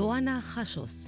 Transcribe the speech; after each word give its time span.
doana 0.00 0.40
jasoz. 0.40 1.04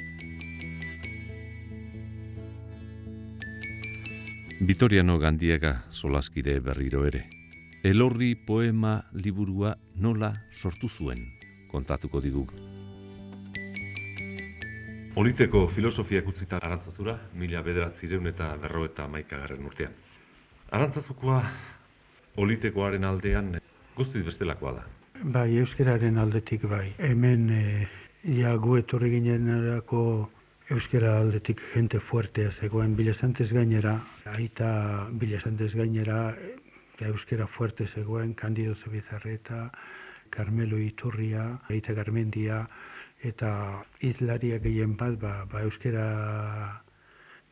Vitoriano 4.61 5.19
Gandiaga 5.19 5.71
solaskide 5.91 6.59
berriro 6.61 7.07
ere. 7.09 7.23
Elorri 7.83 8.35
poema 8.35 8.99
liburua 9.15 9.73
nola 9.97 10.29
sortu 10.53 10.91
zuen, 10.91 11.25
kontatuko 11.73 12.21
digu. 12.21 12.45
Oliteko 15.17 15.65
filosofiak 15.73 16.29
utzita 16.29 16.61
arantzazura, 16.61 17.17
mila 17.33 17.65
bederatzireun 17.65 18.29
eta 18.29 18.51
berro 18.61 18.85
eta 18.91 19.09
maikagarren 19.09 19.65
urtean. 19.73 19.97
Arantzazukoa 20.71 21.41
olitekoaren 22.45 23.09
aldean 23.09 23.55
guztiz 23.97 24.25
bestelakoa 24.29 24.77
da. 24.83 24.87
Bai, 25.23 25.49
euskararen 25.65 26.19
aldetik 26.19 26.69
bai. 26.69 26.91
Hemen 26.99 27.51
e, 27.57 27.65
ja 28.23 28.55
gu 28.55 28.77
etorri 28.79 29.11
ginenerako 29.11 30.31
euskara 30.71 31.17
aldetik 31.19 31.61
jente 31.75 31.99
fuertea 31.99 32.51
zegoen. 32.53 32.95
Bilesantez 32.95 33.51
gainera, 33.53 33.99
aita 34.31 35.09
bilesantez 35.11 35.75
gainera 35.75 36.35
ja, 37.01 37.09
euskara 37.09 37.47
fuerte 37.47 37.87
zegoen, 37.87 38.35
Candido 38.35 38.75
Zubizarreta, 38.75 39.71
Carmelo 40.31 40.79
Iturria, 40.79 41.59
aita 41.69 41.93
Garmendia, 41.93 42.67
eta 43.23 43.83
izlaria 44.01 44.59
gehien 44.59 44.97
bat, 44.97 45.19
ba, 45.19 45.45
ba 45.51 45.63
euskara 45.67 46.83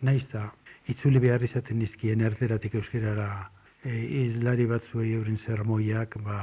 naiz 0.00 0.26
da, 0.32 0.52
itzuli 0.88 1.18
behar 1.18 1.42
izaten 1.42 1.78
nizkien 1.78 2.20
erderatik 2.20 2.74
euskarara 2.74 3.50
e, 3.84 3.90
izlari 4.24 4.66
batzuei 4.70 5.12
eurin 5.18 5.36
zermoiak, 5.36 6.16
ba, 6.24 6.40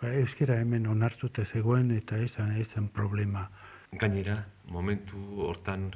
ba, 0.00 0.12
euskera 0.22 0.58
hemen 0.60 0.86
onartuta 0.86 1.44
zegoen 1.44 1.90
eta 1.96 2.18
esan 2.18 2.56
esan 2.60 2.88
problema. 2.88 3.48
Gainera, 4.00 4.38
momentu 4.70 5.20
hortan 5.48 5.90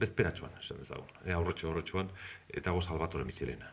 bezperatxoan, 0.00 0.56
esan 0.60 0.80
ezagun, 0.84 1.12
e, 1.24 1.32
aurrotxo 1.32 1.68
aurrotxoan, 1.70 2.10
eta 2.48 2.72
go 2.76 2.80
Salvatore 2.80 3.24
Michelena. 3.24 3.70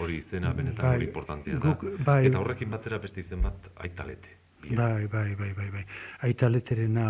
Hori 0.00 0.18
izena 0.20 0.52
benetan 0.52 0.84
bai, 0.84 0.96
hori 0.98 1.06
importantea 1.08 1.58
da. 1.62 1.76
bai, 2.04 2.18
eta 2.28 2.40
horrekin 2.40 2.70
batera 2.70 2.98
beste 3.00 3.22
izen 3.24 3.42
bat 3.46 3.70
aitalete. 3.84 4.34
Bai, 4.66 5.06
bai, 5.06 5.34
bai, 5.38 5.52
bai, 5.56 5.68
bai. 5.72 5.84
Aitaleterena 6.28 7.06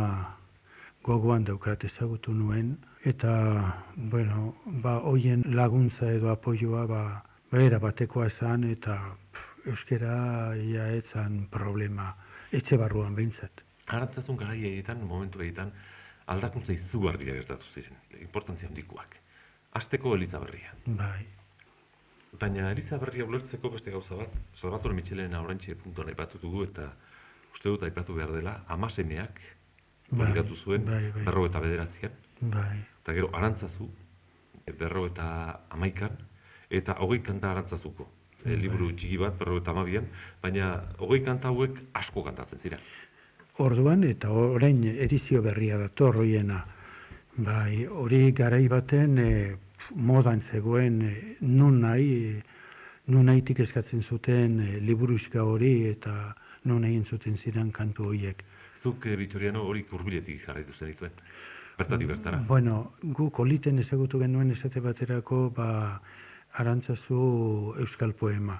gogoan 1.07 1.45
daukat 1.47 1.85
ezagutu 1.89 2.35
nuen, 2.35 2.77
eta, 3.05 3.33
bueno, 3.97 4.55
ba, 4.85 4.99
hoien 5.11 5.43
laguntza 5.59 6.13
edo 6.13 6.31
apoioa, 6.31 6.87
ba, 6.87 7.03
ba 7.51 7.63
era 7.63 7.79
batekoa 7.83 8.27
esan, 8.31 8.65
eta 8.71 8.99
euskera 9.67 10.55
ia 10.57 10.87
etzan 10.97 11.47
problema 11.51 12.13
etxe 12.55 12.79
barruan 12.79 13.15
behintzat. 13.15 13.63
Arantzazun 13.87 14.39
gara 14.39 14.55
egiten, 14.55 15.03
momentu 15.07 15.43
egiten, 15.43 15.73
aldakuntza 16.33 16.75
izugarria 16.75 17.35
gertatu 17.39 17.69
ziren, 17.73 17.99
importantzia 18.21 18.69
handikoak. 18.69 19.17
Azteko 19.79 20.15
Elizaberria. 20.17 20.73
Bai. 20.87 21.27
Baina 22.41 22.71
Elizaberria 22.73 23.27
ulertzeko 23.27 23.71
beste 23.75 23.93
gauza 23.95 24.19
bat, 24.23 24.35
Salvatore 24.55 24.95
Michelena 24.95 25.43
orantxe 25.43 25.77
puntuan 25.83 26.11
aipatu 26.13 26.41
dugu 26.43 26.65
eta 26.67 26.91
uste 27.55 27.69
dut 27.69 27.87
aipatu 27.87 28.17
behar 28.17 28.35
dela, 28.35 28.59
amasemeak 28.69 29.41
bai, 30.11 30.33
zuen, 30.55 30.85
bai, 30.85 31.11
bai. 31.15 31.25
berro 31.25 31.47
eta 31.47 31.61
bederatzean. 31.61 32.13
Bai. 32.41 32.77
Eta 33.03 33.15
gero, 33.17 33.31
arantzazu, 33.35 33.89
berro 34.79 35.07
eta 35.07 35.27
amaikan, 35.71 36.19
eta 36.71 36.99
hogei 37.01 37.23
kanta 37.23 37.51
arantzazuko 37.51 38.11
e, 38.47 38.57
liburu 38.57 38.93
txiki 38.95 39.19
bat, 39.21 39.37
berro 39.39 39.59
eta 39.61 39.75
amabian, 39.75 40.07
baina 40.43 40.71
hogei 40.99 41.23
kanta 41.27 41.51
hauek 41.53 41.83
asko 42.01 42.25
kantatzen 42.25 42.63
zira. 42.63 42.79
Orduan, 43.59 44.05
eta 44.05 44.31
orain 44.31 44.83
edizio 44.93 45.43
berria 45.43 45.79
da, 45.81 45.89
torroiena, 45.89 46.61
bai, 47.37 47.87
hori 47.87 48.33
garai 48.33 48.67
baten 48.69 49.19
e, 49.19 49.31
modan 49.95 50.43
zegoen, 50.43 51.01
e, 51.03 51.15
nun 51.41 51.81
nahi, 51.81 52.11
nun 53.13 53.31
nahitik 53.31 53.61
eskatzen 53.65 54.03
zuten 54.03 54.61
e, 54.61 54.71
liburuzka 54.81 55.45
hori, 55.45 55.75
eta 55.89 56.35
nun 56.65 56.85
egin 56.85 57.05
zuten 57.05 57.37
ziren 57.37 57.73
kantu 57.73 58.11
horiek. 58.11 58.45
Zuk, 58.77 59.07
e, 59.07 59.17
Vitoriano, 59.17 59.65
hori 59.65 59.87
kurbiletik 59.89 60.43
jarraitu 60.45 60.77
zen 60.77 60.93
dituen? 60.93 61.21
Bertatik 61.77 62.09
bertara? 62.09 62.41
Bueno, 62.49 62.93
gu 63.03 63.31
koliten 63.31 63.79
ezagutu 63.79 64.21
genuen 64.21 64.51
esate 64.53 64.81
baterako, 64.81 65.51
ba, 65.57 66.01
arantzazu 66.61 67.75
euskal 67.83 68.15
poema, 68.15 68.57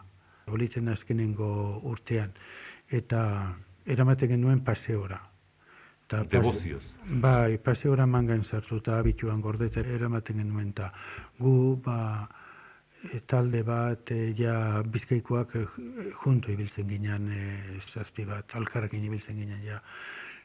bolitzen 0.47 0.89
azkenengo 0.93 1.49
urtean, 1.91 2.35
eta 2.91 3.21
eramaten 3.87 4.35
genuen 4.35 4.63
paseora. 4.65 5.21
Ta 6.07 6.23
Devozioz. 6.31 6.85
Bai, 7.23 7.59
paseora 7.59 8.07
mangan 8.07 8.45
sartu 8.45 8.79
eta 8.83 8.99
abituan 9.01 9.41
gordeta 9.43 9.81
eramaten 9.81 10.43
genuen, 10.43 10.69
eta 10.75 10.93
gu, 11.39 11.55
ba, 11.83 11.99
e, 13.13 13.21
talde 13.27 13.63
bat, 13.67 14.13
e, 14.15 14.33
ja, 14.39 14.83
bizkaikoak 14.83 15.57
e, 15.57 15.65
junto 16.23 16.53
ibiltzen 16.53 16.87
ginen, 16.93 17.33
e, 17.33 17.81
zazpi 17.91 18.27
bat, 18.29 18.55
alkarrekin 18.61 19.09
ibiltzen 19.09 19.43
ginen, 19.43 19.65
ja, 19.67 19.81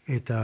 eta 0.08 0.40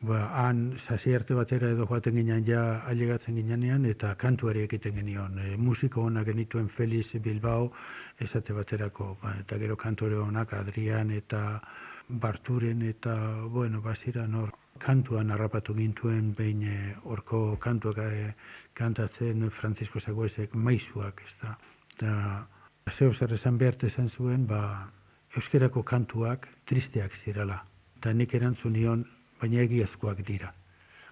ba, 0.00 0.46
han 0.46 0.78
sasi 0.78 1.14
arte 1.14 1.34
batera 1.34 1.70
edo 1.74 1.86
joaten 1.86 2.14
ginen 2.14 2.44
ja 2.46 2.62
ailegatzen 2.86 3.34
ginenean 3.34 3.84
eta 3.86 4.14
kantuari 4.14 4.62
egiten 4.66 4.94
genion. 4.94 5.38
E, 5.38 5.56
musiko 5.56 6.02
honak 6.06 6.26
genituen 6.26 6.68
Feliz 6.68 7.12
Bilbao 7.22 7.72
esate 8.18 8.52
baterako, 8.52 9.16
ba, 9.22 9.34
eta 9.40 9.58
gero 9.58 9.76
kantuare 9.76 10.16
honak 10.16 10.52
Adrian 10.52 11.10
eta 11.10 11.60
Barturen 12.08 12.82
eta, 12.82 13.14
bueno, 13.52 13.82
basira 13.82 14.26
nor 14.26 14.54
kantuan 14.78 15.30
harrapatu 15.30 15.74
gintuen 15.74 16.32
behin 16.32 16.62
e, 16.62 16.94
orko 17.04 17.56
kantuak 17.60 17.98
e, 17.98 18.34
kantatzen 18.74 19.50
Francisco 19.50 20.00
Zaguesek 20.00 20.54
maizuak, 20.54 21.22
ez 21.26 21.34
da. 21.42 21.58
Eta 21.96 22.46
zeo 22.94 23.12
zer 23.12 23.34
esan 23.34 23.58
behar 23.58 23.76
esan 23.84 24.08
zuen, 24.08 24.46
ba, 24.46 24.88
euskerako 25.36 25.82
kantuak 25.82 26.48
tristeak 26.64 27.12
zirala. 27.16 27.64
Eta 27.98 28.12
nik 28.14 28.34
erantzun 28.34 28.72
nion, 28.72 29.04
baina 29.40 29.62
egiazkoak 29.62 30.24
dira. 30.26 30.52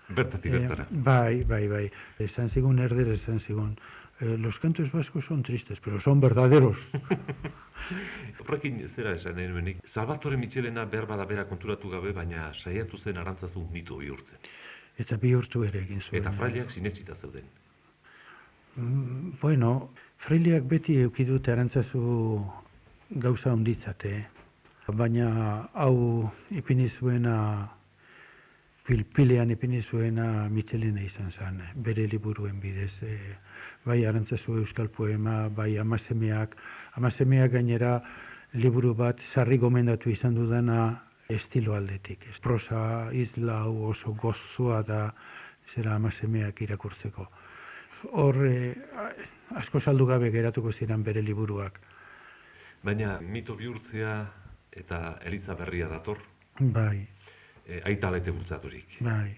Bertatik 0.09 0.53
eh, 0.53 0.59
bertara. 0.59 0.87
bai, 0.91 1.45
bai, 1.45 1.67
bai. 1.69 1.91
Esan 2.19 2.49
zigun 2.49 2.79
erder, 2.79 3.09
esan 3.13 3.41
zigun. 3.41 3.77
Eh, 4.21 4.37
los 4.39 4.59
cantos 4.59 4.93
vascos 4.93 5.25
son 5.25 5.43
tristes, 5.43 5.81
pero 5.81 6.01
son 6.01 6.21
verdaderos. 6.21 6.79
Horrekin 8.41 8.89
zera 8.89 9.13
esan 9.15 9.37
nahi 9.37 9.77
Salvatore 9.85 10.37
Michelena 10.37 10.85
berba 10.85 11.17
da 11.17 11.25
bera 11.25 11.45
konturatu 11.47 11.91
gabe, 11.91 12.13
baina 12.13 12.53
saiatu 12.55 12.99
zen 12.99 13.19
arantzazu 13.19 13.67
mitu 13.73 13.99
bihurtzen. 13.99 14.39
Eta 14.97 15.17
bihurtu 15.17 15.65
ere 15.65 15.83
egin 15.83 16.01
zuen. 16.01 16.23
Eta 16.23 16.33
fraileak 16.33 16.71
sinetxita 16.71 17.15
zeuden. 17.15 17.45
Mm, 18.77 19.37
bueno, 19.41 19.91
fraileak 20.19 20.65
beti 20.65 20.97
eukidute 21.03 21.53
arantzazu 21.53 22.41
gauza 23.11 23.53
onditzate. 23.53 24.27
Baina 24.87 25.69
hau 25.75 26.31
ipini 26.51 26.89
zuena 26.89 27.69
pilpilean 28.87 29.51
ipini 29.51 29.83
zuena 29.83 30.49
Michelena 30.49 31.03
izan 31.03 31.31
zen, 31.31 31.59
bere 31.75 32.07
liburuen 32.07 32.61
bidez. 32.63 32.93
E, 33.03 33.17
bai 33.85 34.05
arantzazu 34.07 34.61
euskal 34.61 34.89
poema, 34.89 35.49
bai 35.49 35.77
amasemeak, 35.83 36.55
amasemeak 36.95 37.53
gainera 37.57 37.99
liburu 38.55 38.95
bat 38.95 39.21
sarri 39.21 39.59
gomendatu 39.59 40.11
izan 40.11 40.35
dudana 40.39 40.79
estilo 41.29 41.75
aldetik. 41.75 42.29
Prosa 42.43 43.11
isla 43.13 43.65
oso 43.67 44.15
gozua 44.15 44.83
da 44.83 45.01
zera 45.75 45.97
amasemeak 45.97 46.63
irakurtzeko. 46.63 47.27
Hor, 48.13 48.39
e, 48.47 48.75
asko 49.59 49.81
saldu 49.81 50.07
gabe 50.07 50.31
geratuko 50.31 50.73
ziren 50.73 51.03
bere 51.03 51.23
liburuak. 51.27 51.81
Baina 52.87 53.19
mito 53.21 53.57
bihurtzea 53.59 54.15
eta 54.71 55.19
Eliza 55.25 55.57
berria 55.59 55.89
dator? 55.91 56.23
Bai, 56.61 57.07
e, 57.67 57.81
aita 57.85 58.11
lete 58.13 58.33
bultzaturik. 58.33 58.97
Bai. 59.05 59.37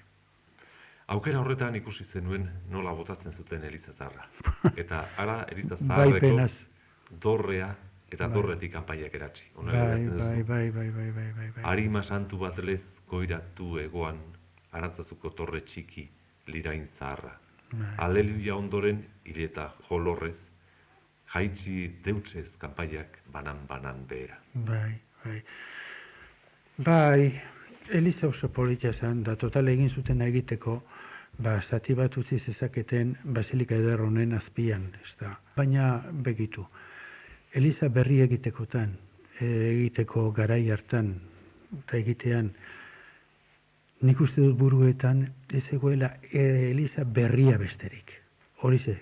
Aukera 1.09 1.41
horretan 1.41 1.77
ikusi 1.79 2.05
zenuen 2.05 2.49
nola 2.69 2.93
botatzen 2.95 3.33
zuten 3.33 3.65
Eliza 3.65 3.93
Zarra. 3.93 4.27
Eta 4.83 5.05
ara 5.17 5.39
Eliza 5.53 5.77
Zarreko 5.77 6.35
bai, 6.37 6.49
dorrea 7.23 7.71
eta 8.11 8.27
bai. 8.27 8.35
dorretik 8.35 8.73
kanpaiak 8.73 9.15
eratzi. 9.15 9.49
Bai, 9.57 9.73
bai, 10.13 10.43
bai, 10.45 10.71
bai, 10.71 10.91
bai, 10.91 11.11
bai, 11.13 11.33
bai, 11.37 11.51
bai. 11.57 11.65
Arima 11.65 12.03
santu 12.03 12.39
bat 12.45 12.59
lez 12.59 13.01
koiratu 13.07 13.79
egoan 13.81 14.21
arantzazuko 14.73 15.31
torre 15.31 15.61
txiki 15.61 16.09
lirain 16.47 16.87
zaharra. 16.87 17.35
Bai. 17.73 17.95
Aleluia 18.05 18.57
ondoren 18.57 19.03
hileta 19.25 19.71
jolorrez 19.89 20.51
jaitsi 21.35 21.89
deutsez 22.05 22.57
kanpaiak 22.61 23.21
banan-banan 23.33 24.07
behera. 24.09 24.39
Bai, 24.55 24.95
bai. 25.25 25.43
Bai, 26.79 27.41
Eliza 27.91 28.29
oso 28.29 28.51
politia 28.53 28.93
zen, 28.93 29.23
da 29.25 29.35
total 29.37 29.69
egin 29.73 29.89
zuten 29.89 30.21
egiteko, 30.21 30.83
ba, 31.39 31.61
zati 31.63 31.95
bat 31.95 32.17
utzi 32.21 32.39
zezaketen 32.39 33.15
Basilika 33.25 33.77
Eder 33.77 34.03
honen 34.05 34.35
azpian, 34.37 34.91
ez 35.03 35.15
da. 35.21 35.39
Baina 35.57 36.03
begitu, 36.13 36.67
Eliza 37.53 37.89
berri 37.89 38.21
egitekotan, 38.21 38.93
egiteko 39.41 40.31
garai 40.37 40.69
hartan, 40.71 41.15
eta 41.81 41.97
egitean, 41.97 42.53
nik 44.05 44.21
uste 44.21 44.43
dut 44.43 44.57
buruetan 44.59 45.25
ez 45.55 45.65
egoela 45.73 46.13
Eliza 46.33 47.05
berria 47.05 47.57
besterik. 47.59 48.13
Hori 48.63 48.79
ze. 48.79 48.99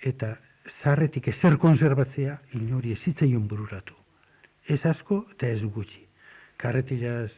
Eta 0.00 0.34
zarretik 0.68 1.28
ezer 1.28 1.56
konserbatzea 1.60 2.38
inori 2.58 2.92
ezitzaion 2.92 3.46
bururatu. 3.48 3.94
Ez 4.66 4.84
asko 4.86 5.24
eta 5.32 5.48
ez 5.48 5.62
gutxi. 5.64 6.02
Karretilaz, 6.56 7.32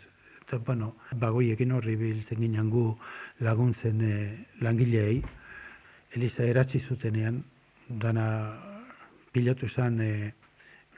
eta, 0.46 0.58
bueno, 0.62 0.94
bagoiekin 1.18 1.72
horri 1.74 1.96
biltzen 1.98 2.38
ginen 2.38 2.70
gu 2.70 2.86
laguntzen 3.42 4.00
e, 4.00 4.16
langileei, 4.62 5.18
Eliza 6.14 6.46
eratzi 6.46 6.78
zutenean, 6.78 7.40
dana 7.88 8.26
pilatu 9.32 9.68
zen 9.68 9.98
e, 10.00 10.12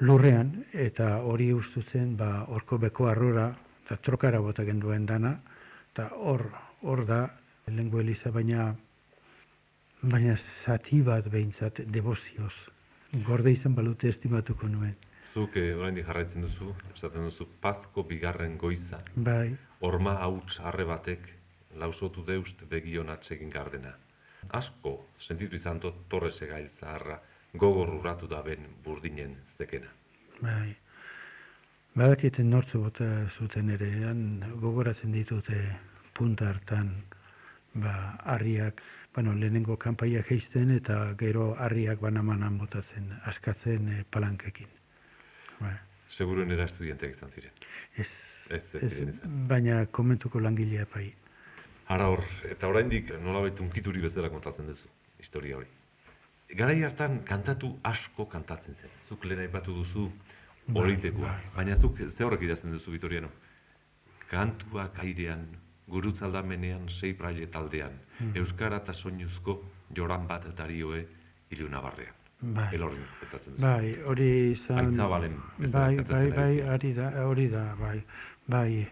lurrean, 0.05 0.53
eta 0.73 1.23
hori 1.25 1.49
ustutzen, 1.57 2.13
ba, 2.21 2.45
orko 2.59 2.79
beko 2.79 3.09
arrora, 3.09 3.49
eta 3.87 3.97
trokara 3.97 4.41
bota 4.45 4.65
duen 4.69 5.07
dana, 5.07 5.41
eta 5.93 6.11
hor, 6.15 6.45
hor 6.83 7.07
da, 7.07 7.25
lengu 7.73 8.01
Eliza, 8.01 8.31
baina, 8.31 8.75
baina 10.03 10.37
zati 10.37 11.01
bat 11.03 11.27
behintzat, 11.33 11.81
debozioz, 11.89 12.55
gorde 13.25 13.53
izan 13.53 13.75
balute 13.75 14.09
estimatuko 14.09 14.69
nuen. 14.69 15.08
Zuk 15.29 15.57
eh, 15.61 15.75
oraindik 15.77 16.07
jarraitzen 16.09 16.45
duzu, 16.47 16.73
esaten 16.95 17.27
duzu 17.29 17.47
pazko 17.61 18.03
bigarren 18.03 18.57
goiza. 18.59 19.01
Bai, 19.17 19.57
Horma 19.81 20.15
hauts 20.25 20.59
harre 20.61 20.85
batek 20.89 21.29
lausotu 21.83 22.25
deust 22.27 22.63
begion 22.71 23.11
atsegin 23.15 23.51
gardena. 23.51 23.93
Asko 24.59 24.95
sentitu 25.21 25.57
izan 25.57 25.81
dut 25.85 25.99
torrese 26.09 26.47
gail 26.47 26.69
zaharra 26.69 27.19
gogor 27.55 27.93
urratu 27.99 28.27
da 28.27 28.43
ben 28.43 28.67
burdinen 28.85 29.37
zekena. 29.47 29.89
bai. 30.41 30.77
Badakiten 31.99 32.51
nortzu 32.51 32.81
bota 32.81 33.07
zuten 33.29 33.71
ere, 33.75 33.91
gogoratzen 34.65 35.13
ditute 35.13 35.57
punta 36.15 36.49
hartan, 36.49 36.93
ba, 37.75 37.95
harriak, 38.25 38.83
bueno, 39.15 39.35
lehenengo 39.35 39.77
kanpaia 39.77 40.23
geizten 40.29 40.71
eta 40.71 41.15
gero 41.19 41.55
harriak 41.59 42.01
banamanan 42.01 42.59
botatzen, 42.59 43.13
askatzen 43.25 43.89
eh, 43.89 44.05
palankekin. 44.11 44.78
Bai. 45.61 45.75
Seguruen 46.09 46.51
era 46.51 46.65
estudianteak 46.65 47.11
izan 47.15 47.31
ziren. 47.31 47.53
Ez, 47.97 48.09
Ez, 48.51 48.75
ez 48.75 48.89
ziren 48.93 49.09
izan. 49.09 49.49
baina 49.49 49.87
komentuko 49.87 50.41
langilea 50.41 50.87
bai. 50.95 51.13
Ara 51.89 52.07
hor, 52.09 52.23
eta 52.51 52.69
oraindik 52.69 53.11
nolabait 53.21 53.61
unkituri 53.61 54.01
bezala 54.01 54.29
kontatzen 54.31 54.67
duzu, 54.67 54.89
historia 55.19 55.57
hori. 55.57 55.67
Garai 56.57 56.83
hartan 56.83 57.19
kantatu 57.25 57.79
asko 57.85 58.27
kantatzen 58.29 58.75
zen. 58.75 58.91
Zuk 59.09 59.25
lehen 59.25 59.41
aipatu 59.41 59.75
duzu 59.75 60.11
olitekoa. 60.75 61.21
bai, 61.29 61.41
bai. 61.45 61.55
Baina 61.57 61.77
zuk 61.77 61.99
ze 62.09 62.25
horrek 62.25 62.43
idazten 62.43 62.73
duzu, 62.73 62.91
Vitoriano? 62.91 63.29
Kantuak 64.31 64.99
airean, 65.01 65.47
gurutzaldamenean 65.89 66.89
sei 66.89 67.15
praile 67.15 67.47
taldean, 67.47 67.93
Hmm. 68.19 68.33
euskara 68.37 68.77
eta 68.77 68.93
soinuzko 68.93 69.63
joran 69.97 70.27
bat 70.27 70.45
darioe 70.57 71.07
ilunabarrean. 71.51 72.15
Bai. 72.41 72.69
Elorrin 72.75 73.03
kontatzen 73.21 73.55
duzu. 73.55 73.63
Bai, 73.65 73.95
hori 74.07 74.29
izan... 74.53 74.79
Aitzabalen 74.85 75.35
Bai, 75.59 75.97
bai, 76.07 76.27
bai, 76.37 76.53
hori 76.75 76.93
da, 76.95 77.09
hori 77.27 77.49
da, 77.51 77.65
bai. 77.81 77.97
Bai, 78.47 78.87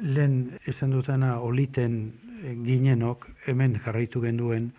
lehen 0.00 0.38
esan 0.66 0.94
dutana 0.96 1.36
oliten 1.44 1.98
eh, 2.42 2.54
ginenok 2.64 3.28
hemen 3.46 3.76
jarraitu 3.84 4.22
genduen, 4.24 4.70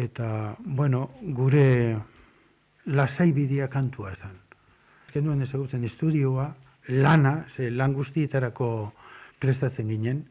eta, 0.00 0.56
bueno, 0.64 1.10
gure 1.36 1.98
lasai 2.86 3.30
bidea 3.32 3.68
kantua 3.68 4.12
esan. 4.16 4.40
Genuen 5.12 5.42
ezagutzen 5.44 5.84
estudioa, 5.84 6.48
lana, 6.88 7.44
ze 7.48 7.70
lan 7.70 7.92
guztietarako 7.94 8.70
prestatzen 9.38 9.92
ginen, 9.92 10.24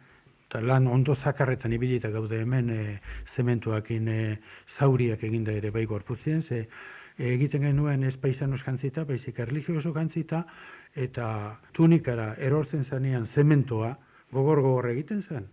eta 0.54 0.62
lan 0.62 0.86
ondo 0.86 1.16
zakarretan 1.16 1.74
ibilita 1.74 2.12
gaude 2.14 2.38
hemen 2.44 2.68
e, 2.70 2.82
zementuakin 3.26 4.08
e, 4.08 4.18
zauriak 4.70 5.24
eginda 5.26 5.52
ere 5.58 5.72
bai 5.74 5.88
gorputzien, 5.90 6.44
ze 6.44 6.60
e, 7.18 7.32
egiten 7.34 7.64
genuen 7.66 8.04
ez 8.06 8.14
paisanos 8.22 8.62
jantzita, 8.62 9.02
baizik 9.04 9.40
erligioso 9.40 9.90
jantzita, 9.96 10.44
eta 10.94 11.58
tunikara 11.74 12.36
erortzen 12.38 12.86
zanean 12.86 13.26
zementoa 13.26 13.96
gogor 14.30 14.62
gogor 14.62 14.92
egiten 14.92 15.24
zen. 15.24 15.50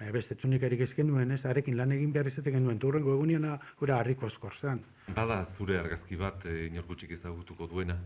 Baina 0.00 0.16
beste 0.18 0.34
tunikarik 0.34 0.82
ez 0.82 0.90
genuen 0.98 1.30
ez, 1.30 1.44
arekin 1.46 1.76
lan 1.78 1.94
egin 1.94 2.10
behar 2.10 2.26
izaten 2.26 2.58
genuen, 2.58 2.82
eta 2.82 2.90
hurrengo 2.90 3.14
egunean 3.14 3.46
gura 3.78 4.00
harriko 4.00 4.26
eskor 4.26 4.58
zen. 4.58 4.82
Bada 5.14 5.44
zure 5.44 5.78
argazki 5.78 6.18
bat 6.18 6.50
e, 6.50 6.64
inorkutxik 6.72 7.14
ezagutuko 7.14 7.70
duena, 7.70 8.00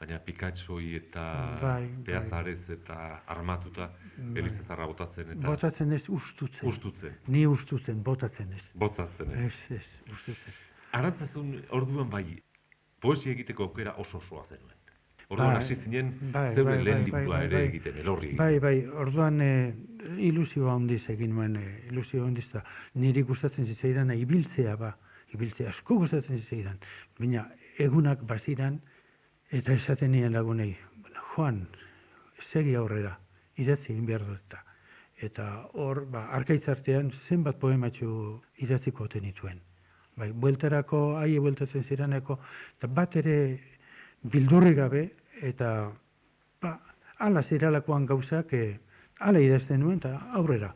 baina 0.00 0.18
Pikatsoi 0.24 0.94
eta 0.96 1.22
Bai, 1.60 1.84
Beazarez 2.06 2.70
eta 2.72 2.96
armatuta 3.34 3.90
Eliza 4.34 4.62
zarra 4.62 4.86
botatzen 4.88 5.34
eta 5.34 5.46
Botatzen 5.46 5.92
ez 5.92 6.06
ustutzen. 6.08 6.68
ustutzen, 6.68 7.16
Ni 7.28 7.46
ustutzen, 7.46 8.02
botatzen 8.02 8.52
ez. 8.56 8.70
botzatzen 8.74 9.30
ez. 9.36 9.44
Ez, 9.46 9.78
ez, 9.80 9.88
ustutzen. 10.12 10.54
Arantzazun 10.96 11.52
orduan 11.76 12.08
bai, 12.10 12.24
poesia 13.00 13.32
egiteko 13.32 13.68
aukera 13.68 13.94
oso 13.98 14.18
osoa 14.18 14.44
zenuen. 14.44 14.76
Orduan 15.30 15.52
Bai, 15.52 15.56
hasi 15.60 15.74
zinen, 15.76 16.08
bai, 16.32 16.48
zeure 16.54 16.72
bai, 16.76 16.84
lehen 16.84 17.02
bai, 17.04 17.04
liburua 17.06 17.36
bai, 17.36 17.44
ere 17.46 17.56
bai. 17.56 17.66
egiten, 17.68 17.98
elorri 18.02 18.26
egiten. 18.32 18.40
Bai, 18.44 18.58
bai, 18.58 18.86
orduan 19.04 19.40
e, 19.40 19.74
ilusioa 20.30 20.72
handiz 20.74 21.04
egin 21.12 21.30
nuen, 21.36 21.54
e, 21.56 21.66
ilusioa 21.92 22.26
handiz 22.26 22.48
da. 22.50 22.64
Niri 22.94 23.22
gustatzen 23.22 23.66
zitzaidan 23.68 24.10
ibiltzea 24.16 24.74
ba, 24.80 24.94
ibiltzea 25.34 25.68
asko 25.70 26.00
gustatzen 26.02 26.40
zitzaidan. 26.40 26.80
Baina 27.20 27.44
egunak 27.78 28.24
baziran 28.26 28.80
eta 29.50 29.72
esaten 29.72 30.12
nien 30.12 30.32
lagunei, 30.32 30.76
Juan, 31.34 31.66
segi 32.40 32.74
aurrera, 32.74 33.18
idatzi 33.56 33.92
egin 33.92 34.06
behar 34.06 34.26
dut 34.26 34.58
eta. 35.20 35.46
Hor, 35.76 36.04
ba, 36.10 36.26
arkaitzartean 36.36 37.10
zenbat 37.28 37.58
poematxu 37.60 38.40
idatziko 38.64 39.04
oten 39.04 39.26
nituen. 39.28 39.60
Bai, 40.16 40.30
bueltarako, 40.32 41.00
aie 41.20 41.38
bueltatzen 41.40 41.84
zireneko, 41.84 42.38
eta 42.78 42.88
bat 42.88 43.16
ere 43.20 43.36
bildurri 44.22 44.74
gabe, 44.74 45.06
eta 45.52 45.70
ba, 46.62 46.74
ala 47.18 47.42
ziralakoan 47.42 48.06
gauzak, 48.08 48.52
e, 48.52 48.78
ala 49.20 49.40
idazten 49.40 49.80
nuen, 49.84 50.00
eta 50.00 50.16
aurrera. 50.40 50.74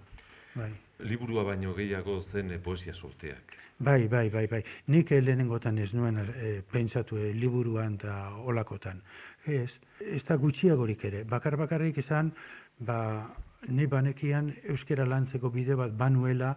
Bai. 0.55 0.73
Liburua 1.05 1.43
baino 1.45 1.75
gehiago 1.75 2.21
zen 2.23 2.53
eh, 2.55 2.61
poesia 2.63 2.95
sorteak. 2.95 3.57
Bai, 3.79 4.07
bai, 4.07 4.31
bai, 4.31 4.47
bai. 4.47 4.63
Nik 4.87 5.11
eh, 5.11 5.21
lehenengotan 5.21 5.79
ez 5.83 5.91
nuen 5.95 6.21
e, 6.23 6.61
pentsatu 6.71 7.19
e, 7.19 7.33
liburuan 7.35 7.97
eta 7.99 8.15
olakotan. 8.47 9.01
Ez, 9.47 9.73
ez 9.99 10.23
da 10.25 10.37
gutxiagorik 10.39 11.05
ere. 11.05 11.25
Bakar 11.25 11.57
bakarrik 11.59 11.99
izan, 11.99 12.31
ba, 12.79 13.27
ni 13.67 13.87
banekian 13.91 14.53
euskera 14.71 15.05
lantzeko 15.05 15.51
bide 15.51 15.75
bat 15.75 15.91
banuela, 15.99 16.55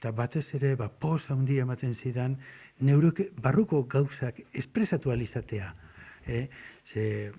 eta 0.00 0.10
batez 0.10 0.48
ere, 0.58 0.74
ba, 0.74 0.88
poz 0.88 1.22
handia 1.30 1.62
ematen 1.62 1.94
zidan, 1.94 2.36
neuroke, 2.80 3.30
barruko 3.42 3.84
gauzak 3.86 4.42
espresatu 4.52 5.14
alizatea. 5.14 5.72
Eh? 6.26 6.48
Ze, 6.84 7.30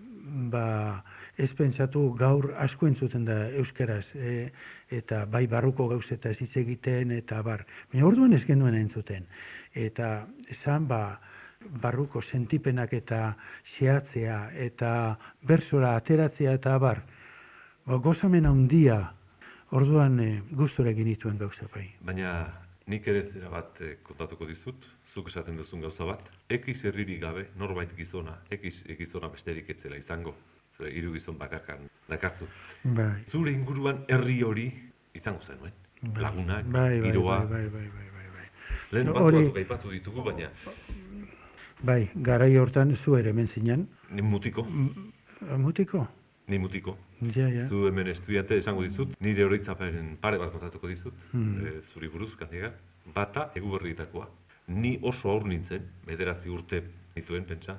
ba, 0.52 1.04
ez 1.38 1.52
pentsatu 1.54 2.10
gaur 2.18 2.54
asko 2.58 2.88
entzuten 2.88 3.26
da 3.26 3.50
euskaraz, 3.60 4.06
eh? 4.16 4.50
Eta 4.92 5.26
bai 5.26 5.46
barruko 5.48 5.88
gauzetaz 5.88 6.38
hitz 6.42 6.56
egiten, 6.58 7.12
eta 7.12 7.42
bar. 7.46 7.66
Baina 7.92 8.08
orduan 8.08 8.34
ez 8.34 8.44
genuen 8.46 8.76
entzuten. 8.76 9.28
Eta 9.74 10.28
esan, 10.50 10.88
ba, 10.88 11.20
barruko 11.82 12.22
sentipenak 12.22 12.94
eta 12.94 13.36
xeatzea, 13.76 14.40
eta 14.56 14.92
bersora 15.42 15.96
ateratzea, 16.00 16.54
eta 16.60 16.78
bar. 16.82 17.04
Ba, 17.86 17.98
gozamen 17.98 18.46
handia, 18.46 19.00
orduan 19.72 20.20
eh, 20.24 20.42
gustura 20.52 20.94
egin 20.96 21.12
dituen 21.12 21.38
gauza 21.38 21.68
bai. 21.74 21.86
Baina 22.02 22.34
nik 22.90 23.08
ere 23.08 23.24
zera 23.24 23.50
bat 23.54 23.82
eh, 23.86 23.98
kontatuko 24.04 24.48
dizut, 24.50 24.88
zuk 25.14 25.30
esaten 25.30 25.58
duzun 25.58 25.82
gauza 25.86 26.08
bat. 26.10 26.30
Ekiz 26.50 26.80
herririk 26.86 27.22
gabe, 27.22 27.50
norbait 27.58 27.94
gizona, 27.98 28.40
ekiz 28.50 28.80
gizona 28.98 29.30
besterik 29.30 29.70
etzela 29.76 30.00
izango. 30.00 30.36
Zure 30.80 30.92
hiru 30.96 31.12
gizon 31.12 31.36
bakarkan 31.38 31.90
dakartzu. 32.10 32.46
Bai. 32.96 33.24
Zure 33.28 33.52
inguruan 33.52 33.98
herri 34.08 34.38
hori 34.48 34.70
izango 35.14 35.42
zenuen. 35.44 35.74
Bai. 36.02 36.22
Lagunak, 36.24 36.70
bai, 36.72 37.00
bai, 37.02 37.10
giroa. 37.12 37.40
Bai, 37.50 37.66
bai, 37.74 37.88
bai, 37.96 38.06
bai, 38.16 38.28
bai. 38.36 38.46
Lehen 38.96 39.08
No, 39.10 39.16
hori- 39.26 39.52
aipatu 39.60 39.92
ditugu, 39.92 40.24
baina 40.24 40.48
Bai, 41.84 42.10
garai 42.16 42.56
hortan 42.58 42.96
zu 42.96 43.16
ere 43.18 43.30
hemen 43.30 43.48
zinen. 43.48 43.88
ni 44.12 44.22
mutiko, 44.22 44.64
Mutiko? 45.58 46.08
ni 46.48 46.58
mutiko. 46.60 46.98
Ja, 47.36 47.48
ja. 47.50 47.68
Zu 47.68 47.88
hemen 47.88 48.08
estudiante 48.08 48.58
esango 48.58 48.82
dizut, 48.84 49.14
nire 49.20 49.44
oroitzapen 49.46 50.18
pare 50.22 50.38
bat 50.38 50.52
kontatuko 50.52 50.88
dizut, 50.88 51.14
Hmm. 51.34 51.66
eh, 51.68 51.82
zuri 51.82 52.08
buruz, 52.08 52.36
gainera. 52.38 52.72
Bata, 53.14 53.52
eguberrietakoa. 53.56 54.30
Ni 54.68 54.98
oso 55.02 55.30
aur 55.30 55.44
nintzen, 55.46 55.82
bederatzi 56.06 56.50
urte 56.50 56.84
nituen, 57.16 57.44
pentsa. 57.46 57.78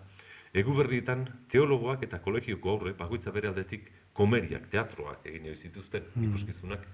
Eguberrietan 0.50 1.28
teologoak 1.52 2.02
eta 2.02 2.18
kolegioko 2.18 2.72
aurre, 2.72 2.92
bakoitza 2.98 3.30
bere 3.30 3.48
aldetik, 3.52 3.86
komeriak, 4.18 4.66
teatroak 4.72 5.26
egin 5.30 5.46
zituzten, 5.54 6.08
ikuskizunak. 6.26 6.86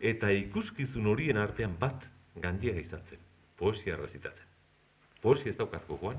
Eta 0.00 0.30
ikuskizun 0.34 1.06
horien 1.06 1.38
artean 1.38 1.76
bat, 1.78 2.08
gandiaga 2.42 2.80
izan 2.82 3.04
zen, 3.06 3.20
poesia 3.56 3.94
errezitatzen. 3.94 4.46
Poesia 5.22 5.50
ez 5.50 5.56
daukat 5.56 5.86
gogoan, 5.88 6.18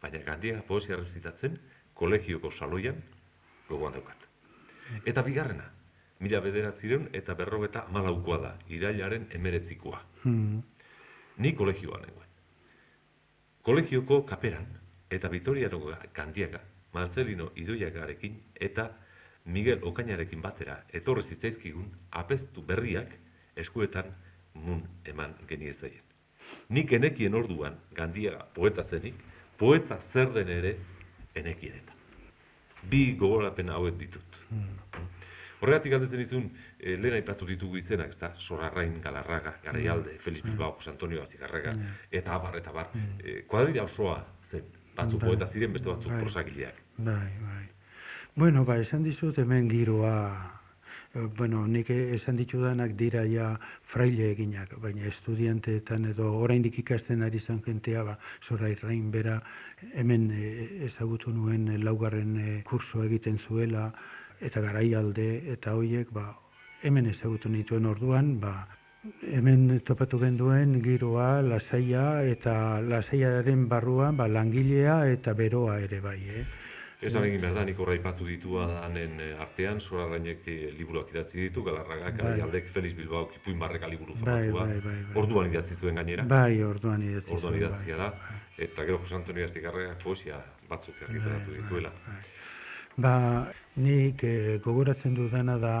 baina 0.00 0.22
gandiaga 0.24 0.62
poesia 0.66 0.96
errezitatzen, 0.96 1.58
kolegioko 1.94 2.50
saloian, 2.50 3.02
gogoan 3.68 3.92
daukat. 3.92 4.24
Eta 5.04 5.22
bigarrena, 5.22 5.66
mila 6.24 6.40
bederatzireun 6.40 7.10
eta 7.12 7.36
berrogeta 7.36 7.84
malaukoa 7.92 8.38
da, 8.40 8.54
irailaren 8.72 9.28
emeretzikoa. 9.30 10.00
Hmm. 10.24 10.62
Ni 11.36 11.52
kolegioan 11.52 12.08
egoen. 12.08 12.32
Kolegioko 13.64 14.22
kaperan 14.28 14.66
eta 15.14 15.28
Vitoriano 15.30 15.80
Gandiaga, 16.14 16.60
Marcelino 16.94 17.50
Idoiagarekin 17.56 18.40
eta 18.54 18.90
Miguel 19.44 19.80
Okainarekin 19.84 20.40
batera 20.42 20.78
etorri 20.92 21.22
zitzaizkigun 21.22 21.90
apestu 22.10 22.62
berriak 22.62 23.12
eskuetan 23.56 24.14
mun 24.54 24.82
eman 25.04 25.34
geniezaien. 25.48 26.02
Nik 26.68 26.92
enekien 26.92 27.34
orduan 27.34 27.76
Gandiaga 27.94 28.46
poeta 28.54 28.82
zenik, 28.82 29.14
poeta 29.58 30.00
zer 30.00 30.32
den 30.34 30.48
ere 30.48 30.76
enekien 31.34 31.74
eta. 31.82 31.92
Bi 32.90 33.14
gogorapen 33.16 33.70
hauek 33.72 33.98
ditut. 33.98 34.40
Hmm. 34.50 34.78
Horregatik 35.64 35.94
aldezen 35.96 36.20
izun, 36.20 36.48
e, 36.78 36.92
lehen 37.00 37.14
aipatu 37.16 37.46
ditugu 37.48 37.78
izenak, 37.80 38.10
ez 38.12 38.18
da, 38.20 38.28
Sorarrain, 38.36 38.98
Galarraga, 39.00 39.54
Garaialde, 39.64 40.12
Mm. 40.12 40.18
Feliz 40.20 40.42
Bilbao, 40.44 40.74
Jose 40.76 40.90
Antonio 40.90 41.22
Azigarraga, 41.22 41.72
Mm. 41.72 41.94
eta 42.10 42.34
abar, 42.34 42.56
eta 42.58 42.70
abar. 42.70 42.90
Mm. 42.92 43.20
E, 43.24 43.42
kuadrilla 43.48 43.84
osoa 43.84 44.18
zen, 44.42 44.64
batzuk 44.96 45.20
Bai. 45.20 45.28
poeta 45.28 45.46
ziren, 45.46 45.72
beste 45.72 45.88
batzuk 45.88 46.12
Bai. 46.12 46.20
prosagileak. 46.20 46.82
Bai, 46.98 47.30
bai. 47.40 47.64
Bueno, 48.36 48.64
ba, 48.64 48.78
esan 48.78 49.04
dizut 49.04 49.38
hemen 49.38 49.68
giroa, 49.70 50.60
eh, 51.14 51.26
bueno, 51.36 51.66
nik 51.68 51.90
esan 51.90 52.36
ditudanak 52.36 52.96
dira 52.98 53.24
ja 53.30 53.52
fraile 53.82 54.32
eginak, 54.32 54.74
baina 54.82 55.06
estudianteetan 55.06 56.04
edo 56.10 56.32
oraindik 56.38 56.78
ikasten 56.78 57.22
ari 57.22 57.38
zan 57.38 57.62
jentea, 57.62 58.02
ba, 58.02 58.18
zora 58.42 58.68
irrain 58.68 59.10
bera, 59.10 59.40
hemen 59.94 60.30
eh, 60.32 60.84
ezagutu 60.86 61.30
nuen 61.30 61.84
laugarren 61.84 62.36
eh, 62.40 62.62
kurso 62.64 63.04
egiten 63.04 63.38
zuela, 63.38 63.92
eta 64.40 64.60
garaialde, 64.60 65.52
eta 65.52 65.74
hoiek, 65.74 66.10
ba, 66.10 66.34
hemen 66.82 67.06
ezagutu 67.06 67.48
nituen 67.48 67.86
orduan, 67.86 68.40
ba, 68.40 68.66
hemen 69.22 69.80
topatu 69.84 70.18
genduen 70.18 70.80
giroa, 70.84 71.42
lasaia, 71.42 72.22
eta 72.24 72.80
lasaiaren 72.80 73.68
barruan, 73.68 74.16
ba, 74.16 74.28
langilea 74.28 75.00
eta 75.12 75.34
beroa 75.34 75.78
ere 75.80 76.00
bai, 76.00 76.18
eh? 76.28 76.44
Esan 77.04 77.24
egin 77.26 77.42
behar 77.42 77.52
da, 77.58 77.64
nik 77.68 77.78
horra 77.82 77.94
ipatu 77.98 78.24
ditu 78.24 78.54
hanen 78.62 79.18
eh, 79.20 79.34
artean, 79.44 79.80
Sorarrainek 79.80 80.46
eh, 80.48 80.70
liburuak 80.78 81.10
idatzi 81.12 81.36
ditu, 81.42 81.62
Galarragak, 81.66 82.14
Bai. 82.16 82.22
Garaialdek, 82.22 82.70
Feliz 82.72 82.94
Bilbao, 82.96 83.26
Ipuin 83.36 83.58
Barreka 83.60 83.90
liburu 83.92 84.14
Bai, 84.22 84.46
famatua, 84.48 84.62
bai, 84.70 84.78
bai, 84.86 84.94
bai. 85.10 85.16
orduan 85.22 85.50
idatzi 85.52 85.74
zuen 85.74 86.00
gainera, 86.00 86.24
Bai, 86.24 86.62
orduan 86.64 87.02
idatzi 87.04 87.34
orduan 87.34 87.52
zuen, 87.52 87.62
idatzia 87.62 87.96
bai. 87.98 88.06
da, 88.06 88.38
eta 88.68 88.86
gero 88.88 88.98
Jose 89.02 89.14
Antonio 89.18 89.44
Astigarragak 89.44 90.00
poesia 90.02 90.38
batzuk 90.70 90.94
Bai, 91.02 91.08
argitaratu 91.10 91.50
bai, 91.50 91.60
dituela. 91.60 91.92
bai. 92.06 92.22
Ba, 92.96 93.14
nik 93.76 94.24
eh, 94.24 94.58
gogoratzen 94.64 95.14
dudana 95.18 95.58
da, 95.58 95.74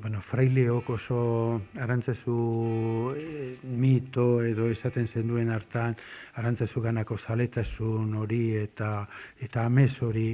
bueno, 0.00 0.20
fraileok 0.20 0.90
oso 0.90 1.60
arantzazu 1.78 3.14
eh, 3.16 3.58
mito 3.62 4.42
edo 4.42 4.68
esaten 4.70 5.06
zenduen 5.06 5.50
hartan, 5.50 5.96
arantzazu 6.34 6.80
ganako 6.80 7.18
zaletasun 7.18 8.14
hori 8.14 8.56
eta 8.56 9.06
eta 9.40 9.66
amez 9.66 9.92
hori 10.02 10.28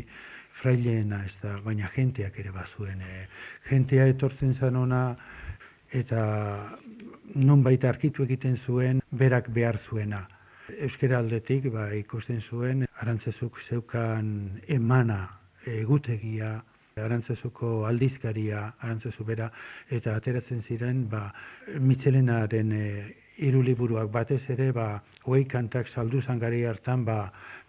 fraileena, 0.60 1.24
ez 1.24 1.36
da, 1.42 1.56
baina 1.64 1.90
jenteak 1.94 2.38
ere 2.42 2.50
bazuen. 2.50 3.02
Eh. 3.02 3.26
Jentea 3.70 4.08
etortzen 4.10 4.54
zan 4.54 4.76
ona 4.76 5.02
eta 5.94 6.22
nonbait 7.34 7.84
arkitu 7.84 8.24
egiten 8.24 8.56
zuen, 8.56 9.02
berak 9.10 9.48
behar 9.54 9.78
zuena. 9.78 10.26
Euskara 10.76 11.18
aldetik 11.22 11.70
ba, 11.72 11.88
ikusten 11.96 12.42
zuen 12.42 12.86
arantzazuk 13.00 13.60
zeukan 13.60 14.60
emana 14.68 15.20
egutegia, 15.64 16.58
arantzazuko 17.04 17.86
aldizkaria, 17.86 18.64
arantzazu 18.80 19.24
bera, 19.24 19.50
eta 19.90 20.16
ateratzen 20.16 20.62
ziren 20.62 21.06
ba, 21.10 21.28
Mitxelenaren 21.78 22.72
e, 22.72 22.84
hiru 23.38 23.62
liburuak 23.62 24.10
batez 24.12 24.42
ere, 24.54 24.72
ba, 24.72 24.88
hogei 25.24 25.44
kantak 25.44 25.88
saldu 25.88 26.20
zangari 26.22 26.64
hartan, 26.66 27.04
ba, 27.04 27.20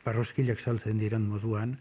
barroskilak 0.05 0.59
saltzen 0.59 0.98
diren 1.01 1.27
moduan. 1.29 1.77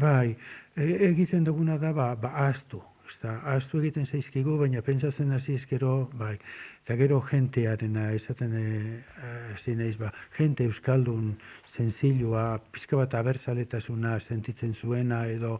Bai, 0.00 0.36
e, 0.76 0.86
egiten 1.10 1.44
duguna 1.44 1.78
da, 1.78 1.92
ba, 1.92 2.14
ba 2.14 2.32
ahaztu. 2.44 2.82
Ezta, 3.10 3.32
ahaztu 3.42 3.80
egiten 3.80 4.06
zaizkigu, 4.06 4.54
baina 4.60 4.82
pentsatzen 4.86 5.32
hasi 5.34 5.56
gero, 5.70 5.94
bai, 6.14 6.36
eta 6.84 6.94
gero 7.00 7.18
jentearena, 7.30 8.12
esaten 8.14 8.54
e, 8.54 8.66
hasi 9.54 9.74
naiz, 9.74 9.96
ba, 9.98 10.12
jente 10.38 10.68
euskaldun 10.70 11.32
zenzilua, 11.66 12.44
pizka 12.70 13.00
bat 13.00 13.16
abertzaletasuna 13.18 14.18
sentitzen 14.20 14.74
zuena, 14.74 15.24
edo 15.26 15.58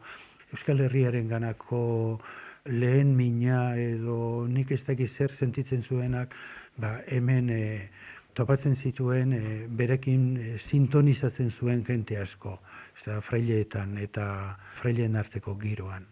Euskal 0.53 0.81
Herriaren 0.81 1.29
ganako 1.29 2.21
lehen 2.67 3.17
mina 3.17 3.75
edo 3.79 4.47
nik 4.49 4.71
ez 4.75 4.83
dakit 4.87 5.09
zer 5.11 5.31
sentitzen 5.33 5.83
zuenak, 5.83 6.35
ba, 6.77 6.99
hemen 7.07 7.51
e, 7.51 7.89
topatzen 8.35 8.75
zituen 8.77 9.33
e, 9.33 9.43
berekin 9.69 10.25
e, 10.37 10.59
sintonizatzen 10.59 11.51
zuen 11.51 11.85
jente 11.87 12.19
asko, 12.21 12.59
eta 13.01 13.21
fraileetan 13.21 13.97
eta 13.99 14.57
fraileen 14.81 15.17
arteko 15.17 15.55
giroan. 15.63 16.07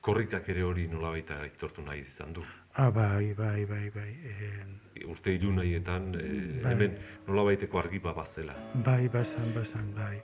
Korrikak 0.00 0.48
ere 0.48 0.62
hori 0.64 0.86
nolabait 0.88 1.28
aitortu 1.36 1.82
nahi 1.84 2.00
izan 2.00 2.32
du. 2.32 2.44
Ah, 2.80 2.88
bai, 2.90 3.34
bai, 3.36 3.64
bai, 3.68 3.90
bai. 3.94 4.10
E, 4.24 5.04
Urte 5.04 5.34
ilunaietan, 5.36 6.14
e, 6.14 6.62
Bai. 6.62 6.72
hemen 6.72 6.96
nolabaiteko 7.28 7.78
argipa 7.78 8.12
bazela. 8.16 8.54
bai, 8.86 9.08
basan, 9.08 9.52
basan, 9.54 9.92
bai. 9.96 10.16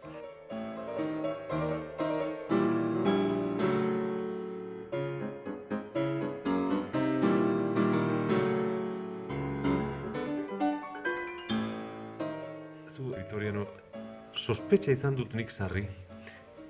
Sospetxa 14.66 14.94
izan 14.96 15.14
dut 15.14 15.34
nik 15.38 15.52
sarri, 15.54 15.84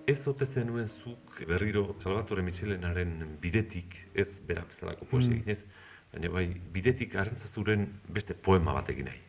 ez 0.05 0.19
ote 0.29 0.45
zenuen 0.45 0.88
zuk 0.88 1.38
berriro 1.49 1.95
Salvatore 2.03 2.43
Michelenaren 2.45 3.38
bidetik, 3.41 3.97
ez 4.12 4.38
bera 4.45 4.65
bezalako 4.69 5.07
poesia 5.09 5.31
Mm. 5.31 5.38
eginez, 5.38 5.65
baina 6.12 6.29
bai, 6.29 6.61
bidetik 6.75 7.15
arantzazuren 7.17 7.87
beste 8.12 8.35
poema 8.35 8.75
bat 8.75 8.91
egin 8.91 9.07
nahi. 9.07 9.21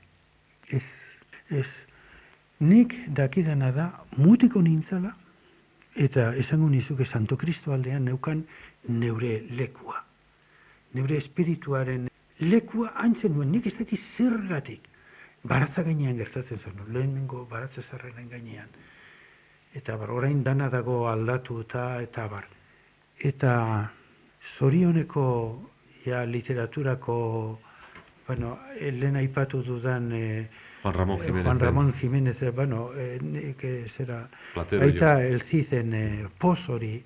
Ez, 0.67 0.83
ez. 1.49 1.69
Nik 2.59 2.93
dakidana 3.07 3.71
da, 3.71 3.87
mutiko 4.17 4.61
nintzala, 4.61 5.15
eta 5.95 6.35
esango 6.35 6.67
nizuke 6.67 7.05
Santo 7.05 7.37
Kristo 7.37 7.71
aldean 7.71 8.03
neukan 8.03 8.43
neure 8.89 9.45
lekua. 9.49 10.03
Neure 10.93 11.15
espirituaren 11.15 12.09
lekua 12.39 12.91
antzen 12.95 13.31
nuen, 13.31 13.49
nik 13.51 13.65
ez 13.65 13.77
dakit 13.77 13.99
zergatik. 13.99 14.81
Baratza 15.47 15.83
gainean 15.83 16.17
gertatzen 16.17 16.59
zen, 16.59 16.81
lehenengo 16.93 17.45
baratza 17.49 17.81
zarraren 17.81 18.29
gainean. 18.29 18.69
Eta 19.73 19.95
bar, 19.97 20.11
orain 20.11 20.43
dana 20.43 20.69
dago 20.69 21.07
aldatu 21.09 21.61
eta 21.61 22.01
eta 22.01 22.27
bar. 22.27 22.47
Eta 23.19 23.53
zorioneko 24.57 25.25
ja, 26.05 26.23
literaturako, 26.25 27.17
bueno, 28.27 28.57
eh, 28.79 28.91
lehen 28.91 29.15
aipatu 29.15 29.63
dudan 29.63 30.11
eh, 30.13 30.49
Juan 30.81 30.93
Ramon 30.93 31.21
Eh, 31.21 31.25
Jiménez. 31.25 31.43
Juan 31.43 31.59
Ramon 31.59 31.93
Jiménez, 31.93 32.55
bueno, 32.55 32.91
nik 33.21 33.63
eh, 33.63 33.85
zera, 33.87 34.29
Platero 34.53 34.83
aita 34.83 35.23
el 35.25 35.41
zizen 35.41 35.93
eh, 35.93 36.27
poz 36.39 36.69
hori, 36.69 37.03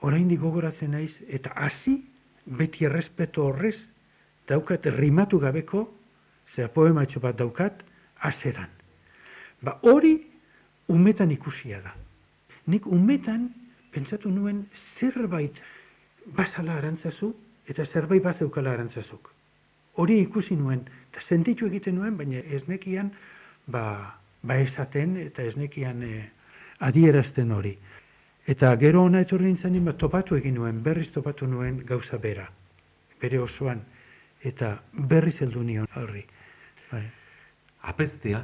oraindik 0.00 0.40
gogoratzen 0.40 0.92
naiz, 0.92 1.18
eta 1.28 1.50
hasi 1.56 2.06
beti 2.46 2.84
errespeto 2.84 3.46
horrez, 3.46 3.76
daukat 4.48 4.86
rimatu 4.86 5.38
gabeko, 5.40 5.92
zera 6.56 6.72
poematxo 6.72 7.20
bat 7.20 7.36
daukat, 7.36 7.84
azeran. 8.24 8.72
Ba 9.60 9.78
hori 9.82 10.16
umetan 10.88 11.30
ikusia 11.30 11.80
da. 11.84 11.92
Nik 12.66 12.86
umetan 12.86 13.50
pentsatu 13.92 14.30
nuen 14.30 14.64
zerbait 14.74 15.60
bazala 16.36 16.78
arantzazu, 16.80 17.34
eta 17.68 17.84
zerbait 17.84 18.22
bazeukala 18.22 18.72
arantzazuk. 18.72 19.30
Hori 19.96 20.18
ikusi 20.20 20.56
nuen, 20.56 20.82
eta 21.10 21.20
sentitu 21.20 21.66
egiten 21.70 21.96
nuen, 21.96 22.16
baina 22.16 22.42
ez 22.52 22.66
nekian, 22.68 23.12
ba, 23.66 23.84
ba 24.42 24.58
esaten, 24.60 25.16
eta 25.22 25.42
ez 25.42 25.56
nekian 25.56 26.02
eh, 26.02 26.26
adierazten 26.84 27.52
hori. 27.52 27.76
Eta 28.46 28.74
gero 28.78 29.02
ona 29.04 29.22
etorri 29.24 29.48
nintzen, 29.48 29.78
ba, 29.84 29.96
topatu 29.96 30.36
egin 30.36 30.58
nuen, 30.60 30.82
berriz 30.82 31.08
topatu 31.14 31.48
nuen 31.50 31.80
gauza 31.86 32.18
bera, 32.22 32.46
bere 33.22 33.40
osoan, 33.42 33.80
eta 34.44 34.76
berriz 34.92 35.40
heldu 35.42 35.64
nion 35.64 35.88
horri. 35.96 36.26
Bai, 36.90 37.02
Apeztea, 37.82 38.40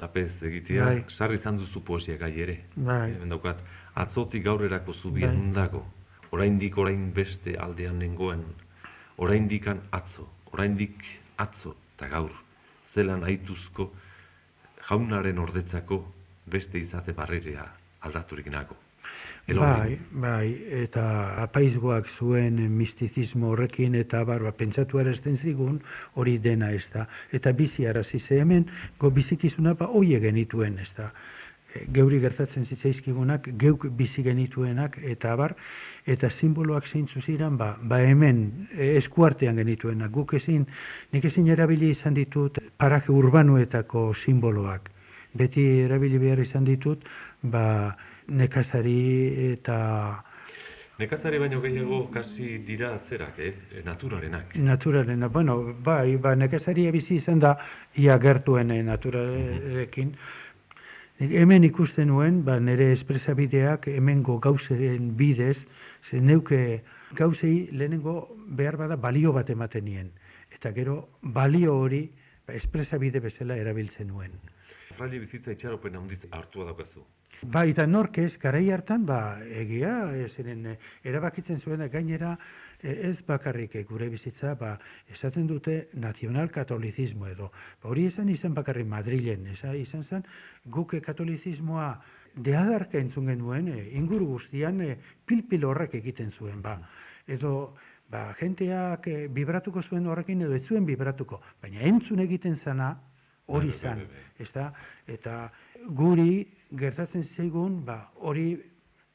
apez 0.00 0.42
egitea, 0.42 0.84
Bai. 0.84 1.04
sarri 1.08 1.34
izan 1.38 1.56
duzu 1.58 1.80
poesia 1.84 2.16
gai 2.16 2.32
ere. 2.40 2.56
bai, 2.76 3.12
Hemen 3.14 3.28
daukat, 3.28 3.60
atzotik 3.94 4.44
gaurerako 4.44 4.92
zubian 4.92 5.36
Bai. 5.52 5.52
dago, 5.62 5.84
oraindik 6.30 6.78
orain 6.78 7.12
beste 7.12 7.56
aldean 7.58 7.98
nengoen, 7.98 8.44
oraindikan 9.16 9.80
atzo, 9.90 10.28
oraindik 10.52 11.04
atzo 11.36 11.74
eta 11.96 12.08
gaur, 12.08 12.32
zelan 12.86 13.24
aituzko 13.24 13.90
jaunaren 14.88 15.38
ordetzako 15.38 16.02
beste 16.46 16.78
izate 16.78 17.12
barrerea 17.12 17.66
aldaturik 18.00 18.46
nago. 18.50 18.76
Bai, 19.48 19.98
bai, 20.22 20.54
eta 20.84 21.02
apaizgoak 21.42 22.06
zuen 22.06 22.60
mistizismo 22.76 23.48
horrekin 23.50 23.96
eta 23.98 24.20
barba 24.24 24.52
pentsatu 24.54 25.00
erazten 25.02 25.36
zigun 25.36 25.80
hori 26.14 26.36
dena 26.38 26.70
ez 26.70 26.86
da. 26.92 27.08
Eta 27.32 27.50
bizi 27.52 27.86
arazi 27.90 28.20
ze 28.20 28.38
hemen, 28.38 28.68
go 29.00 29.10
bizikizuna 29.10 29.74
ba 29.74 29.86
hoie 29.86 30.20
genituen 30.20 30.78
ez 30.78 30.92
da. 30.96 31.10
E, 31.74 31.82
geuri 31.90 32.20
gertatzen 32.20 32.64
zitzaizkigunak, 32.64 33.48
geuk 33.58 33.88
bizi 33.98 34.22
genituenak 34.22 34.98
eta 35.02 35.34
bar, 35.36 35.56
eta 36.06 36.30
simboloak 36.30 36.86
zeintzu 36.86 37.20
ziren, 37.20 37.58
ba, 37.58 37.76
ba 37.82 37.98
hemen 37.98 38.68
e, 38.70 38.96
eskuartean 39.02 39.56
genituenak. 39.56 40.12
Guk 40.12 40.34
ezin, 40.38 40.68
nik 41.10 41.24
ezin 41.24 41.50
erabili 41.50 41.90
izan 41.90 42.14
ditut 42.14 42.62
paraje 42.78 43.10
urbanuetako 43.10 44.12
simboloak. 44.14 44.88
Beti 45.34 45.66
erabili 45.82 46.22
behar 46.22 46.46
izan 46.46 46.64
ditut, 46.64 47.02
ba, 47.42 47.66
nekazari 48.28 49.52
eta... 49.52 50.24
Nekazari 50.98 51.38
baino 51.38 51.60
gehiago 51.60 52.10
kasi 52.12 52.58
dira 52.66 52.98
zerak, 52.98 53.38
eh? 53.38 53.54
naturarenak. 53.84 54.54
Naturarenak, 54.56 55.32
bueno, 55.32 55.74
bai, 55.82 56.16
ba, 56.16 56.34
nekazari 56.36 56.90
bizi 56.92 57.16
izan 57.16 57.40
da 57.40 57.56
ia 57.96 58.18
gertuen 58.18 58.70
eh, 58.70 58.82
naturarekin. 58.86 60.14
Hemen 61.22 61.64
ikusten 61.64 62.08
nuen, 62.08 62.42
ba, 62.44 62.58
nire 62.60 62.92
espresabideak 62.92 63.88
hemengo 63.88 64.38
gauzen 64.38 65.16
bidez, 65.16 65.66
ze 66.02 66.20
neuke 66.20 66.82
gauzei 67.14 67.68
lehenengo 67.72 68.34
behar 68.46 68.76
bada 68.76 68.96
balio 68.96 69.32
bat 69.32 69.50
ematen 69.50 69.84
nien. 69.84 70.10
Eta 70.50 70.72
gero 70.72 71.08
balio 71.22 71.76
hori 71.78 72.02
ba, 72.46 72.54
espresabide 72.54 73.20
bezala 73.20 73.56
erabiltzen 73.56 74.08
nuen. 74.08 74.32
Fraile 74.96 75.18
bizitza 75.22 75.52
itxaropen 75.52 75.96
handiz 75.96 76.24
hartua 76.30 76.66
daukazu. 76.68 77.04
Ba, 77.42 77.64
eta 77.66 77.86
nork 77.86 78.18
garai 78.38 78.70
hartan, 78.70 79.04
ba, 79.06 79.40
egia, 79.42 80.12
ziren, 80.28 80.66
eh, 80.66 80.76
erabakitzen 81.02 81.58
zuen 81.58 81.82
gainera, 81.90 82.36
eh, 82.80 83.08
ez 83.08 83.22
bakarrik 83.26 83.74
eh, 83.74 83.84
gure 83.84 84.08
bizitza, 84.08 84.54
ba, 84.54 84.78
esaten 85.10 85.46
dute 85.46 85.88
nazional 85.94 86.50
katolizismo 86.50 87.26
edo. 87.26 87.50
Ba, 87.82 87.88
hori 87.88 88.06
esan 88.06 88.28
izan 88.28 88.54
bakarrik 88.54 88.86
Madrilen, 88.86 89.46
esa, 89.46 89.74
izan 89.74 90.04
zen, 90.04 90.24
guke 90.66 91.00
katolizismoa 91.00 92.00
deadarka 92.36 92.98
entzun 92.98 93.26
genuen, 93.26 93.68
inguru 93.90 94.26
guztian 94.26 94.80
pilpil 95.26 95.64
horrek 95.64 95.94
egiten 95.94 96.30
zuen, 96.30 96.62
ba. 96.62 96.78
Edo, 97.26 97.74
ba, 98.08 98.34
jenteak 98.38 99.08
e, 99.08 99.16
bibratuko 99.28 99.82
zuen 99.82 100.06
horrekin 100.06 100.42
edo 100.46 100.54
ez 100.54 100.66
zuen 100.66 100.86
bibratuko, 100.86 101.40
baina 101.62 101.82
entzun 101.88 102.20
egiten 102.20 102.56
zana 102.56 102.94
hori 103.52 103.70
bai, 103.70 103.76
bai, 103.76 103.80
zan, 103.80 104.04
bai, 104.10 104.26
ez 104.42 104.50
da, 104.54 104.66
eta 105.06 105.36
guri 105.98 106.44
gertatzen 106.82 107.24
zaigun, 107.24 107.82
ba, 107.84 107.98
hori 108.24 108.48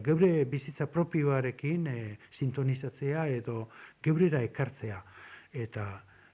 geure 0.05 0.45
bizitza 0.45 0.85
propioarekin 0.93 1.87
e, 1.89 1.97
sintonizatzea 2.37 3.25
edo 3.39 3.67
geurera 4.05 4.43
ekartzea. 4.45 5.01
Eta 5.53 5.87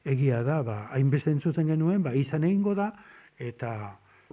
egia 0.03 0.41
da, 0.43 0.60
ba, 0.67 0.77
hainbeste 0.95 1.31
entzuten 1.31 1.69
genuen, 1.72 2.03
ba, 2.03 2.13
izan 2.19 2.43
egingo 2.43 2.75
da, 2.75 2.89
eta 3.39 3.72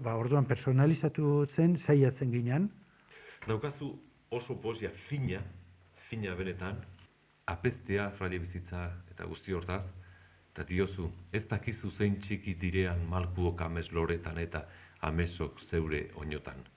ba, 0.03 0.17
orduan 0.17 0.49
personalizatu 0.51 1.47
zen, 1.55 1.77
zaiatzen 1.77 2.33
ginen. 2.35 2.69
Daukazu 3.47 3.93
oso 4.35 4.57
poesia 4.61 4.91
fina, 4.91 5.43
fina 6.09 6.35
benetan, 6.35 6.81
apestea 7.51 8.11
fraile 8.19 8.41
bizitza 8.43 8.89
eta 9.13 9.27
guzti 9.31 9.55
hortaz, 9.55 9.85
eta 10.51 10.67
diozu, 10.67 11.11
ez 11.33 11.47
dakizu 11.49 11.91
zein 11.91 12.21
txiki 12.21 12.55
direan 12.55 13.07
malkuo 13.09 13.55
kames 13.57 13.93
loretan 13.93 14.39
eta 14.39 14.67
amesok 15.01 15.61
zeure 15.61 16.09
oinotan 16.15 16.69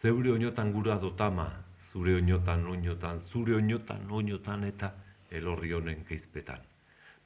zeure 0.00 0.30
oinotan 0.30 0.72
gura 0.72 0.98
dotama, 1.00 1.46
zure 1.90 2.14
oinotan 2.14 2.66
oinotan, 2.66 3.20
zure 3.20 3.54
oinotan 3.56 4.10
oinotan 4.10 4.64
eta 4.64 4.92
elorri 5.30 5.72
honen 5.72 6.04
geizpetan. 6.08 6.60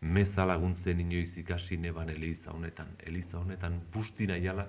Meza 0.01 0.47
laguntzen 0.47 1.01
inoiz 1.01 1.37
ikasi 1.43 1.77
neban 1.77 2.09
eliza 2.15 2.53
honetan, 2.53 2.95
eliza 3.07 3.39
honetan 3.41 3.81
busti 3.93 4.27
nahiala 4.31 4.67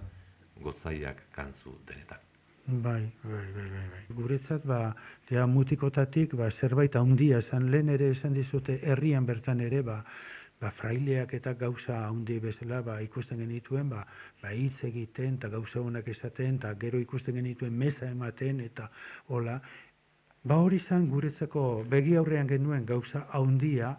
gotzaiak 0.64 1.24
kantzu 1.32 1.78
denetan. 1.88 2.20
Bai, 2.66 3.12
bai, 3.24 3.46
bai, 3.56 3.70
bai, 3.76 3.86
bai. 3.94 4.02
Guretzat, 4.18 4.66
ba, 4.66 4.82
ja, 5.30 5.46
mutikotatik, 5.48 6.36
ba, 6.42 6.50
zerbait 6.52 6.96
handia 6.96 7.40
esan 7.42 7.72
lehen 7.72 7.90
ere 7.90 8.12
esan 8.16 8.34
dizute 8.34 8.80
herrian 8.84 9.26
bertan 9.26 9.62
ere, 9.62 9.82
ba, 9.82 10.04
ba, 10.62 10.70
fraileak 10.72 11.34
eta 11.34 11.54
gauza 11.58 11.98
handi 12.08 12.38
bezala 12.40 12.82
ba, 12.86 13.00
ikusten 13.02 13.42
genituen, 13.42 13.90
ba, 13.90 14.06
ba, 14.42 14.54
hitz 14.54 14.84
egiten 14.88 15.40
eta 15.40 15.50
gauza 15.50 15.82
honak 15.82 16.08
esaten, 16.14 16.60
eta 16.62 16.74
gero 16.80 17.02
ikusten 17.02 17.36
genituen 17.42 17.78
meza 17.78 18.10
ematen, 18.10 18.62
eta 18.62 18.90
hola. 19.28 19.60
Ba 20.44 20.58
hori 20.58 20.80
zan 20.80 21.08
guretzako 21.10 21.84
begi 21.90 22.16
aurrean 22.18 22.48
genuen 22.50 22.86
gauza 22.86 23.28
handia, 23.38 23.96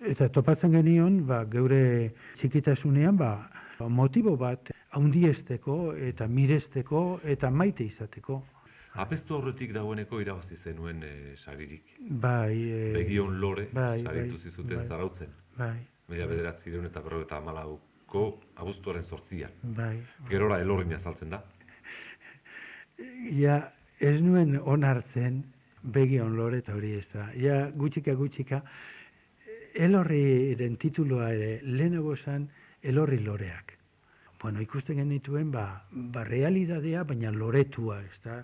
eta 0.00 0.28
topatzen 0.28 0.74
genion, 0.74 1.24
ba, 1.26 1.44
geure 1.50 2.12
txikitasunean, 2.38 3.18
ba, 3.18 3.32
motibo 3.86 4.36
bat 4.36 4.70
handiesteko 4.98 5.94
eta 6.10 6.26
miresteko 6.26 7.02
eta 7.24 7.50
maite 7.50 7.84
izateko. 7.86 8.40
Apestu 8.98 9.36
horretik 9.36 9.70
dagoeneko 9.76 10.18
irabazi 10.18 10.56
zenuen 10.56 11.04
e, 11.06 11.12
saririk. 11.36 11.92
Bai. 12.22 12.54
E, 12.56 12.80
Begion 12.96 13.36
lore, 13.38 13.68
bai, 13.72 14.00
saritu 14.02 14.34
bai, 14.34 14.40
zizuten 14.48 14.80
bai, 14.80 14.86
zarautzen. 14.86 15.37
Bai. 15.58 15.78
Mila 16.08 16.26
bai. 16.26 16.34
bederatzi 16.34 16.72
deun 16.72 16.86
eta 16.88 17.02
berro 17.04 17.20
eta 17.24 17.38
amalauko 17.42 18.24
abuztuaren 18.56 19.04
sortzian. 19.04 19.54
Bai. 19.62 19.96
Gerora 20.30 20.60
elorrin 20.64 20.94
azaltzen 20.94 21.36
da. 21.36 21.42
Ja, 23.30 23.60
ez 24.02 24.16
nuen 24.18 24.56
onartzen 24.58 25.36
begion 25.82 26.32
lore 26.34 26.58
eta 26.64 26.74
hori 26.74 26.96
ez 26.98 27.06
da. 27.12 27.28
Ja, 27.38 27.58
gutxika 27.70 28.14
gutxika, 28.18 28.58
elorriren 29.78 30.74
tituloa 30.82 31.28
ere 31.34 31.50
lehenago 31.62 32.16
zan 32.16 32.48
elorri 32.82 33.20
loreak. 33.22 33.76
Bueno, 34.42 34.60
ikusten 34.62 34.98
genituen, 34.98 35.52
ba, 35.54 35.84
ba 35.90 36.24
realidadea, 36.26 37.04
baina 37.04 37.30
loretua, 37.34 38.00
ez 38.02 38.18
da 38.24 38.42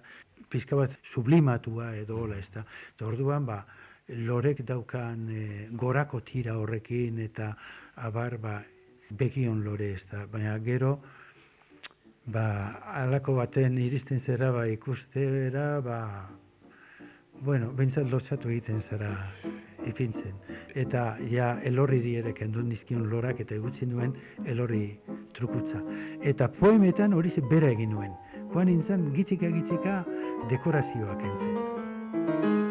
pizka 0.50 0.76
bat 0.78 0.94
sublimatua 1.02 1.92
edo 1.98 2.18
hola, 2.22 2.38
ez 2.38 2.50
da. 2.54 2.64
Eta 2.94 3.06
orduan, 3.06 3.46
ba, 3.46 3.60
lorek 4.08 4.62
daukan 4.66 5.28
e, 5.30 5.68
gorako 5.72 6.20
tira 6.20 6.58
horrekin 6.58 7.18
eta 7.18 7.54
abar, 7.96 8.38
ba, 8.38 8.62
begion 9.10 9.64
lore 9.64 9.92
ez 9.94 10.04
da. 10.10 10.26
Baina 10.26 10.58
gero, 10.58 10.98
ba, 12.26 12.46
alako 13.04 13.36
baten 13.40 13.78
iristen 13.78 14.20
zera, 14.20 14.50
ba, 14.52 14.66
ikuste 14.68 15.26
bera, 15.30 15.80
ba, 15.80 16.28
bueno, 17.40 17.72
bentsat 17.72 18.10
lotzatu 18.10 18.48
egiten 18.48 18.80
zara 18.80 19.10
ipintzen. 19.86 20.34
Eta 20.74 21.16
ja 21.30 21.54
elorri 21.62 22.16
ere 22.16 22.32
kendu 22.32 22.62
nizkion 22.62 23.08
lorak 23.10 23.40
eta 23.40 23.54
egutzi 23.54 23.86
nuen 23.86 24.14
elorri 24.44 24.98
trukutza. 25.34 25.82
Eta 26.22 26.48
poemetan 26.48 27.12
hori 27.12 27.32
bera 27.50 27.70
egin 27.70 27.90
nuen. 27.90 28.12
Joan 28.52 28.66
nintzen 28.66 29.12
gitzika 29.14 29.50
gitzika 29.50 30.04
dekorazioak 30.48 31.24
entzen. 31.32 32.63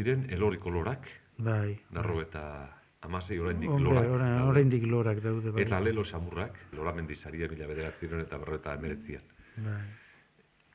Ziren 0.00 0.26
elori 0.32 0.58
kolorak. 0.58 1.08
Bai. 1.44 1.76
Darro 1.92 2.20
eta 2.22 2.42
amasei 3.06 3.38
oraindik 3.40 3.72
lorak. 3.84 4.08
Oraindik 4.48 4.86
lorak 4.88 5.20
daude. 5.24 5.52
Bai. 5.52 5.64
Eta 5.64 5.80
lelo 5.80 6.04
samurrak, 6.04 6.56
loramendi 6.76 7.16
saria 7.16 7.48
mila 7.48 7.68
bederatziren 7.68 8.24
eta 8.24 8.38
berreta 8.40 8.76
emeretzian. 8.80 9.26
Bai. 9.66 9.82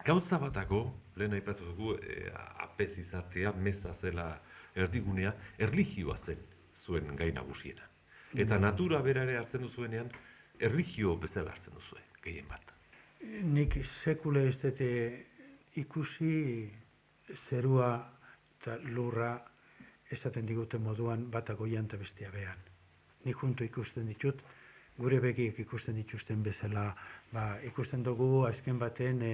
Gauza 0.05 0.38
batako, 0.38 0.83
lehen 1.17 1.33
aipatu 1.33 1.65
dugu, 1.71 1.95
e, 1.97 2.29
apez 2.61 2.91
izatea, 3.01 3.55
meza 3.67 3.93
zela 3.93 4.27
erdigunea, 4.77 5.31
erligioa 5.57 6.17
zen 6.17 6.43
zuen 6.75 7.15
gai 7.17 7.31
nagusiena. 7.33 7.89
Eta 8.35 8.59
natura 8.61 8.99
berare 9.01 9.38
hartzen 9.39 9.63
duzuenean, 9.65 10.11
erligio 10.59 11.15
bezala 11.17 11.55
hartzen 11.55 11.73
duzue, 11.73 12.03
gehien 12.21 12.45
bat. 12.51 12.73
Nik 13.55 13.79
sekule 14.03 14.43
ez 14.51 14.57
dute 14.61 14.89
ikusi 15.81 16.35
zerua 17.47 17.89
eta 18.65 18.80
lurra 18.89 19.36
esaten 20.10 20.45
digute 20.49 20.80
moduan 20.82 21.28
batako 21.30 21.67
janta 21.69 21.97
bestia 22.01 22.32
behan. 22.34 22.58
Nik 23.25 23.38
junto 23.38 23.63
ikusten 23.63 24.08
ditut, 24.10 24.39
gure 24.97 25.19
begiek 25.21 25.60
ikusten 25.60 25.95
dituzten 25.99 26.41
bezala, 26.41 26.88
ba, 27.34 27.60
ikusten 27.67 28.01
dugu 28.04 28.45
azken 28.47 28.80
baten 28.82 29.21
e, 29.21 29.34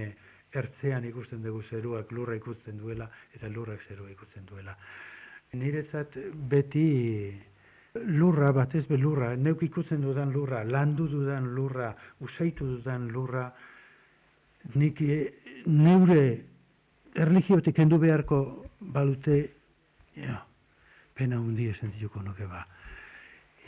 ertzean 0.52 1.06
ikusten 1.08 1.44
dugu 1.44 1.62
zeruak 1.64 2.12
lurra 2.12 2.36
ikusten 2.36 2.78
duela 2.78 3.08
eta 3.36 3.48
lurrak 3.48 3.84
zerua 3.88 4.10
ikusten 4.12 4.46
duela. 4.50 4.76
Niretzat 5.54 6.18
beti 6.52 7.32
lurra 7.96 8.52
batez 8.52 8.84
be 8.88 8.98
lurra, 8.98 9.36
neuk 9.36 9.64
ikutzen 9.64 10.02
dudan 10.04 10.32
lurra, 10.32 10.64
landu 10.64 11.08
dudan 11.08 11.54
lurra, 11.56 11.94
usaitu 12.20 12.68
dudan 12.68 13.08
lurra, 13.12 13.46
nik 14.76 15.00
neure 15.68 16.24
erligiotik 17.16 17.76
kendu 17.76 18.00
beharko 18.00 18.42
balute, 18.82 19.50
ja, 20.16 20.42
pena 21.16 21.40
hundi 21.40 21.68
esentituko 21.70 22.22
nuke 22.26 22.46
ba. 22.50 22.66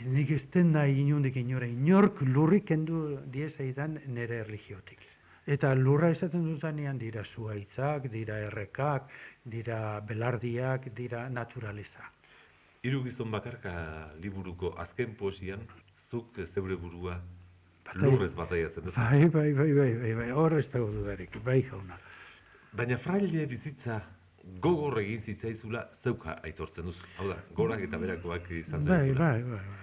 Nik 0.04 0.30
ez 0.34 0.42
den 0.50 0.72
nahi 0.74 0.98
inundik 1.04 1.36
inora, 1.38 1.66
inork 1.70 2.20
lurrik 2.26 2.64
kendu 2.66 3.20
diezaidan 3.30 4.00
nire 4.06 4.40
erligiotik. 4.42 4.98
Eta 5.46 5.74
lurra 5.76 6.08
esaten 6.10 6.42
dutanean 6.48 6.98
dira 6.98 7.22
zuaitzak, 7.24 8.08
dira 8.10 8.38
errekak, 8.48 9.10
dira 9.44 10.00
belardiak, 10.00 10.88
dira 10.96 11.28
naturaleza. 11.28 12.10
Hiru 12.82 13.02
gizon 13.04 13.30
bakarka 13.30 14.10
liburuko 14.20 14.74
azken 14.80 15.14
poesian, 15.16 15.60
zuk 16.10 16.40
zeure 16.46 16.76
burua 16.76 17.20
Batai- 17.84 18.10
lurrez 18.10 18.34
bataiatzen 18.34 18.84
duzu. 18.84 18.96
Bai, 18.98 19.28
bai, 19.28 19.52
bai, 19.52 19.72
bai, 19.72 19.94
bai, 20.00 20.14
bai, 20.14 20.30
hor 20.32 20.58
ez 20.58 20.66
dago 20.72 20.90
dudarik, 20.90 21.36
bai 21.44 21.62
jauna. 21.62 21.98
Baina 22.72 22.98
fraile 22.98 23.46
bizitza 23.46 24.00
gogor 24.60 24.98
egin 25.00 25.20
zitzaizula 25.20 25.86
zeuka 25.92 26.38
aitortzen 26.48 26.90
duzu. 26.90 27.06
Hau 27.18 27.28
da, 27.28 27.38
gorak 27.56 27.82
eta 27.86 27.98
berakoak 27.98 28.50
izan 28.58 28.84
Bai, 28.84 29.12
bai, 29.12 29.40
bai, 29.42 29.62
bai. 29.62 29.80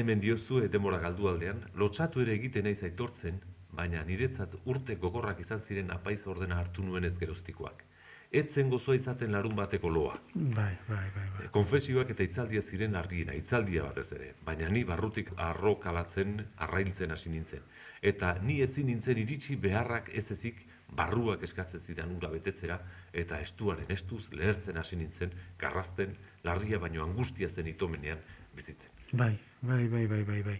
Hemen 0.00 0.20
diozu 0.22 0.60
demora 0.70 0.98
galdu 1.02 1.28
aldean, 1.28 1.64
lotxatu 1.74 2.22
ere 2.22 2.34
egiten 2.38 2.64
naiz 2.64 2.82
aitortzen, 2.86 3.40
baina 3.74 4.02
niretzat 4.06 4.54
urte 4.64 4.96
gogorrak 5.04 5.40
izan 5.40 5.62
ziren 5.62 5.90
apaiz 5.94 6.20
ordena 6.26 6.58
hartu 6.62 6.84
nuen 6.86 7.04
ez 7.04 7.16
geroztikoak. 7.18 7.84
Etzen 8.40 8.68
gozoa 8.70 8.94
izaten 8.94 9.32
larun 9.34 9.56
bateko 9.58 9.90
loa. 9.90 10.12
Bai, 10.34 10.74
bai, 10.88 11.06
bai, 11.16 11.24
bai. 11.36 11.46
Konfesioak 11.54 12.12
eta 12.14 12.22
itzaldia 12.22 12.62
ziren 12.62 12.94
argiena, 12.94 13.34
itzaldia 13.34 13.88
batez 13.88 14.12
ere, 14.18 14.28
baina 14.46 14.68
ni 14.70 14.84
barrutik 14.86 15.32
arrokalatzen, 15.48 16.36
arrailtzen 16.66 17.10
hasi 17.10 17.32
nintzen. 17.34 17.64
Eta 18.12 18.36
ni 18.42 18.60
ezin 18.66 18.86
nintzen 18.86 19.18
iritsi 19.18 19.56
beharrak 19.64 20.12
ez 20.14 20.30
ezik 20.36 20.62
barruak 20.96 21.42
eskatzen 21.46 21.80
zidan 21.80 22.14
ura 22.16 22.30
betetzera, 22.32 22.78
eta 23.12 23.40
estuaren 23.40 23.90
estuz 23.94 24.24
lehertzen 24.32 24.78
hasi 24.78 24.96
nintzen, 24.96 25.32
garrazten, 25.58 26.16
larria 26.44 26.78
baino 26.78 27.04
angustia 27.04 27.48
zen 27.48 27.68
itomenean 27.70 28.18
bizitzen. 28.56 28.90
Bai, 29.12 29.36
bai, 29.62 29.86
bai, 29.88 30.06
bai, 30.06 30.22
bai, 30.24 30.42
bai. 30.42 30.58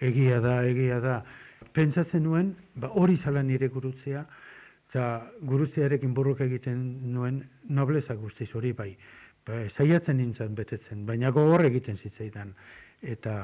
Egia 0.00 0.40
da, 0.40 0.60
egia 0.66 1.00
da. 1.00 1.22
Pentsatzen 1.72 2.24
nuen, 2.26 2.54
ba, 2.74 2.90
hori 2.98 3.16
zala 3.16 3.42
nire 3.42 3.68
gurutzea, 3.68 4.24
eta 4.92 5.04
gurutzearekin 5.48 6.14
borroka 6.14 6.44
egiten 6.44 6.80
nuen 7.14 7.42
nobleza 7.68 8.14
guztiz 8.14 8.50
hori 8.54 8.72
bai. 8.76 8.90
Ba, 9.46 9.64
saiatzen 9.70 10.18
nintzen 10.20 10.54
betetzen, 10.54 11.06
baina 11.06 11.30
gogor 11.34 11.64
egiten 11.64 11.96
zitzaidan. 11.96 12.52
Eta 13.02 13.36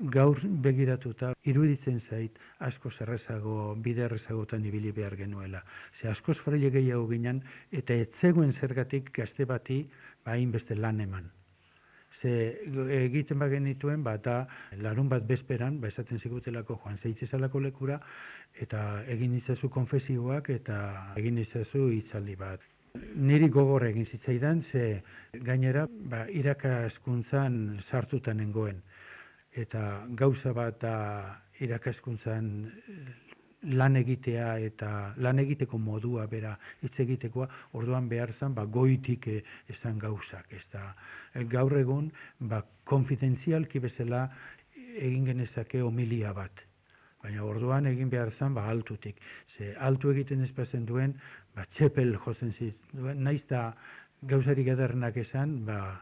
gaur 0.00 0.38
begiratuta 0.64 1.32
iruditzen 1.44 2.00
zait 2.00 2.38
asko 2.58 2.90
errezago, 3.00 3.74
bide 3.76 4.04
errezagotan 4.06 4.64
ibili 4.64 4.92
behar 4.92 5.16
genuela. 5.16 5.62
Ze 5.92 6.08
askoz 6.08 6.38
fraile 6.38 6.70
gehiago 6.70 7.06
ginen, 7.08 7.42
eta 7.70 7.94
ez 7.94 8.08
zegoen 8.12 8.52
zergatik 8.52 9.12
gazte 9.12 9.44
bati 9.44 9.82
ba, 10.24 10.32
hainbeste 10.32 10.74
lan 10.74 11.00
eman. 11.00 11.30
Ze 12.10 12.58
egiten 13.04 13.38
ba 13.38 13.48
genituen, 13.48 14.02
ba, 14.02 14.16
da 14.16 14.46
larun 14.76 15.08
bat 15.08 15.26
bezperan, 15.26 15.80
ba, 15.80 15.88
esaten 15.88 16.18
zigutelako 16.18 16.80
joan 16.82 16.98
zeitzezalako 16.98 17.60
lekura, 17.60 18.00
eta 18.54 19.04
egin 19.06 19.34
izazu 19.34 19.68
konfesioak 19.68 20.50
eta 20.50 20.80
egin 21.16 21.38
izazu 21.38 21.88
hitzaldi 21.90 22.36
bat. 22.36 22.60
Niri 23.14 23.48
gogor 23.48 23.84
egin 23.86 24.06
zitzaidan, 24.06 24.62
ze 24.62 25.02
gainera 25.32 25.86
ba, 25.86 26.26
irakaskuntzan 26.28 27.78
sartuta 27.82 28.34
nengoen. 28.34 28.82
Eta 29.58 30.06
gauza 30.14 30.52
bat 30.54 30.78
da 30.80 30.94
irakaskuntzan 31.58 32.50
eh, 32.66 33.30
lan 33.76 33.96
egitea 33.96 34.52
eta 34.64 34.90
lan 35.18 35.42
egiteko 35.42 35.78
modua 35.78 36.26
bera 36.26 36.54
hitz 36.80 37.00
egitekoa, 37.02 37.48
orduan 37.72 38.08
behar 38.08 38.32
zen 38.32 38.54
ba, 38.54 38.64
goitik 38.64 39.26
eh, 39.28 39.42
esan 39.68 39.98
gauzak. 39.98 40.46
Ez 40.52 40.66
da, 40.72 40.94
eh, 41.34 41.44
gaur 41.44 41.76
egun 41.78 42.10
ba, 42.38 42.62
konfidentzialki 42.84 43.82
bezala 43.82 44.28
egin 44.96 45.26
genezake 45.26 45.82
homilia 45.82 46.32
bat. 46.32 46.64
Baina 47.20 47.44
orduan 47.44 47.86
egin 47.90 48.08
behar 48.08 48.30
zen 48.30 48.54
ba, 48.54 48.68
altutik. 48.70 49.20
Ze 49.46 49.74
altu 49.76 50.14
egiten 50.14 50.46
ez 50.46 50.52
bazen 50.56 50.86
duen, 50.86 51.18
ba, 51.54 51.66
txepel 51.66 52.16
jozen 52.24 52.52
zituen, 52.52 53.22
naiz 53.24 53.44
da 53.50 53.74
gauzarik 54.22 54.70
ederrenak 54.72 55.16
esan, 55.16 55.64
ba, 55.66 56.00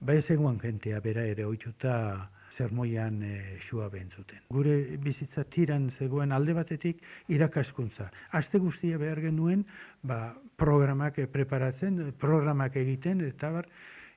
ba 0.00 0.14
ez 0.14 0.26
jentea 0.28 1.00
bera 1.00 1.26
ere 1.26 1.44
ohituta 1.44 2.30
zermoian 2.58 3.22
e, 3.22 3.34
xua 3.62 3.88
behentzuten. 3.92 4.42
Gure 4.54 4.74
bizitza 5.04 5.44
tiran 5.56 5.88
zegoen 5.90 6.34
alde 6.34 6.56
batetik 6.58 7.02
irakaskuntza. 7.34 8.10
Aste 8.40 8.58
guztia 8.62 8.98
behar 8.98 9.22
genuen 9.22 9.64
ba, 10.02 10.34
programak 10.58 11.20
eh, 11.22 11.28
preparatzen, 11.30 12.00
eh, 12.02 12.12
programak 12.26 12.76
egiten, 12.82 13.22
eta 13.28 13.52
bar, 13.54 13.70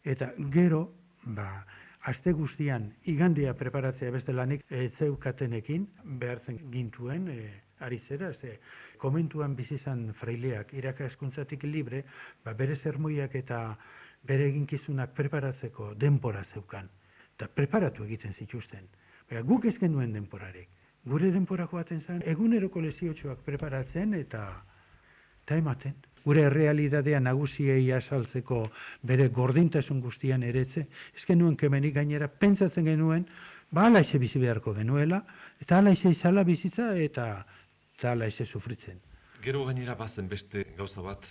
eta 0.03 0.31
gero, 0.53 0.87
ba, 1.37 1.49
aste 2.09 2.33
guztian 2.33 2.89
igandia 3.05 3.53
preparatzea 3.57 4.11
beste 4.13 4.33
lanik 4.33 4.63
e, 4.69 4.87
zeukatenekin 4.89 5.85
behartzen 6.21 6.57
gintuen 6.73 7.27
e, 7.29 7.41
ari 7.85 7.99
zera, 7.99 8.31
ze 8.33 8.57
komentuan 9.01 9.55
bizizan 9.55 10.07
fraileak 10.17 10.73
irakaskuntzatik 10.77 11.63
libre, 11.69 12.03
ba, 12.45 12.53
bere 12.57 12.75
zermoiak 12.75 13.37
eta 13.37 13.61
bere 14.25 14.49
eginkizunak 14.49 15.13
preparatzeko 15.17 15.93
denpora 15.97 16.43
zeukan. 16.43 16.89
Eta 17.41 17.49
preparatu 17.49 18.03
egiten 18.05 18.35
zituzten. 18.37 18.83
Baina 19.25 19.41
guk 19.41 19.63
ez 19.65 19.79
genuen 19.81 20.11
denporarek. 20.13 20.67
Gure 21.09 21.31
denpora 21.33 21.65
joaten 21.65 22.01
zen, 22.05 22.19
eguneroko 22.29 22.81
leziotxoak 22.83 23.39
preparatzen 23.41 24.11
eta 24.13 24.43
eta 25.41 25.55
ematen. 25.57 25.95
Gure 26.21 26.43
realidadea 26.53 27.19
nagusiei 27.19 27.87
asaltzeko 27.97 28.59
bere 29.01 29.25
gordintasun 29.33 30.03
guztian 30.03 30.45
eretze, 30.45 30.83
ez 31.17 31.23
genuen 31.25 31.55
kemenik 31.57 31.95
gainera 31.95 32.27
pentsatzen 32.27 32.85
genuen, 32.85 33.25
ba 33.71 33.87
alaize 33.89 34.21
bizi 34.21 34.37
beharko 34.37 34.75
genuela, 34.77 35.23
eta 35.65 35.79
alaize 35.81 36.13
izala 36.13 36.43
bizitza 36.45 36.91
eta, 37.07 37.25
eta 37.97 38.11
alaize 38.11 38.45
sufritzen. 38.45 39.01
Gero 39.41 39.65
gainera 39.65 39.97
bazen 39.97 40.29
beste 40.29 40.67
gauza 40.77 41.01
bat, 41.01 41.25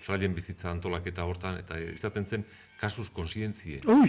frailen 0.00 0.32
bizitza 0.32 0.72
antolaketa 0.72 1.28
hortan, 1.28 1.60
eta 1.60 1.76
izaten 1.92 2.24
zen 2.24 2.48
kasus 2.80 3.10
konsientzie. 3.12 3.82
Ui, 3.84 4.08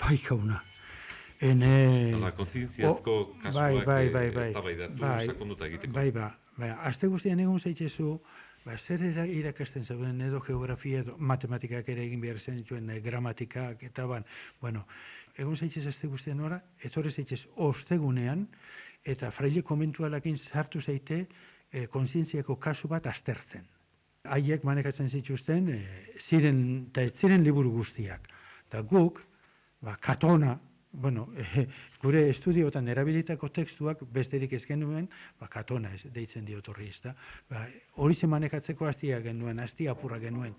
bai 0.00 0.18
jauna. 0.18 0.62
Ene... 1.42 2.14
Hala, 2.14 2.30
kontzientziazko 2.38 3.14
O, 3.18 3.24
kasuak 3.42 3.84
bai, 3.86 4.06
eh, 4.06 4.12
bai, 4.14 4.30
bai, 4.30 4.46
eztabaidatu, 4.50 5.00
bai, 5.00 5.26
sakonduta 5.26 5.66
egiteko. 5.66 5.92
Bai, 5.96 6.10
ba, 6.14 6.28
bai, 6.56 6.70
aste 6.90 7.10
guztian 7.10 7.40
egun 7.42 7.58
zaitzezu, 7.58 8.12
ba, 8.64 8.76
zer 8.78 9.02
era 9.08 9.24
irakasten 9.26 9.84
zauden 9.84 10.20
edo 10.22 10.40
geografia 10.46 11.02
edo 11.02 11.16
matematikak 11.18 11.88
ere 11.90 12.04
egin 12.06 12.22
behar 12.22 12.38
zen 12.38 12.60
dituen 12.60 12.90
eh, 12.90 13.00
gramatikak 13.02 13.82
eta 13.90 14.06
ban, 14.06 14.26
bueno, 14.60 14.84
egun 15.34 15.56
zaitzez 15.56 15.86
aste 15.90 16.06
guztian 16.06 16.40
ora, 16.46 16.60
etorre 16.84 17.10
zaitzez 17.10 17.42
ostegunean, 17.56 18.46
eta 19.02 19.32
fraile 19.34 19.64
komentualakin 19.66 20.38
sartu 20.38 20.80
zaite 20.80 21.24
eh, 21.72 21.88
kontzientziako 21.90 22.56
kasu 22.62 22.88
bat 22.88 23.06
aztertzen. 23.10 23.66
Haiek 24.30 24.62
manekatzen 24.62 25.10
zituzten, 25.10 25.68
eh, 25.74 26.14
ziren, 26.20 26.62
eta 26.92 27.02
ez 27.08 27.16
ziren 27.18 27.42
liburu 27.42 27.72
guztiak. 27.80 28.28
Eta 28.68 28.82
guk, 28.86 29.18
ba, 29.82 29.96
katona, 30.00 30.58
bueno, 30.92 31.28
eh, 31.36 31.66
gure 32.02 32.28
estudiotan 32.30 32.88
erabilitako 32.88 33.48
tekstuak 33.48 34.02
besterik 34.12 34.52
ez 34.52 34.64
genuen, 34.66 35.08
ba, 35.40 35.48
katona 35.48 35.92
ez, 35.94 36.04
deitzen 36.12 36.44
diot 36.44 36.68
horri 36.68 36.88
ez 36.92 37.00
da. 37.02 37.14
Ba, 37.50 37.66
hori 37.96 38.14
ze 38.14 38.26
manekatzeko 38.26 38.86
hastia 38.86 39.20
genuen, 39.24 39.60
hastia 39.60 39.92
apurra 39.92 40.18
genuen. 40.22 40.54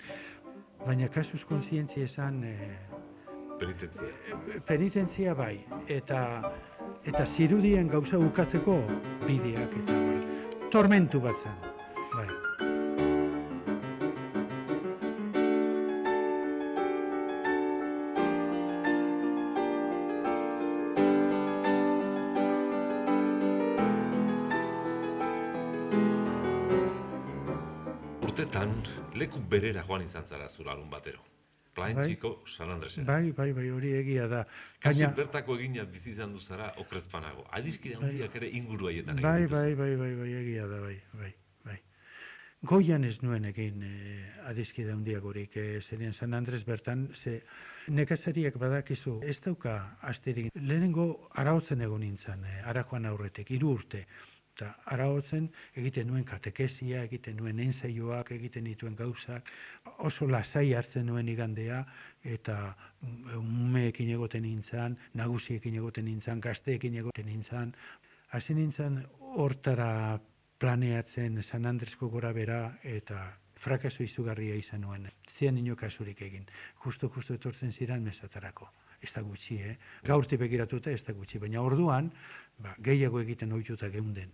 Baina 0.85 1.07
kasuz 1.07 1.43
kontzientzia 1.45 2.05
esan 2.09 2.43
eh, 2.43 2.77
Penitentzia. 3.59 4.07
penitentzia 4.65 5.33
bai, 5.37 5.63
eta 5.87 6.51
eta 7.05 7.25
zirudien 7.37 7.87
gauza 7.87 8.17
ukatzeko 8.19 8.79
bideak 9.27 9.77
eta 9.83 9.99
bai. 9.99 10.17
Tormentu 10.73 11.21
bat 11.21 11.37
zen, 11.37 11.72
leku 29.15 29.39
berera 29.39 29.83
joan 29.87 30.01
izan 30.03 30.25
zara 30.25 30.49
zura 30.49 30.71
alun 30.71 30.89
batero. 30.89 31.19
Plaentxiko 31.73 32.43
San 32.55 32.69
Andresen. 32.69 33.05
Bai, 33.05 33.31
bai, 33.31 33.51
bai, 33.51 33.69
hori 33.73 33.93
egia 33.97 34.27
da. 34.27 34.43
Kasi 34.79 34.99
Gaina- 34.99 35.15
bertako 35.15 35.55
egina 35.57 35.83
bizi 35.85 36.11
izan 36.11 36.33
du 36.33 36.39
zara 36.39 36.73
okrezpanago. 36.77 37.47
Adiskide 37.49 37.95
handiak 37.95 38.35
ere 38.35 38.49
inguru 38.49 38.87
haietan 38.91 39.21
Bai, 39.21 39.41
egin 39.43 39.49
bai, 39.55 39.73
bai, 39.75 39.95
bai, 39.97 40.15
bai, 40.19 40.29
egia 40.41 40.67
da, 40.67 40.79
bai, 40.81 40.99
bai, 41.13 41.33
bai. 41.65 41.79
Goian 42.63 43.03
ez 43.03 43.17
nuen 43.23 43.45
egin 43.45 43.81
eh, 43.83 44.49
adizkide 44.51 44.91
handiagorik, 44.93 45.57
eh, 45.57 45.81
zerien 45.81 46.13
San 46.13 46.33
Andres 46.33 46.63
bertan, 46.63 47.09
ze 47.15 47.41
nekazariak 47.87 48.55
badakizu, 48.57 49.19
ez 49.23 49.39
dauka 49.41 49.97
asterik. 50.01 50.51
Lehenengo 50.55 51.29
arautzen 51.33 51.81
egon 51.81 52.01
nintzen, 52.01 52.45
eh, 52.45 52.61
ara 52.69 52.83
joan 52.83 53.05
aurretik, 53.05 53.49
hiru 53.51 53.73
urte. 53.73 54.05
Eta 54.53 54.67
arahotzen 54.93 55.47
egiten 55.81 56.05
nuen 56.11 56.23
katekesia, 56.29 56.99
egiten 57.07 57.39
nuen 57.41 57.57
ensaioak, 57.63 58.29
egiten 58.35 58.67
dituen 58.69 58.93
gauzak, 58.95 59.47
oso 60.05 60.27
lasai 60.29 60.75
hartzen 60.77 61.07
nuen 61.09 61.31
igandea, 61.31 61.79
eta 62.35 62.57
umeekin 63.39 64.11
egoten 64.13 64.45
nintzen, 64.45 64.97
nagusiekin 65.17 65.79
egoten 65.81 66.05
nintzen, 66.05 66.43
gazteekin 66.45 66.99
egoten 67.01 67.25
nintzen. 67.31 67.73
Hasi 68.29 68.53
nintzen 68.53 69.01
hortara 69.41 70.19
planeatzen 70.61 71.41
San 71.41 71.65
Andresko 71.65 72.11
gora 72.13 72.31
bera, 72.31 72.61
eta 72.83 73.25
frakaso 73.63 74.03
izugarria 74.05 74.53
izan 74.59 74.85
nuen. 74.85 75.09
Zian 75.33 75.57
ino 75.57 75.75
kasurik 75.75 76.21
egin. 76.21 76.45
Justo, 76.85 77.09
justo 77.09 77.33
etortzen 77.33 77.73
ziren 77.73 78.05
mesatarako. 78.05 78.69
Ez 79.01 79.11
da 79.11 79.25
gutxi, 79.25 79.57
eh? 79.59 79.75
Gaurti 80.05 80.37
begiratuta 80.39 80.91
ez 80.91 81.01
da 81.03 81.17
gutxi, 81.17 81.41
baina 81.41 81.61
orduan, 81.65 82.13
ba, 82.63 82.77
gehiago 82.79 83.19
egiten 83.23 83.51
ohituta 83.51 83.89
geunden. 83.91 84.31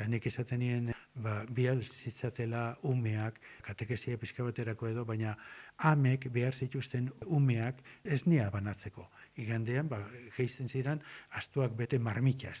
Eta 0.00 0.08
nik 0.08 0.24
esaten 0.30 0.62
nien, 0.62 0.86
ba, 1.20 1.42
bihal 1.52 1.82
zitzatela 1.84 2.78
umeak, 2.88 3.36
katekesia 3.66 4.16
pizka 4.16 4.46
baterako 4.46 4.86
edo, 4.88 5.02
baina 5.04 5.34
amek 5.90 6.22
behar 6.32 6.54
zituzten 6.56 7.10
umeak 7.26 7.82
ez 8.04 8.22
nia 8.24 8.46
banatzeko. 8.54 9.04
Igandean, 9.44 9.90
ba, 9.92 9.98
geizten 10.38 10.72
ziren, 10.72 11.02
astuak 11.36 11.76
bete 11.76 12.00
marmitaz 12.00 12.56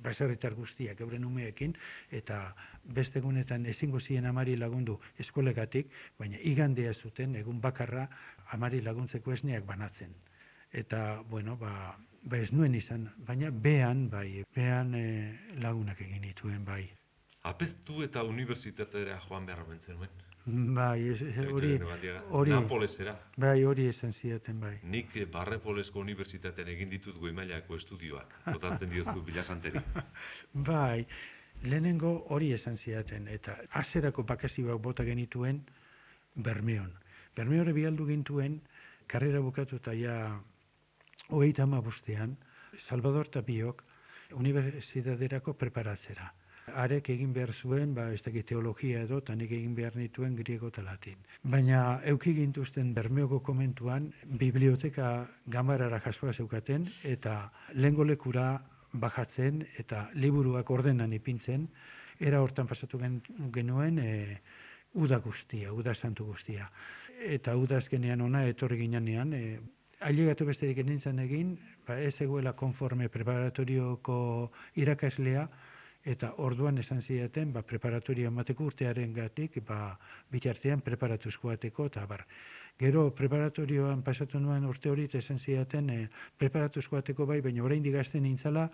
baserritar 0.00 0.54
guztiak 0.56 1.02
euren 1.04 1.26
umeekin, 1.28 1.74
eta 2.14 2.38
beste 2.96 3.20
egunetan 3.20 3.66
ezingo 3.68 4.00
ziren 4.00 4.30
amari 4.30 4.56
lagundu 4.56 4.96
eskolegatik, 5.20 5.92
baina 6.16 6.40
igandea 6.40 6.94
zuten 6.94 7.36
egun 7.36 7.60
bakarra 7.60 8.08
amari 8.56 8.80
laguntzeko 8.80 9.36
esneak 9.36 9.68
banatzen 9.68 10.16
eta 10.72 11.22
bueno, 11.28 11.56
ba, 11.56 11.96
ba 12.22 12.38
ez 12.38 12.52
nuen 12.52 12.74
izan, 12.74 13.08
baina 13.26 13.50
behan 13.50 14.08
bai, 14.10 14.44
behan 14.54 14.94
e, 14.94 15.04
lagunak 15.62 16.00
egin 16.00 16.22
dituen 16.22 16.64
bai. 16.64 16.84
Apestu 17.48 18.02
eta 18.02 18.22
unibertsitatera 18.26 19.20
joan 19.28 19.46
behar 19.46 19.64
bentzen 19.68 19.96
nuen? 19.96 20.10
Bai, 20.48 21.10
hori, 21.52 21.74
hori, 22.30 22.50
Napolesera. 22.50 23.12
Bai, 23.36 23.64
hori 23.68 23.84
esan 23.90 24.14
ziaten, 24.16 24.60
bai. 24.60 24.78
Nik 24.82 25.12
Barrepolesko 25.32 26.00
unibertsitatean 26.00 26.70
egin 26.72 26.88
ditut 26.88 27.18
goimailako 27.20 27.76
estudioak, 27.76 28.32
botatzen 28.46 28.88
diozu 28.88 29.20
bilasanteri. 29.26 29.82
bai, 30.70 31.04
lehenengo 31.64 32.14
hori 32.32 32.54
esan 32.56 32.78
ziaten, 32.80 33.28
eta 33.28 33.58
azerako 33.82 34.24
bakazioak 34.24 34.80
bota 34.80 35.04
genituen 35.04 35.60
Bermeon. 36.34 36.94
Bermeore 37.36 37.74
bialdu 37.76 38.06
gintuen, 38.08 38.62
karrera 39.06 39.40
bukatu 39.44 39.76
eta 39.82 39.92
ja 39.92 40.16
hogeita 41.28 41.62
ama 41.62 41.80
bustean, 41.80 42.36
Salvador 42.78 43.28
Tapiok 43.28 43.82
universitaterako 44.36 45.54
preparatzera. 45.54 46.32
Arek 46.76 47.08
egin 47.14 47.32
behar 47.32 47.54
zuen, 47.54 47.94
ba, 47.96 48.10
ez 48.12 48.20
dakit 48.22 48.46
teologia 48.50 49.00
edo, 49.06 49.22
eta 49.22 49.34
nik 49.34 49.52
egin 49.56 49.74
behar 49.74 49.96
nituen 49.96 50.34
griego 50.36 50.68
eta 50.68 50.82
latin. 50.84 51.16
Baina 51.42 52.00
euki 52.12 52.34
gintuzten 52.36 52.92
bermeoko 52.94 53.40
komentuan, 53.40 54.10
biblioteka 54.40 55.12
gamarara 55.46 56.00
jasoa 56.04 56.34
zeukaten, 56.34 56.84
eta 57.04 57.38
lengo 57.72 58.04
lekura 58.04 58.50
bajatzen, 58.92 59.64
eta 59.78 60.08
liburuak 60.14 60.70
ordenan 60.70 61.12
ipintzen, 61.16 61.68
era 62.20 62.42
hortan 62.42 62.66
pasatu 62.66 63.00
genuen, 63.54 63.98
e, 63.98 64.40
uda 64.94 65.18
guztia, 65.24 65.72
uda 65.72 65.94
santu 65.94 66.26
guztia. 66.26 66.68
Eta 67.18 67.56
uda 67.56 67.78
azkenean 67.78 68.20
ona, 68.20 68.44
etorri 68.46 68.78
ginean, 68.84 69.32
e, 69.32 69.58
ailegatu 70.00 70.46
besterik 70.46 70.78
nintzen 70.86 71.18
egin, 71.22 71.56
ba, 71.86 71.98
ez 71.98 72.14
eguela 72.22 72.52
konforme 72.56 73.08
preparatorioko 73.10 74.18
irakaslea, 74.78 75.48
eta 76.08 76.32
orduan 76.44 76.78
esan 76.78 77.02
zidaten, 77.02 77.52
ba, 77.52 77.64
preparatorio 77.66 78.30
emateko 78.30 78.68
urtearen 78.70 79.12
gatik, 79.14 79.58
ba, 79.66 79.98
bitartean 80.30 80.84
preparatuzko 80.86 81.50
ateko, 81.52 81.88
eta 81.90 82.06
bar. 82.06 82.24
Gero, 82.78 83.08
preparatorioan 83.10 84.04
pasatu 84.06 84.38
nuen 84.38 84.64
urte 84.64 84.90
hori, 84.90 85.08
esan 85.18 85.40
zidaten, 85.42 85.90
e, 85.90 86.08
preparatuzko 86.38 87.00
ateko 87.00 87.26
bai, 87.26 87.40
baina 87.42 87.64
orain 87.66 87.82
digazten 87.82 88.22
nintzala, 88.22 88.68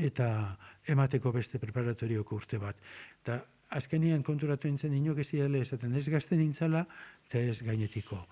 eta 0.00 0.56
emateko 0.88 1.32
beste 1.32 1.60
preparatorioko 1.60 2.40
urte 2.40 2.58
bat. 2.58 2.80
Eta 3.20 3.42
azkenian 3.76 4.22
konturatu 4.24 4.68
nintzen, 4.68 4.96
inok 4.96 5.20
ez 5.20 5.28
esaten, 5.34 5.94
ez 5.94 6.08
gazten 6.08 6.38
nintzala, 6.38 6.86
eta 7.28 7.38
ez 7.38 7.60
gainetiko 7.62 8.24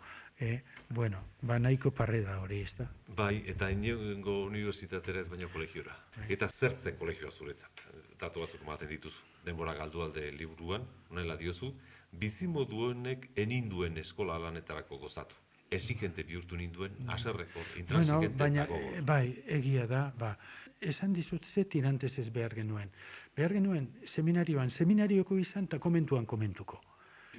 e, 0.42 0.62
bueno, 0.88 1.18
ba 1.40 1.58
nahiko 1.58 1.92
parre 1.94 2.20
da 2.22 2.40
hori, 2.40 2.60
ez 2.66 2.74
da? 2.76 2.88
Bai, 3.16 3.44
eta 3.46 3.70
inongo 3.70 4.42
unibertsitatera 4.48 5.22
ez 5.22 5.28
baino 5.30 5.48
kolegiora. 5.52 5.94
Bai. 6.16 6.26
Eta 6.34 6.48
zertzen 6.48 6.96
kolegioa 6.98 7.30
zuretzat? 7.30 7.84
Datu 8.20 8.42
batzuk 8.42 8.64
ematen 8.66 8.90
dituzu. 8.90 9.22
Denbora 9.46 9.74
galdu 9.78 10.02
alde 10.02 10.30
liburuan, 10.34 10.84
honela 11.10 11.36
diozu, 11.38 11.72
bizimodu 12.12 12.88
honek 12.88 13.28
eninduen 13.36 13.98
eskola 14.02 14.38
lanetarako 14.42 14.98
gozatu. 15.04 15.38
Esigente 15.72 16.22
bihurtu 16.28 16.58
ninduen, 16.58 16.98
bai. 16.98 17.14
aserreko, 17.14 17.62
intransigente 17.80 18.36
bueno, 18.36 18.66
baina, 18.66 19.02
Bai, 19.06 19.42
egia 19.46 19.86
da, 19.86 20.02
ba, 20.18 20.34
esan 20.80 21.14
dizut 21.16 21.46
ze 21.46 21.64
tirantez 21.64 22.18
ez 22.18 22.28
behar 22.30 22.54
genuen. 22.54 22.90
Behar 23.36 23.54
genuen, 23.56 23.88
seminarioan, 24.06 24.70
seminarioko 24.70 25.38
izan, 25.38 25.70
eta 25.70 25.78
komentuan 25.78 26.26
komentuko. 26.26 26.82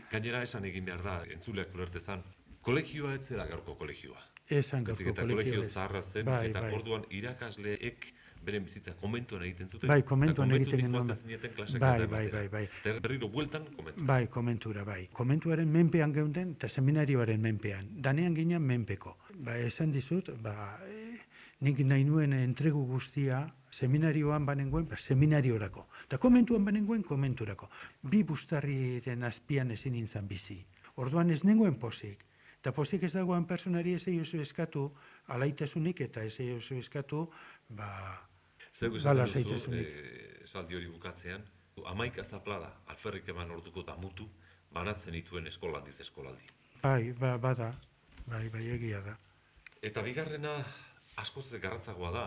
Gainera 0.10 0.42
esan 0.48 0.66
egin 0.66 0.86
behar 0.86 1.04
da, 1.04 1.20
entzuleak 1.36 1.76
ulertezan, 1.76 2.24
Kolegioa 2.64 3.18
ez 3.18 3.26
zera 3.28 3.46
gaurko 3.50 3.76
kolegioa. 3.76 4.22
Esan 4.48 4.86
gaurko 4.88 5.12
eta 5.12 5.24
kolegio 5.28 5.64
zaharra 5.66 6.02
zen, 6.02 6.26
bai, 6.28 6.46
eta 6.50 6.62
bai. 6.64 6.72
orduan 6.78 7.04
irakasleek 7.12 8.08
beren 8.44 8.64
bizitza 8.68 8.94
komentuan 9.00 9.44
egiten 9.48 9.70
zuten. 9.70 9.90
Bai, 9.92 10.02
komentuan 10.08 10.52
egiten 10.56 10.82
genuen. 10.86 11.12
Bai, 11.80 12.08
bai, 12.14 12.24
bai, 12.32 12.48
bai. 12.56 12.64
Eta 12.84 12.96
berriro 13.04 13.30
bueltan 13.36 13.68
komentura. 13.76 14.08
Bai, 14.14 14.28
komentura, 14.32 14.88
bai. 14.88 15.02
Komentuaren 15.20 15.76
menpean 15.76 16.16
geunden, 16.16 16.56
eta 16.58 16.70
seminarioaren 16.70 17.42
menpean. 17.42 17.88
Danean 18.08 18.36
ginen 18.36 18.64
menpeko. 18.68 19.16
Ba, 19.44 19.58
esan 19.68 19.92
dizut, 19.96 20.32
ba, 20.44 20.56
e, 20.88 21.20
nik 21.68 21.80
nahi 21.88 22.04
nuen 22.08 22.36
entregu 22.40 22.84
guztia, 22.88 23.46
seminarioan 23.72 24.46
banengoen, 24.48 24.88
ba, 24.92 25.00
seminariorako. 25.08 25.88
Eta 26.08 26.20
komentuan 26.28 26.68
banengoen, 26.68 27.04
komenturako. 27.08 27.72
Bi 28.12 28.24
bustarriren 28.28 29.24
azpian 29.24 29.72
ezin 29.72 30.00
nintzen 30.00 30.28
bizi. 30.28 30.62
Orduan 30.96 31.32
ez 31.32 31.44
nengoen 31.44 31.80
posik. 31.80 32.24
Eta 32.64 32.72
pozik 32.72 33.02
ez 33.04 33.12
dagoen 33.12 33.44
personari 33.44 33.92
ez 33.98 34.06
oso 34.08 34.38
eskatu, 34.40 34.86
alaitasunik 35.36 36.00
eta 36.06 36.22
ez 36.24 36.38
oso 36.56 36.78
eskatu, 36.80 37.26
ba, 37.68 37.90
Zegu 38.80 39.02
bala 39.04 39.26
zaitasunik. 39.28 39.90
E, 39.90 40.46
saldi 40.48 40.78
hori 40.78 40.88
bukatzean, 40.88 41.44
amaik 41.92 42.22
azapla 42.24 42.62
da, 42.64 42.70
alferrik 42.94 43.28
eman 43.36 43.52
orduko 43.52 43.84
da 43.84 43.98
mutu, 44.00 44.30
banatzen 44.72 45.12
dituen 45.12 45.52
eskolaldiz 45.52 46.00
eskolaldi. 46.06 46.48
Bai, 46.82 47.12
ba, 47.20 47.36
bada, 47.38 47.74
bai, 48.32 48.48
bai, 48.56 48.64
egia 48.78 49.04
da. 49.10 49.18
Eta 49.84 50.02
bigarrena, 50.08 50.56
askoz 51.20 51.50
garratzagoa 51.52 52.16
da, 52.16 52.26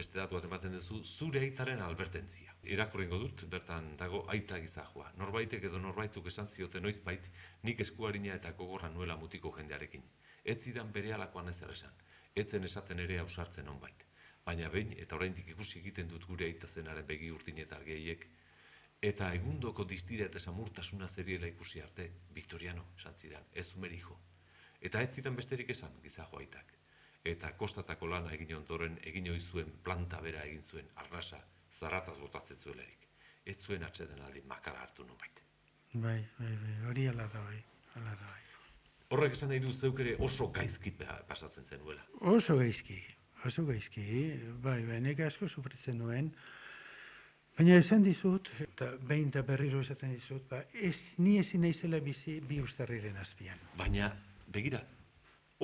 beste 0.00 0.16
datu 0.16 0.38
bat 0.38 0.48
ematen 0.48 0.80
duzu, 0.80 1.02
zure 1.04 1.44
aitaren 1.44 1.84
albertentzia. 1.84 2.56
Irakurrengo 2.68 3.16
dut, 3.22 3.42
bertan 3.48 3.86
dago 3.96 4.18
aita 4.32 4.58
gizahua. 4.60 5.06
Norbaitek 5.16 5.62
edo 5.70 5.78
norbaitzuk 5.80 6.26
esan 6.28 6.50
zioten 6.52 6.84
noiz 6.84 6.98
bait, 7.06 7.24
nik 7.64 7.80
eskuarina 7.80 8.34
eta 8.34 8.52
gogorra 8.58 8.90
nuela 8.92 9.16
mutiko 9.16 9.52
jendearekin. 9.56 10.04
Ez 10.44 10.58
zidan 10.64 10.92
bere 10.92 11.14
alakoan 11.16 11.48
ez 11.48 11.56
esan. 11.62 11.96
Etzen 12.36 12.68
esaten 12.68 13.00
ere 13.06 13.18
ausartzen 13.22 13.72
onbait. 13.72 14.04
Baina 14.44 14.68
behin 14.68 14.92
eta 14.98 15.16
oraindik 15.16 15.48
ikusi 15.54 15.78
egiten 15.80 16.12
dut 16.12 16.28
gure 16.28 16.44
aita 16.44 16.68
zenaren 16.68 17.06
begi 17.06 17.30
urtin 17.30 17.58
eta 17.64 17.76
argeiek, 17.76 18.28
eta 19.00 19.32
egundoko 19.40 19.84
distira 19.84 20.26
eta 20.26 20.38
samurtasuna 20.38 21.08
zeriela 21.08 21.46
ikusi 21.46 21.80
arte, 21.80 22.10
Victoriano, 22.34 22.84
esan 22.98 23.14
zidan, 23.14 23.44
ez 23.54 23.68
umerijo. 23.74 24.18
Eta 24.80 25.00
ez 25.00 25.14
zidan 25.14 25.36
besterik 25.36 25.70
esan, 25.70 26.00
gizajo 26.02 26.38
aitak. 26.38 26.74
Eta 27.24 27.52
kostatako 27.56 28.06
lana 28.06 28.32
egin 28.36 28.56
ontoren 28.56 28.98
egin 29.02 29.28
zuen 29.40 29.72
planta 29.82 30.20
bera 30.20 30.44
egin 30.44 30.62
zuen 30.62 30.88
arnasa, 30.96 31.40
zarataz 31.80 32.16
botatzen 32.18 32.60
zuelarik. 32.60 33.08
Ez 33.46 33.56
zuen 33.64 33.84
atxeden 33.84 34.20
aldi 34.26 34.42
makara 34.46 34.82
hartu 34.84 35.06
nun 35.06 35.16
baita. 35.18 35.46
Bai, 35.94 36.18
bai, 36.38 36.52
bai, 36.64 36.74
hori 36.90 37.08
ala 37.08 37.26
da 37.32 37.40
bai, 37.40 37.62
ala 37.96 38.10
da 38.10 38.26
bai. 38.26 38.42
Horrek 39.08 39.32
esan 39.38 39.48
nahi 39.48 39.62
du 39.64 39.72
zeuk 39.72 40.00
ere 40.04 40.16
oso 40.20 40.50
gaizki 40.52 40.92
pasatzen 41.28 41.64
zenuela. 41.64 42.04
Oso 42.20 42.58
gaizki, 42.58 42.98
oso 43.48 43.64
gaizki, 43.64 44.04
bai, 44.62 44.82
bai, 44.84 45.00
nek 45.00 45.20
asko 45.30 45.48
sufritzen 45.48 45.96
nuen, 45.98 46.32
Baina 47.58 47.74
esan 47.82 48.04
dizut, 48.06 48.46
eta 48.62 48.92
behin 49.10 49.32
eta 49.32 49.40
berriro 49.42 49.80
esaten 49.82 50.12
dizut, 50.12 50.44
ba, 50.46 50.60
ez, 50.78 50.94
ni 51.18 51.40
ezin 51.40 51.64
naizela 51.66 51.98
bizi 51.98 52.36
bi 52.46 52.60
ustarriren 52.62 53.16
azpian. 53.18 53.58
Baina, 53.80 54.12
begira, 54.54 54.78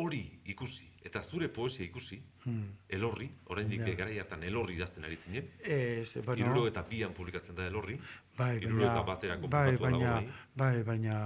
hori 0.03 0.25
ikusi, 0.51 0.89
eta 1.05 1.23
zure 1.23 1.49
poesia 1.53 1.85
ikusi, 1.85 2.17
hmm. 2.45 2.69
elorri, 2.97 3.29
oraindik 3.53 3.83
ja. 3.85 3.95
garai 3.99 4.19
hartan 4.23 4.43
elorri 4.49 4.79
idazten 4.79 5.05
ari 5.05 5.17
zinen, 5.17 5.51
ez, 5.61 6.09
bueno, 6.25 6.39
iruro 6.41 6.67
eta 6.71 6.83
bian 6.89 7.13
publikatzen 7.17 7.57
da 7.59 7.67
elorri, 7.69 7.99
bai, 8.39 8.55
iruro 8.63 8.87
eta 8.89 9.03
baterako 9.07 9.51
bai, 9.53 9.77
baina, 9.81 10.15
bai, 10.57 10.77
baina, 10.87 11.19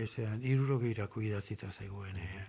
ezean, 0.00 0.40
iruro 0.44 0.78
gehirako 0.80 1.24
idatzita 1.28 1.68
zaiguen, 1.70 2.16
eh? 2.16 2.46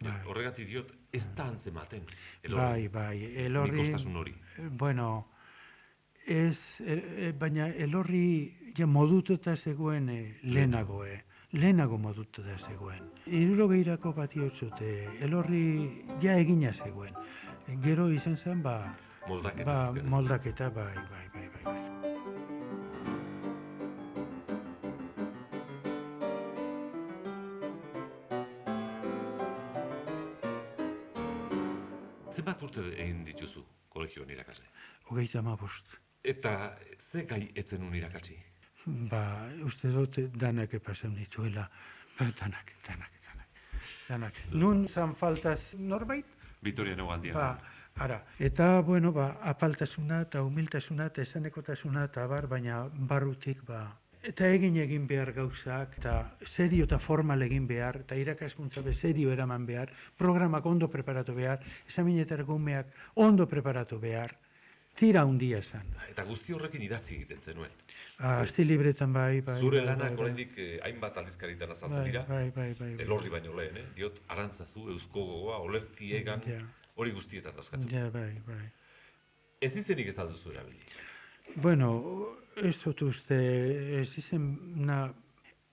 Bai. 0.00 0.16
Horregatik 0.32 0.64
diot, 0.70 0.94
ez 1.12 1.26
da 1.36 1.50
antzematen, 1.52 2.08
elorri. 2.42 2.88
Bai, 2.88 2.88
bai, 2.88 3.44
elorri. 3.44 3.76
Nikostasun 3.82 4.16
hori. 4.16 4.34
Bueno, 4.80 5.10
Ez, 6.30 6.58
e, 6.78 6.94
e, 7.26 7.28
baina 7.32 7.70
elorri 7.80 8.72
ja 8.76 8.86
modututa 8.86 9.56
zegoen 9.56 10.08
e, 10.12 10.18
lehenago, 10.42 11.00
e. 11.08 11.16
lehenago 11.52 11.98
modututa 11.98 12.56
zegoen. 12.68 13.10
Iruro 13.26 13.68
gehirako 13.68 14.12
bat 14.16 14.34
iotzute, 14.36 14.90
elorri 15.26 15.62
ja 16.22 16.36
egina 16.38 16.72
zegoen. 16.72 17.14
Gero 17.84 18.08
izan 18.10 18.36
zen, 18.36 18.62
ba, 18.62 18.76
Moldaketa. 19.28 19.64
ba, 19.64 20.02
moldaketa, 20.14 20.70
bai, 20.70 20.94
bai, 20.94 21.26
bai, 21.34 21.48
bai. 21.54 21.64
bai. 21.64 22.90
Zenbat 32.34 32.62
urte 32.66 32.84
egin 32.94 33.24
dituzu 33.26 33.64
kolegioan 33.92 34.30
irakasle? 34.30 34.66
Hogeita 35.10 35.42
hamabost. 35.42 35.96
Eta 36.34 36.54
ze 36.98 37.24
gai 37.26 37.42
etzen 37.62 37.82
un 37.86 37.94
irakatsi? 37.94 38.36
Ba, 38.84 39.22
uste 39.66 39.90
dut 39.92 40.18
danak 40.40 40.74
epasen 40.74 41.14
dituela. 41.14 41.68
Ba, 42.18 42.30
danak, 42.40 42.72
danak, 42.86 43.12
danak. 43.26 43.48
Danak. 44.08 44.40
Nun 44.52 44.86
zan 44.88 45.14
faltaz 45.14 45.60
norbait? 45.78 46.26
Vitoria 46.62 46.96
Neogandia. 46.96 47.32
Ba, 47.32 47.58
ara. 47.96 48.22
Eta, 48.38 48.80
bueno, 48.80 49.12
ba, 49.12 49.36
apaltasuna 49.52 50.22
eta 50.26 50.42
humiltasuna 50.42 51.10
eta 51.12 51.22
esanekotasuna 51.22 52.04
eta 52.08 52.26
bar, 52.26 52.48
baina 52.48 52.84
barrutik, 52.92 53.62
ba, 53.68 53.84
eta 54.22 54.48
egin 54.52 54.76
egin 54.76 55.06
behar 55.08 55.32
gauzak, 55.32 55.96
eta 55.98 56.14
serio 56.44 56.84
eta 56.84 56.98
formal 57.00 57.42
egin 57.42 57.66
behar, 57.68 58.02
eta 58.04 58.16
irakaskuntza 58.16 58.82
be 58.84 58.94
serio 58.94 59.32
eraman 59.32 59.64
behar, 59.66 59.92
programak 60.18 60.66
ondo 60.66 60.88
preparatu 60.92 61.34
behar, 61.34 61.60
esaminetar 61.88 62.44
gumeak 62.44 62.92
ondo 63.14 63.46
preparatu 63.48 63.98
behar, 64.00 64.36
tira 65.00 65.24
hundia 65.24 65.58
esan. 65.64 65.86
Eta 66.10 66.24
guzti 66.28 66.52
horrekin 66.52 66.82
idatzi 66.84 67.14
egiten 67.16 67.40
zenuen. 67.40 67.70
Ah, 68.20 68.40
Asti 68.44 68.64
libretan 68.66 69.12
bai, 69.16 69.40
bai. 69.40 69.56
Zure 69.62 69.78
bai, 69.80 69.86
lanak 69.86 70.10
bai, 70.10 70.16
bai. 70.16 70.24
oraindik 70.26 70.58
eh, 70.60 70.74
hainbat 70.84 71.16
aldizkaritan 71.22 71.70
azaltzen 71.72 71.96
Bai, 72.02 72.10
dira. 72.10 72.24
bai, 72.28 72.50
bai, 72.50 72.74
bai, 72.78 72.90
bai. 72.96 73.04
Elorri 73.06 73.30
baino 73.32 73.54
lehen, 73.56 73.78
eh? 73.80 73.86
Diot, 73.96 74.20
arantzazu, 74.28 74.88
eusko 74.92 75.24
gogoa, 75.30 75.58
olerti 75.64 76.12
egan, 76.18 76.42
Ja. 76.46 76.60
hori 76.96 77.14
guztietan 77.16 77.56
dauzkatzu. 77.56 77.88
Ja, 77.88 78.10
bai, 78.10 78.34
bai. 78.46 78.60
Ez 79.60 79.74
izenik 79.76 80.08
ez 80.12 80.18
alduzu 80.18 80.52
erabili. 80.52 80.84
Bueno, 81.56 82.36
ez 82.56 82.76
dut 82.84 83.00
uste, 83.02 83.38
ez 84.02 84.10
izen, 84.18 84.50
na, 84.84 85.12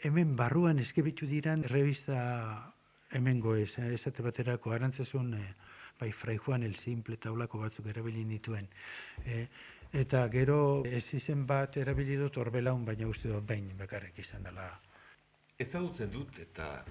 hemen 0.03 0.35
barruan 0.35 0.79
eskibitu 0.79 1.25
diran 1.27 1.63
revista 1.63 2.73
hemengo 3.11 3.55
ez, 3.55 3.77
eh, 3.79 3.93
esate 3.93 4.21
baterako, 4.21 4.71
arantzazun, 4.71 5.33
eh, 5.33 5.53
bai, 5.99 6.11
Fray 6.11 6.37
Juan 6.37 6.63
el 6.63 6.75
Simple 6.75 7.17
taulako 7.17 7.59
batzuk 7.59 7.85
erabili 7.87 8.23
nituen. 8.25 8.67
Eh, 9.25 9.47
eta 9.93 10.27
gero 10.29 10.83
ez 10.85 11.13
izen 11.13 11.45
bat 11.47 11.77
erabili 11.77 12.15
dut 12.15 12.37
orbelaun, 12.37 12.85
baina 12.85 13.07
uste 13.07 13.29
dut 13.29 13.45
bain 13.47 13.71
bakarrik 13.77 14.19
izan 14.19 14.43
dela. 14.43 14.79
Ezagutzen 15.57 16.11
dut 16.11 16.39
eta 16.39 16.83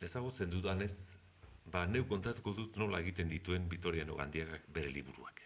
ezagutzen 0.00 0.50
dudanez, 0.50 0.92
ba 1.66 1.86
neu 1.86 2.04
kontatuko 2.06 2.52
dut 2.52 2.76
nola 2.76 3.00
egiten 3.00 3.28
dituen 3.28 3.68
Vitoria 3.68 4.04
Nogandiagak 4.04 4.68
bere 4.68 4.90
liburuak. 4.90 5.40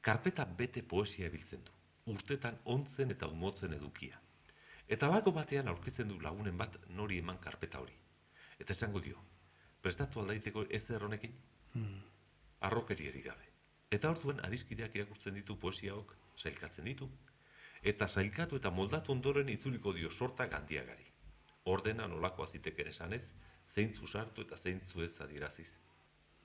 Karpeta 0.00 0.44
bete 0.44 0.82
poesia 0.82 1.30
biltzen 1.30 1.64
du. 1.64 1.72
Urtetan 2.12 2.58
ontzen 2.64 3.10
eta 3.10 3.26
umotzen 3.26 3.72
edukia. 3.72 4.20
Eta 4.88 5.08
bako 5.08 5.32
batean 5.32 5.68
aurkitzen 5.68 6.08
du 6.08 6.20
lagunen 6.20 6.56
bat 6.56 6.76
nori 6.88 7.18
eman 7.18 7.38
karpeta 7.38 7.80
hori. 7.80 7.96
Eta 8.58 8.72
esango 8.72 9.00
dio, 9.00 9.18
prestatu 9.82 10.20
aldaiteko 10.20 10.64
ezer 10.70 11.04
honekin, 11.04 11.34
Hmm. 11.74 12.00
arrokerieri 12.60 13.22
gabe. 13.22 13.44
Eta 13.90 14.10
orduan 14.10 14.40
adiskideak 14.44 14.94
irakurtzen 14.96 15.34
ditu 15.34 15.56
poesiaok, 15.56 16.14
sailkatzen 16.36 16.84
ditu, 16.84 17.08
eta 17.82 18.08
sailkatu 18.08 18.56
eta 18.56 18.70
moldatu 18.70 19.12
ondoren 19.12 19.48
itzuliko 19.48 19.92
dio 19.92 20.10
sorta 20.10 20.46
gandiagari. 20.46 21.06
Ordena 21.64 22.06
nolakoa 22.08 22.46
ziteken 22.46 22.88
esanez, 22.88 23.22
zeintzu 23.74 24.06
sartu 24.06 24.42
eta 24.42 24.56
zeintzu 24.56 25.02
ez 25.02 25.20
adieraziz. 25.20 25.68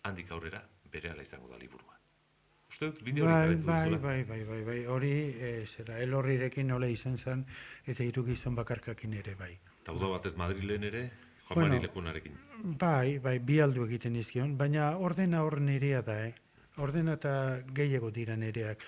Handik 0.03 0.31
aurrera 0.31 0.61
berehala 0.91 1.23
izango 1.23 1.47
da 1.49 1.57
liburua. 1.57 1.97
Uste 2.69 2.85
dut 2.89 3.03
bideo 3.03 3.25
hori 3.25 3.55
Bai, 3.55 3.55
bai, 3.55 3.99
bai, 3.99 4.23
bai, 4.23 4.43
bai, 4.45 4.63
bai, 4.65 4.85
hori, 4.85 5.11
e, 5.39 5.65
zera, 5.67 5.99
elorrirekin 6.01 6.67
nola 6.67 6.87
izan 6.87 7.17
zen, 7.17 7.45
eta 7.85 8.03
hiru 8.03 8.25
gizon 8.25 8.55
bakarkakin 8.55 9.13
ere, 9.13 9.35
bai. 9.35 9.51
Eta 9.81 9.93
uda 9.93 10.09
batez 10.15 10.35
Madrilen 10.35 10.83
ere, 10.83 11.03
Juan 11.47 11.55
Bueno. 11.59 11.75
Mari 11.75 11.81
Lekunarekin. 11.87 12.37
Bai, 12.79 13.17
bai, 13.19 13.39
bi 13.39 13.59
aldu 13.59 13.85
egiten 13.85 14.15
izkion, 14.15 14.57
baina 14.57 14.97
ordena 14.97 15.41
hor 15.43 15.59
nirea 15.61 16.01
da, 16.01 16.15
eh? 16.27 16.33
Ordena 16.77 17.13
eta 17.19 17.33
gehiago 17.75 18.09
dira 18.11 18.35
nireak, 18.39 18.83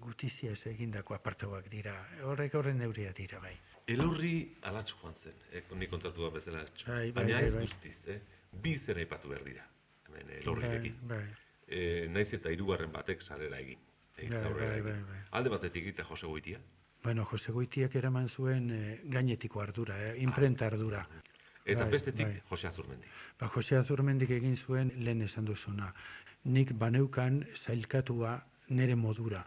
gutizia 0.00 0.52
ez 0.52 0.66
egindako 0.66 1.14
apartauak 1.16 1.68
dira, 1.72 1.94
horrek 2.24 2.54
horren 2.54 2.78
neuria 2.78 3.12
dira, 3.16 3.40
bai. 3.42 3.54
Elorri 3.88 4.54
alatxo 4.68 4.96
joan 5.00 5.14
zen, 5.16 5.32
eh, 5.52 5.62
nik 5.74 5.90
kontatu 5.90 6.22
da 6.22 6.30
bezala 6.30 6.58
alatxo. 6.60 6.86
Bai, 6.90 7.10
bai, 7.10 7.24
Baina 7.24 7.38
bai, 7.38 7.44
ez 7.48 7.54
bai. 7.54 7.62
guztiz, 7.66 8.08
eh? 8.08 8.20
bi 8.52 8.76
zen 8.78 8.98
aipatu 8.98 9.28
behar 9.28 9.44
dira, 9.44 9.64
hemen 10.06 10.26
Bai, 10.26 10.36
elorrirekin. 10.42 10.94
bai, 11.08 11.24
e, 11.66 12.06
naiz 12.08 12.32
eta 12.34 12.50
hirugarren 12.52 12.92
batek 12.92 13.22
sarera 13.22 13.58
egin. 13.58 13.78
Egin 14.18 14.30
Bai, 14.34 14.52
bai, 14.52 14.68
egin. 14.74 14.84
bai, 14.84 15.02
bai. 15.08 15.18
Alde 15.30 15.48
batetik 15.50 15.86
eta 15.86 16.04
Jose 16.04 16.26
Goitia. 16.26 16.58
Bueno, 17.02 17.24
Jose 17.24 17.52
Goitiak 17.52 17.94
eraman 17.96 18.28
zuen 18.28 18.70
eh, 18.70 19.00
gainetiko 19.04 19.60
ardura, 19.60 19.96
eh, 20.10 20.14
imprenta 20.22 20.66
ardura. 20.66 21.06
Eta 21.68 21.84
Bai, 21.84 21.90
bestetik 21.92 22.26
bai. 22.26 22.40
Jose 22.48 22.68
Azurmendi. 22.68 23.10
Ba, 23.40 23.50
Jose 23.54 23.76
Azurmendik 23.76 24.30
egin 24.38 24.56
zuen 24.56 24.92
lehen 24.96 25.22
esan 25.22 25.44
duzuna. 25.44 25.92
Nik 26.44 26.72
baneukan 26.72 27.42
zailkatua 27.56 28.38
nere 28.68 28.96
modura. 28.96 29.44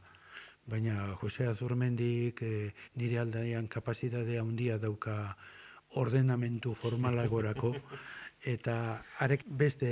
Baina 0.70 1.16
Jose 1.22 1.48
Azurmendik 1.50 2.44
eh, 2.46 2.72
nire 2.96 3.20
aldaian 3.20 3.68
kapazitatea 3.68 4.42
handia 4.42 4.78
dauka 4.78 5.36
ordenamentu 6.02 6.76
formalagorako 6.84 7.74
eta 8.54 8.76
arek 9.20 9.44
beste 9.46 9.90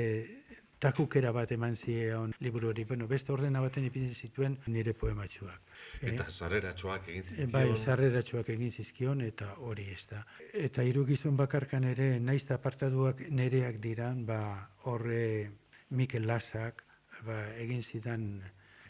takukera 0.79 1.31
bat 1.35 1.51
eman 1.51 1.75
zion 1.75 2.33
liburu 2.39 2.69
hori. 2.71 2.85
Bueno, 2.87 3.07
beste 3.07 3.33
ordena 3.33 3.61
baten 3.61 3.85
ipini 3.85 4.13
zituen 4.15 4.57
nire 4.67 4.93
poematxuak. 4.93 5.73
Eh? 6.01 6.13
Eta 6.13 6.29
sarreratxoak 6.29 7.09
egin 7.09 7.23
E, 7.23 7.29
zizkion. 7.29 7.51
Bai, 7.51 7.65
sarreratxoak 7.85 8.49
egin 8.55 8.71
zizkion 8.71 9.21
eta 9.21 9.53
hori 9.69 9.89
ez 9.91 10.05
da. 10.09 10.23
Eta 10.53 10.83
hiru 10.87 11.05
gizon 11.05 11.37
bakarkan 11.37 11.83
ere, 11.91 12.11
naiz 12.19 12.45
apartaduak 12.51 13.25
nereak 13.29 13.81
diran, 13.83 14.25
ba, 14.25 14.39
horre 14.85 15.51
Mikel 15.89 16.27
Lasak, 16.27 16.83
ba, 17.25 17.43
egin 17.59 17.83
zidan 17.83 18.31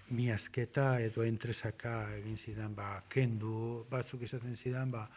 miazketa 0.09 0.99
edo 1.01 1.23
entresaka 1.25 2.15
egin 2.17 2.37
zidan, 2.37 2.73
ba, 2.75 3.01
kendu, 3.09 3.85
batzuk 3.89 4.23
esaten 4.29 4.55
zidan, 4.55 4.91
ba, 4.91 5.07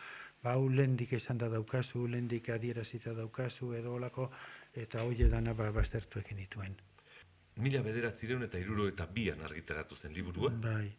ba, 0.43 0.57
hau 0.57 0.69
lehendik 0.69 1.13
esan 1.19 1.39
da 1.39 1.49
daukazu, 1.53 2.07
lehendik 2.09 2.49
adierazita 2.51 3.15
daukazu, 3.17 3.73
edo 3.79 3.95
olako, 3.99 4.31
eta 4.75 5.03
hoi 5.05 5.29
dana 5.29 5.53
ba, 5.55 5.71
baztertu 5.71 6.19
egin 6.21 6.39
dituen. 6.39 6.77
Mila 7.57 7.83
bederatzireun 7.83 8.43
eta 8.47 8.59
iruro 8.59 8.87
eta 8.89 9.07
bian 9.07 9.41
argitaratu 9.45 9.97
zen 9.97 10.15
liburua, 10.15 10.51
Bai. 10.51 10.93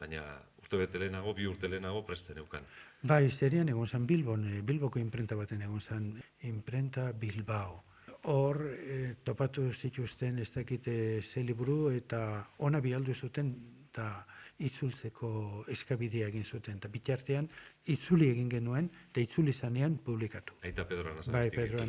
baina 0.00 0.24
urte 0.58 0.76
bete 0.76 0.98
lehenago, 0.98 1.34
bi 1.34 1.46
urte 1.46 1.68
lehenago 1.68 2.02
presten 2.04 2.38
eukan. 2.38 2.64
Bai, 3.02 3.30
serian 3.30 3.68
egon 3.68 3.86
zen 3.86 4.06
Bilbon, 4.06 4.48
eh, 4.48 4.60
Bilboko 4.62 4.98
imprenta 4.98 5.36
baten 5.36 5.62
egon 5.62 5.80
zen, 5.80 6.22
imprenta 6.42 7.12
Bilbao. 7.12 7.84
Hor, 8.24 8.60
eh, 8.78 9.14
topatu 9.24 9.72
zituzten 9.72 10.38
ez 10.38 10.50
dakite 10.54 11.22
ze 11.22 11.42
liburu 11.42 11.90
eta 11.90 12.48
ona 12.58 12.80
bialdu 12.80 13.14
zuten 13.14 13.54
eta 13.90 14.26
itzultzeko 14.68 15.64
eskabidea 15.74 16.28
egin 16.28 16.44
zuten. 16.44 16.76
Eta 16.80 16.88
bitartean 16.92 17.48
itzuli 17.92 18.28
egin 18.30 18.48
genuen 18.52 18.88
eta 19.10 19.20
itzuli 19.20 19.52
zanean 19.52 19.98
publikatu. 20.04 20.54
Aita 20.62 20.84
Pedro 20.88 21.12
Anasagasti. 21.12 21.32
Bai, 21.32 21.50
Pedro. 21.50 21.86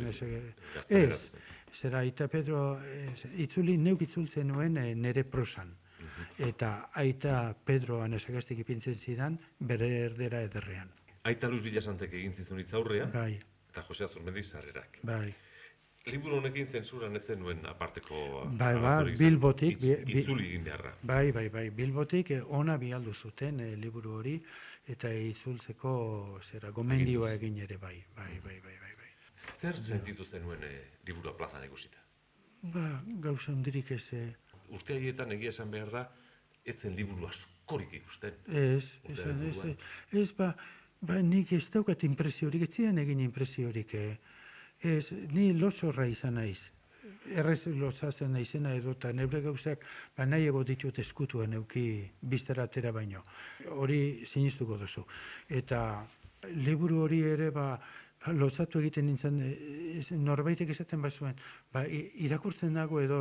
Gaztelera. 0.74 1.14
Ez, 1.14 1.80
zera 1.80 1.98
Aita 2.04 2.28
Pedro, 2.28 2.64
ez, 2.82 3.24
itzuli, 3.46 3.76
neuk 3.78 4.02
itzultzen 4.02 4.46
nuen 4.48 4.76
eh, 4.78 4.94
nere 4.94 5.24
prosan. 5.24 5.72
Eta 6.38 6.90
Aita 7.00 7.54
Pedro 7.64 8.02
Anesagastik 8.02 8.58
ipintzen 8.64 8.94
zidan 8.94 9.38
bere 9.58 9.88
erdera 10.10 10.42
ederrean. 10.44 10.90
Aita 11.24 11.48
Luz 11.48 11.62
Villasantek 11.64 12.12
egin 12.12 12.34
zizun 12.34 12.60
itzaurrea, 12.60 13.06
Bai, 13.14 13.38
eta 13.70 13.82
Jose 13.88 14.04
Azurmendi 14.04 14.42
sarrerak. 14.42 14.98
bai. 15.02 15.32
Liburu 16.04 16.36
honekin 16.36 16.66
zensuran 16.68 17.16
etzen 17.16 17.38
nuen 17.40 17.62
aparteko 17.66 18.44
Bai, 18.60 18.74
ba. 18.76 18.98
Bilbotik, 19.18 19.78
Itz- 19.80 20.10
itzuli 20.20 20.50
egin 20.50 20.64
beharra. 20.66 20.92
Bai, 21.02 21.30
bai, 21.32 21.46
bai. 21.48 21.70
Bilbotik 21.72 22.30
eh, 22.36 22.42
ona 22.44 22.76
bialdu 22.76 23.14
zuten 23.14 23.60
eh, 23.64 23.70
liburu 23.80 24.18
hori 24.18 24.34
eta 24.92 25.08
itzultzeko 25.08 25.94
zera 26.50 26.70
gomendioa 26.76 27.30
egin 27.38 27.56
ere 27.64 27.78
bai. 27.80 27.94
Bai, 28.18 28.34
bai, 28.44 28.58
bai, 28.66 28.74
bai, 28.82 28.92
bai. 29.00 29.08
Zer 29.54 29.78
sentitu 29.80 30.24
zenuen 30.28 30.60
e, 30.68 30.72
liburua 31.08 31.32
plazan 31.38 31.64
ikusita? 31.64 31.96
Ba, 32.74 32.84
gauza 33.24 33.52
hundirik 33.52 33.90
ez, 33.96 34.04
eh, 34.12 34.28
Urte 34.76 34.94
haietan 34.98 35.32
egia 35.32 35.52
esan 35.56 35.70
behar 35.72 35.90
da, 35.92 36.04
etzen 36.64 36.94
liburu 36.96 37.26
askorik 37.28 37.92
ikusten. 37.96 38.36
ez, 38.48 38.84
esan, 39.08 39.40
ez, 39.48 39.54
buruan. 39.56 39.76
ez, 40.12 40.30
ba, 40.36 40.52
ba, 41.00 41.18
nik 41.22 41.52
ez 41.52 41.64
daukat 41.70 42.04
impresiorik, 42.04 42.62
ez 42.68 42.74
zidan 42.74 42.98
egin 42.98 43.20
impresiorik, 43.20 43.94
eh. 43.94 44.16
Ez, 44.84 45.08
ni 45.32 45.52
lotxorra 45.56 46.06
izan 46.06 46.40
naiz. 46.40 46.60
errez 47.32 47.66
lotzatzen 47.80 48.34
naizena 48.36 48.74
edo 48.76 48.92
eta 48.92 49.10
neure 49.16 49.40
gauzak 49.40 49.84
ba, 50.16 50.26
nahi 50.28 50.44
ego 50.50 50.60
ditut 50.64 50.98
eskutuan 51.00 51.54
euki 51.56 51.84
biztera 52.20 52.66
atera 52.68 52.92
baino. 52.92 53.24
Hori 53.70 54.26
sinistuko 54.26 54.76
duzu. 54.76 55.04
Eta 55.48 55.80
liburu 56.66 57.00
hori 57.04 57.22
ere 57.30 57.50
ba, 57.50 57.66
lotzatu 58.32 58.80
egiten 58.80 59.06
nintzen 59.08 59.40
e, 59.40 60.04
norbaitek 60.16 60.70
esaten 60.76 61.02
bazuen, 61.02 61.36
ba, 61.72 61.84
irakurtzen 61.88 62.72
nago 62.76 63.00
edo 63.00 63.20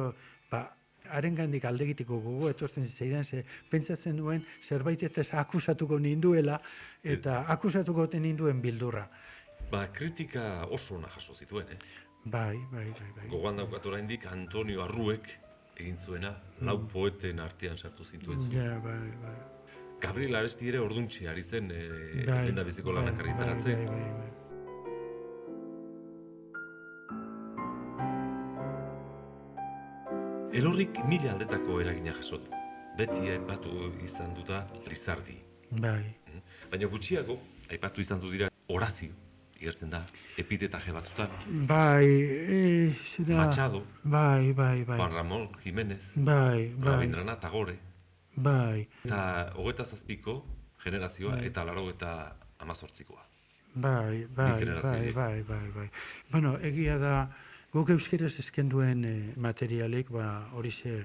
ba, 0.52 0.66
haren 1.12 1.36
gandik 1.36 1.66
aldegitiko 1.68 2.20
gogo 2.24 2.50
etortzen 2.50 2.86
zitzaidan, 2.88 3.24
ze 3.24 3.44
pentsatzen 3.70 4.18
duen 4.18 4.44
zerbait 4.64 5.04
ez 5.04 5.30
akusatuko 5.32 6.00
ninduela 6.00 6.60
eta 7.04 7.44
akusatuko 7.48 8.08
ninduen 8.14 8.62
bildurra. 8.62 9.08
Ba, 9.74 9.88
kritika 9.90 10.68
oso 10.70 10.96
ona 10.96 11.08
jaso 11.16 11.34
zituen, 11.34 11.66
eh? 11.74 11.78
Bai, 12.26 12.58
bai, 12.72 12.86
bai, 12.94 13.08
bai. 13.16 13.28
Gogoan 13.32 13.58
daukat 13.58 13.86
oraindik 13.90 14.28
Antonio 14.30 14.84
Arruek 14.84 15.32
egin 15.80 15.98
zuena, 15.98 16.30
lau 16.62 16.76
poeten 16.92 17.40
artean 17.42 17.78
sartu 17.82 18.06
zintuen 18.06 18.40
zuen. 18.44 18.54
Ja, 18.54 18.78
bai, 18.84 19.00
bai. 19.24 19.34
Gabriel 20.04 20.36
Aresti 20.38 20.70
ere 20.70 20.80
orduntxe 20.84 21.26
ari 21.32 21.44
zen 21.44 21.72
e, 21.74 21.80
Bai, 22.28 22.52
biziko 22.68 22.94
lanak 22.94 23.18
bai, 23.18 23.26
argitaratzen. 23.26 23.74
Bai, 23.80 23.88
bai, 23.88 24.12
bai. 24.20 24.32
Elorrik 30.54 31.02
mila 31.10 31.34
aldetako 31.34 31.82
eragina 31.82 32.14
jaso 32.20 32.38
du. 32.38 32.62
Beti 32.98 33.34
aipatu 33.40 33.90
izan 34.06 34.38
du 34.38 34.46
da 34.46 34.68
Lizardi. 34.86 35.40
Bai, 35.82 36.14
Baina 36.70 36.86
gutxiago, 36.94 37.42
aipatu 37.74 38.02
izan 38.06 38.22
du 38.22 38.30
dira 38.30 38.54
Horazio, 38.70 39.23
igertzen 39.64 39.90
da, 39.94 40.04
epitetaje 40.38 40.92
batzutan, 40.96 41.32
bai, 41.70 42.06
e, 42.06 42.62
zera... 43.16 43.46
Machado, 43.46 43.84
Bai, 44.04 44.52
bai, 44.54 44.84
bai. 44.84 44.98
Juan 45.00 45.14
Ramón 45.16 45.50
Jiménez, 45.64 46.02
Bai, 46.16 46.68
bai, 46.76 46.92
Rabindranath 46.92 47.42
Tagore, 47.42 47.78
bai, 48.36 48.88
eta 49.06 49.54
hogeta 49.56 49.86
zazpiko 49.86 50.42
generazioa 50.84 51.38
Bai. 51.38 51.48
eta 51.48 51.64
laro 51.64 51.88
eta 51.90 52.36
amazortzikoa. 52.60 53.24
bai, 53.76 54.28
bai, 54.36 54.52
bai, 54.66 55.00
horiek. 55.00 55.16
bai, 55.16 55.42
bai, 55.48 55.68
bai. 55.76 55.90
Bueno, 56.32 56.58
egia 56.62 56.98
da, 57.02 57.16
guk 57.74 57.90
euskeraz 57.90 58.36
ezken 58.40 58.70
duen 58.70 59.04
eh, 59.06 59.34
materialik, 59.38 60.12
ba, 60.14 60.28
hori 60.54 60.72
ze, 60.72 61.00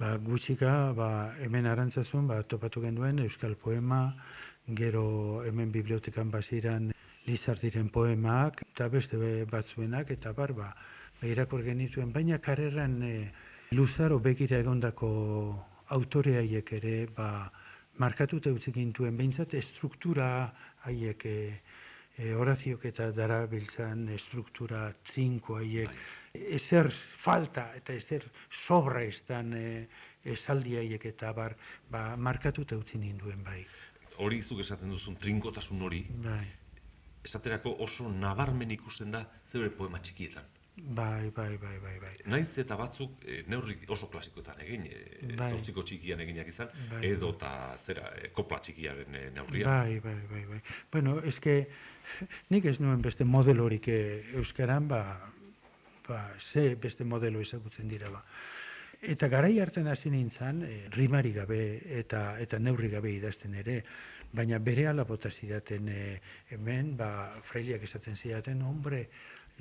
ba, 0.00 0.14
gutxika, 0.16 0.92
ba, 0.96 1.10
hemen 1.42 1.66
arantzazun, 1.66 2.26
ba, 2.30 2.42
topatu 2.42 2.80
genduen 2.80 3.18
euskal 3.26 3.56
poema, 3.60 4.06
gero 4.72 5.42
hemen 5.44 5.70
bibliotekan 5.72 6.30
baziran 6.32 6.93
Lizardiren 7.26 7.88
poemak, 7.88 8.62
eta 8.74 8.88
beste 8.92 9.16
be- 9.16 9.46
batzuenak, 9.50 10.10
eta 10.10 10.32
bar, 10.32 10.52
ba, 10.52 10.74
ba, 11.20 11.26
irakur 11.26 11.62
genituen, 11.64 12.12
baina 12.12 12.38
karreran 12.38 12.98
e, 13.02 13.14
luzaro 13.72 14.18
begira 14.20 14.58
egondako 14.60 15.08
autore 15.96 16.36
haiek 16.38 16.72
ere, 16.80 16.96
ba, 17.16 17.50
markatuta 17.98 18.52
utzi 18.52 18.72
gintuen, 18.72 19.16
behintzat 19.16 19.54
estruktura 19.54 20.28
haiek, 20.84 21.24
e, 21.24 21.60
e, 22.18 22.32
Horaziok 22.34 22.84
eta 22.90 23.10
darabiltzan 23.14 24.08
estruktura 24.14 24.88
trinko 25.12 25.56
haiek, 25.60 25.90
ezer 26.34 26.90
falta 27.22 27.70
eta 27.78 27.94
ezer 27.94 28.26
sobra 28.66 29.02
estan 29.06 29.52
e, 29.54 29.86
esaldi 30.34 30.76
haiek 30.80 31.06
eta 31.12 31.32
bar, 31.32 31.56
ba, 31.90 32.16
markatuta 32.16 32.76
utzi 32.76 32.98
ninduen 32.98 33.42
bai. 33.44 33.62
Hori 34.18 34.42
zuk 34.42 34.60
esaten 34.62 34.92
duzun 34.94 35.16
trinkotasun 35.18 35.80
hori, 35.82 36.04
Bai, 36.22 36.46
esaterako 37.24 37.76
oso 37.80 38.08
nabarmen 38.12 38.70
ikusten 38.70 39.10
da 39.10 39.24
zeure 39.48 39.70
poema 39.70 39.98
txikietan. 39.98 40.44
bai, 40.76 41.30
bai, 41.30 41.56
bai, 41.56 41.78
bai, 41.78 41.98
bai. 42.02 42.14
Naiz 42.26 42.58
eta 42.58 42.74
batzuk 42.76 43.22
e, 43.24 43.44
neurri 43.46 43.76
oso 43.88 44.08
klasikoetan 44.10 44.60
egin, 44.64 44.88
e, 44.90 45.36
Bai. 45.38 45.52
zortziko 45.52 45.84
txikian 45.86 46.20
eginak 46.20 46.48
izan, 46.50 46.68
Bai. 46.90 47.04
edo 47.12 47.30
eta 47.36 47.76
zera, 47.86 48.08
e, 48.18 48.32
kopla 48.34 48.58
txikiaren 48.58 49.14
e, 49.14 49.22
neurria. 49.36 49.68
Bai, 49.68 50.00
bai, 50.00 50.16
bai, 50.30 50.42
bai. 50.50 50.60
Bueno, 50.92 51.20
eske 51.22 51.68
nik 52.50 52.64
ez 52.64 52.80
nuen 52.80 53.02
beste 53.02 53.24
modelorik 53.24 53.88
eh, 53.88 54.24
euskaran, 54.34 54.88
ba, 54.88 55.30
ba, 56.08 56.20
ze 56.40 56.74
beste 56.74 57.04
modelo 57.04 57.40
ezagutzen 57.40 57.88
dira 57.88 58.10
ba. 58.10 58.24
Eta 59.04 59.28
garai 59.28 59.58
hartan 59.60 59.86
hasi 59.92 60.10
nintzen, 60.10 60.62
e, 60.64 60.88
rimari 60.96 61.32
gabe 61.32 61.60
eta 62.00 62.38
eta 62.40 62.58
neurri 62.58 62.88
gabe 62.92 63.12
idazten 63.12 63.54
ere, 63.60 63.82
baina 64.34 64.58
bere 64.58 64.88
ala 64.90 65.04
bota 65.04 65.30
zidaten 65.30 65.88
e, 65.88 66.02
hemen, 66.50 66.94
ba, 66.98 67.08
frailiak 67.50 67.86
esaten 67.86 68.16
zidaten, 68.16 68.62
hombre, 68.62 69.06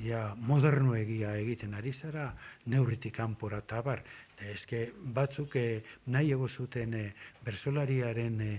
ja, 0.02 0.34
moderno 0.36 0.96
egia 0.98 1.36
egiten 1.38 1.76
ari 1.78 1.94
zara, 1.94 2.32
neurritik 2.66 3.16
kanpora 3.18 3.62
eta 3.62 3.82
bar. 3.86 4.02
Eta 4.34 4.50
eske 4.56 4.88
batzuk 5.16 5.56
e, 5.62 5.68
nahi 6.08 6.34
ego 6.34 6.50
zuten 6.50 6.94
e, 6.98 7.04
bersolariaren 7.46 8.42
e, 8.42 8.56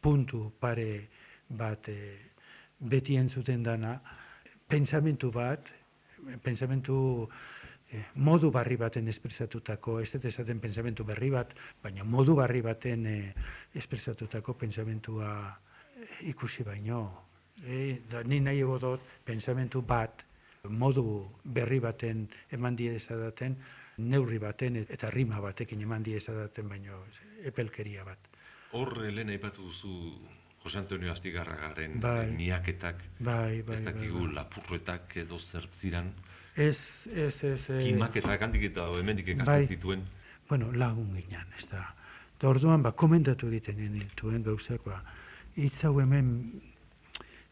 puntu 0.00 0.52
pare 0.60 0.90
bat 1.48 1.88
e, 1.90 1.98
beti 2.78 3.16
entzuten 3.16 3.62
dana, 3.66 3.96
pentsamentu 4.68 5.30
bat, 5.32 5.68
pentsamentu 6.42 7.28
eh, 7.28 7.34
modu 8.14 8.50
barri 8.50 8.76
baten 8.76 9.08
espresatutako, 9.08 10.00
ez 10.00 10.10
dut 10.12 10.24
esaten 10.24 10.60
pentsamentu 10.60 11.04
berri 11.04 11.30
bat, 11.30 11.54
baina 11.82 12.04
modu 12.04 12.34
barri 12.34 12.60
baten 12.62 13.06
eh, 13.06 13.34
espresatutako 13.74 14.54
pentsamentua 14.54 15.30
eh, 15.96 16.28
ikusi 16.30 16.64
baino. 16.64 17.22
E, 17.64 18.00
da, 18.10 18.22
ni 18.22 18.40
nahi 18.40 18.60
dut 18.60 19.00
pentsamentu 19.24 19.82
bat, 19.82 20.24
modu 20.68 21.28
berri 21.44 21.78
baten 21.80 22.26
eman 22.52 22.76
die 22.76 22.96
ezadaten, 22.96 23.56
neurri 23.98 24.38
baten 24.38 24.76
eta 24.76 25.10
rima 25.10 25.40
batekin 25.40 25.80
eman 25.80 26.02
die 26.02 26.16
ezadaten 26.16 26.68
baino 26.68 27.04
epelkeria 27.44 28.04
bat. 28.04 28.18
Hor 28.72 29.04
eh, 29.06 29.12
lehen 29.14 29.30
aipatu 29.30 29.62
duzu 29.62 29.92
Jose 30.64 30.78
Antonio 30.78 31.12
Astigarragaren 31.12 32.00
Bai. 32.00 32.26
eh, 32.28 32.32
miaketak, 32.36 33.02
Bai, 33.20 33.62
bai, 33.62 33.76
ez 33.76 33.84
bai, 33.84 33.92
dakigu 33.94 34.24
bai. 34.26 34.34
lapurretak 34.34 35.16
edo 35.22 35.38
zertziran, 35.38 36.12
Ez, 36.56 36.78
ez, 37.12 37.44
ez... 37.44 37.68
eh, 37.68 37.82
kimaketak 37.84 38.42
handik 38.42 38.62
eta 38.70 38.86
hemendik 38.96 39.28
ikasten 39.28 39.52
bai. 39.52 39.66
zituen. 39.66 40.06
bueno, 40.48 40.70
lagun 40.72 41.10
ginen, 41.16 41.46
ez 41.58 41.66
da. 41.68 41.82
Eta 42.36 42.48
orduan, 42.48 42.82
ba, 42.82 42.92
komendatu 42.92 43.48
egiten 43.50 43.76
genituen 43.76 44.42
gauzak, 44.46 44.84
ba, 44.84 45.02
hitz 45.56 45.84
hau 45.84 45.98
hemen, 46.00 46.30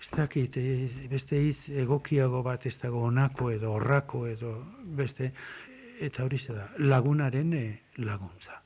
ez 0.01 0.09
dakit, 0.13 0.57
eh, 0.57 0.89
beste 1.11 1.41
hitz 1.41 1.69
egokiago 1.85 2.43
bat 2.43 2.67
ez 2.67 2.77
dago 2.81 3.03
onako 3.09 3.51
edo 3.51 3.73
horrako 3.77 4.27
edo 4.29 4.55
beste, 4.85 5.33
eta 6.01 6.25
hori 6.25 6.41
da, 6.49 6.69
lagunaren 6.79 7.53
eh, 7.53 7.81
laguntza. 7.97 8.61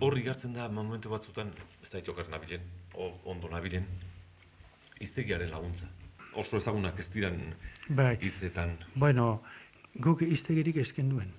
Hor 0.00 0.18
igartzen 0.18 0.52
da 0.52 0.68
momentu 0.68 1.10
batzutan, 1.10 1.52
ez 1.82 1.90
da 1.90 1.98
itokar 1.98 2.28
nabilen, 2.28 2.64
o, 2.94 3.12
ondo 3.24 3.48
nabilen, 3.48 3.86
iztegiaren 5.00 5.50
laguntza. 5.50 5.88
Oso 6.36 6.58
ezagunak 6.60 6.98
ez 7.00 7.08
diran 7.12 7.38
Bai, 7.88 8.16
hitzetan 8.20 8.74
bueno, 8.94 9.42
guk 10.00 10.22
iztegirik 10.22 10.76
esken 10.82 11.08
duen, 11.08 11.32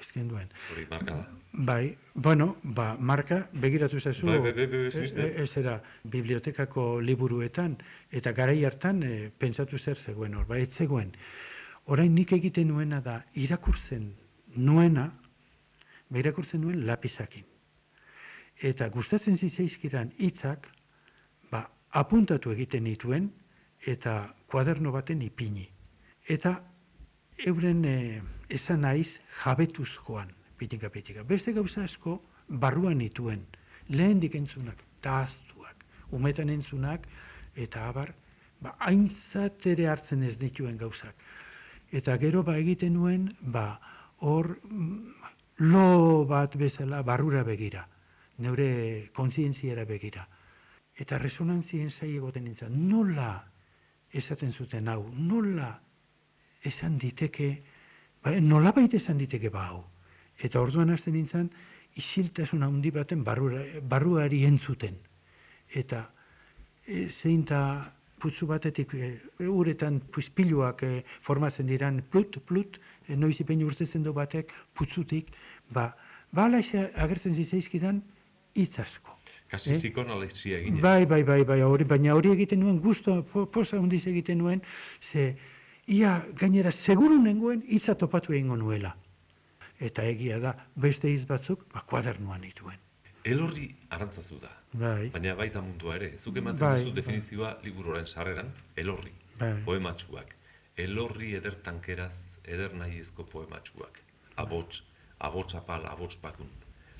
esken 0.00 0.28
duen. 0.28 0.50
hori 0.72 0.86
marka 0.90 1.14
da. 1.14 1.28
Bai, 1.52 1.96
bueno, 2.14 2.56
ba, 2.62 2.96
marka, 2.98 3.48
begiratu 3.52 4.00
zazu, 4.00 4.26
Bai, 4.26 4.38
bai, 4.38 4.52
bai, 4.52 4.66
bai, 4.66 5.24
e- 5.24 5.42
ez 5.42 5.56
era, 5.56 5.82
bibliotekako 6.04 7.00
liburuetan, 7.00 7.76
eta 8.10 8.32
garai 8.32 8.64
hartan 8.64 9.02
e, 9.02 9.30
pentsatu 9.38 9.78
zer 9.78 9.98
zegoen 9.98 10.34
hor, 10.34 10.46
ba, 10.46 10.58
ez 10.58 10.70
zegoen. 10.72 11.12
Orain 11.84 12.14
nik 12.14 12.32
egiten 12.32 12.68
nuena 12.68 13.00
da, 13.00 13.18
irakurtzen 13.34 14.14
nuena, 14.56 15.10
ba, 16.08 16.18
irakurtzen 16.18 16.60
nuen 16.64 16.86
lapizakin. 16.86 17.44
Eta 18.56 18.88
gustatzen 18.88 19.36
zitzaizkidan 19.36 20.14
hitzak, 20.18 20.70
ba, 21.50 21.66
apuntatu 21.90 22.52
egiten 22.56 22.84
nituen, 22.84 23.28
eta 23.86 24.34
kuaderno 24.46 24.92
baten 24.92 25.20
ipini. 25.22 25.68
Eta 26.28 26.62
euren 27.46 27.84
e, 27.84 28.22
esan 28.48 28.82
naiz 28.86 29.18
jabetuz 29.42 29.90
joan, 30.06 30.30
pitika 30.58 30.90
pitika. 30.90 31.22
Beste 31.22 31.52
gauza 31.52 31.84
asko 31.84 32.20
barruan 32.48 32.98
nituen, 32.98 33.44
lehendik 33.88 34.34
entzunak, 34.38 34.78
taztuak, 35.02 35.84
umetan 36.10 36.50
entzunak, 36.50 37.06
eta 37.56 37.88
abar, 37.88 38.12
ba, 38.62 38.76
aintzat 38.78 39.66
ere 39.66 39.88
hartzen 39.90 40.22
ez 40.22 40.36
dituen 40.38 40.78
gauzak. 40.78 41.14
Eta 41.92 42.16
gero 42.16 42.42
ba 42.42 42.56
egiten 42.60 42.94
nuen, 42.96 43.28
ba, 43.40 43.80
hor 44.22 44.54
mm, 44.62 45.32
lo 45.68 46.24
bat 46.28 46.54
bezala 46.56 47.02
barrura 47.02 47.42
begira, 47.44 47.86
neure 48.38 49.10
kontzientziara 49.14 49.84
begira. 49.84 50.26
Eta 50.96 51.18
resonantzien 51.18 51.90
zai 51.90 52.14
egoten 52.16 52.44
nintzen, 52.44 52.76
nola 52.88 53.34
esaten 54.12 54.52
zuten 54.52 54.88
hau, 54.88 55.02
nola 55.12 55.72
esan 56.64 56.98
diteke, 56.98 57.62
ba, 58.22 58.34
nolabait 58.40 58.94
esan 58.94 59.18
diteke 59.18 59.50
ba 59.50 59.68
hau. 59.70 59.84
Eta 60.42 60.60
orduan 60.60 60.90
hasten 60.90 61.14
nintzen, 61.14 61.50
isiltasun 61.96 62.62
handi 62.62 62.90
baten 62.90 63.24
barrura, 63.24 63.62
barruari 63.82 64.44
entzuten. 64.48 64.96
Eta 65.68 66.06
e, 66.86 67.08
zein 67.10 67.44
ta 67.44 67.92
putzu 68.22 68.46
batetik 68.46 68.94
e, 68.94 69.12
uretan 69.48 70.00
puizpiluak 70.14 70.82
e, 70.86 70.92
formatzen 71.26 71.66
diran 71.66 72.02
plut, 72.10 72.38
plut, 72.46 72.78
e, 73.08 73.16
noiz 73.16 73.38
ipein 73.42 73.64
urtetzen 73.66 74.02
du 74.06 74.14
batek, 74.16 74.52
putzutik, 74.78 75.32
ba, 75.70 75.90
ba 76.32 76.48
agertzen 76.48 77.34
zizaizkidan 77.34 78.02
hitz 78.54 78.78
asko. 78.78 79.18
Kasi 79.52 79.74
eh? 79.74 79.78
psikoanalizia 79.78 80.58
egin. 80.62 80.80
Bai, 80.80 81.04
bai, 81.06 81.22
bai, 81.28 81.42
bai, 81.44 81.60
hori, 81.66 81.84
baina 81.84 82.14
hori 82.16 82.32
egiten 82.32 82.60
nuen, 82.60 82.78
gusto, 82.80 83.18
posa 83.52 83.76
hundiz 83.80 84.06
egiten 84.08 84.38
nuen, 84.40 84.62
ze, 85.00 85.34
ia 85.86 86.24
gainera 86.38 86.72
seguru 86.72 87.18
nengoen 87.22 87.62
hitza 87.68 87.94
topatu 87.94 88.32
egingo 88.32 88.56
nuela. 88.56 88.94
Eta 89.80 90.04
egia 90.06 90.38
da, 90.38 90.54
beste 90.76 91.10
hitz 91.10 91.26
batzuk, 91.26 91.66
ba, 91.72 91.82
kuadernuan 91.86 92.40
dituen. 92.40 92.78
Elorri 93.24 93.68
arantzazu 93.90 94.38
da, 94.42 94.50
bai. 94.74 95.10
baina 95.14 95.34
baita 95.38 95.60
mundua 95.62 95.96
ere. 95.96 96.12
Zuk 96.18 96.36
ematen 96.36 96.58
bai, 96.58 96.78
duzu 96.80 96.90
bai. 96.90 96.96
definizioa 97.00 97.54
bai. 97.54 97.64
liburuaren 97.64 98.06
sarreran, 98.06 98.50
elorri, 98.76 99.12
bai. 99.38 99.54
poematxuak. 99.64 100.34
Elorri 100.76 101.34
eder 101.38 101.58
tankeraz, 101.62 102.14
eder 102.44 102.74
nahiezko 102.74 103.26
poematxuak. 103.26 104.00
Abots, 104.36 104.82
abots 105.18 105.54
apal, 105.54 105.86
abots 105.86 106.16
pakun. 106.16 106.48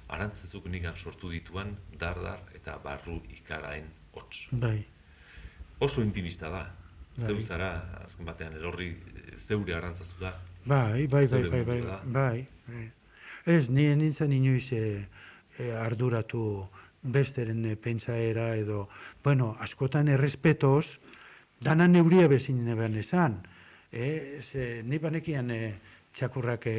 Arantzazuk 0.08 0.66
nigan 0.66 0.96
sortu 0.96 1.30
dituan, 1.30 1.76
dardar 1.98 2.42
eta 2.54 2.76
barru 2.84 3.20
ikaraen 3.30 3.86
hots. 4.12 4.46
Bai. 4.52 4.84
Oso 5.80 6.02
intimista 6.02 6.50
da. 6.50 6.66
Bai. 7.16 7.26
Zeu 7.26 7.40
zara, 7.42 7.72
azken 8.06 8.26
batean, 8.26 8.56
elorri 8.56 8.94
zeure 9.36 9.74
arantzazu 9.76 10.20
da. 10.20 10.36
Bai, 10.64 11.06
bai, 11.06 11.26
bai, 11.26 11.42
bai, 11.50 11.64
bai, 11.64 11.80
bai, 12.06 12.46
bai. 12.68 12.86
Ez, 13.44 13.68
nien 13.68 13.98
nintzen 13.98 14.32
inoiz, 14.32 14.68
eh, 14.72 15.04
e, 15.58 15.70
arduratu 15.76 16.68
besteren 17.02 17.64
e, 17.66 17.76
pentsaera 17.76 18.52
edo, 18.56 18.88
bueno, 19.24 19.56
askotan 19.60 20.08
errespetoz, 20.08 20.86
dana 21.60 21.88
neuria 21.88 22.28
bezin 22.30 22.64
nebean 22.64 22.94
esan. 22.98 23.40
E, 23.92 24.40
ze, 24.42 24.82
ni 24.86 24.98
banekian 25.02 25.50
e, 25.50 25.62
txakurrak 26.14 26.66
e, 26.70 26.76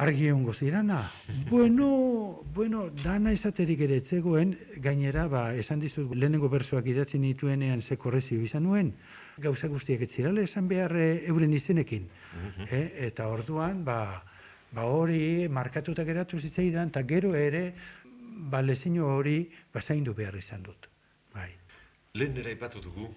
argi 0.00 0.30
hongo 0.30 0.54
zirana. 0.54 1.04
bueno, 1.50 2.42
bueno, 2.54 2.88
dana 3.04 3.32
esaterik 3.36 3.84
ere 3.86 4.00
etzegoen, 4.00 4.56
gainera, 4.80 5.28
ba, 5.28 5.50
esan 5.54 5.84
dizut, 5.84 6.14
lehenengo 6.14 6.48
bersoak 6.48 6.88
idatzi 6.88 7.20
nituenean 7.20 7.82
ze 7.82 8.00
korrezio 8.00 8.40
izan 8.40 8.64
nuen, 8.64 8.94
gauza 9.40 9.68
guztiak 9.68 10.04
etzirale 10.06 10.44
esan 10.48 10.68
behar 10.68 10.94
e, 10.96 11.08
euren 11.28 11.52
izenekin. 11.52 12.08
Mhm. 12.34 12.68
e, 12.70 12.82
eta 13.06 13.28
orduan, 13.28 13.84
ba, 13.84 14.22
ba 14.72 14.84
hori 14.86 15.48
markatuta 15.48 16.04
geratu 16.04 16.38
zitzaidan, 16.38 16.88
eta 16.88 17.02
gero 17.02 17.34
ere, 17.34 17.72
ba, 18.50 18.62
lezino 18.62 19.08
hori 19.16 19.50
bazaindu 19.74 20.14
behar 20.14 20.36
izan 20.36 20.62
dut. 20.62 20.88
Bai. 21.34 21.50
Lehen 22.14 22.34
nera 22.34 22.50
ipatu 22.50 22.80
dugu, 22.80 23.08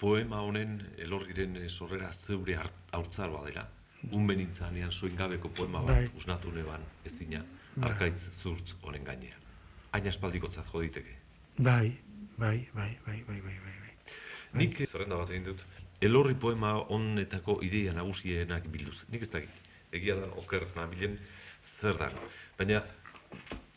poema 0.00 0.40
honen 0.40 0.78
elorriren 0.98 1.58
sorrera 1.68 2.12
zeure 2.12 2.56
haurtzaroa 2.92 3.44
dela. 3.46 3.66
Unben 4.16 4.40
intzanean 4.40 4.92
soin 4.92 5.16
gabeko 5.16 5.50
poema 5.52 5.82
bat 5.84 5.96
bai. 5.96 6.10
usnatu 6.16 6.52
neban 6.52 6.86
ezina, 7.04 7.42
bai. 7.74 7.90
arkaitz 7.90 8.30
zurtz 8.32 8.74
honen 8.82 9.04
gainean. 9.04 9.42
Aina 9.92 10.08
espaldiko 10.08 10.48
jo 10.48 10.80
diteke. 10.80 11.16
Bai, 11.58 11.98
bai, 12.38 12.68
bai, 12.74 12.96
bai, 13.06 13.22
bai, 13.26 13.40
bai, 13.42 13.58
bai. 13.64 13.79
Bai. 14.52 14.60
Nik 14.64 14.80
zerrenda 14.88 15.18
bat 15.20 15.30
egin 15.30 15.44
dut, 15.50 15.64
elorri 16.00 16.34
poema 16.34 16.74
honetako 16.94 17.58
ideia 17.66 17.92
nagusienak 17.96 18.68
bilduz. 18.72 19.04
Nik 19.12 19.26
ez 19.26 19.30
dakit, 19.32 19.60
egia 19.92 20.16
da 20.18 20.30
oker 20.40 20.66
nabilen 20.76 21.18
zer 21.80 21.98
da. 22.00 22.10
Baina 22.58 22.82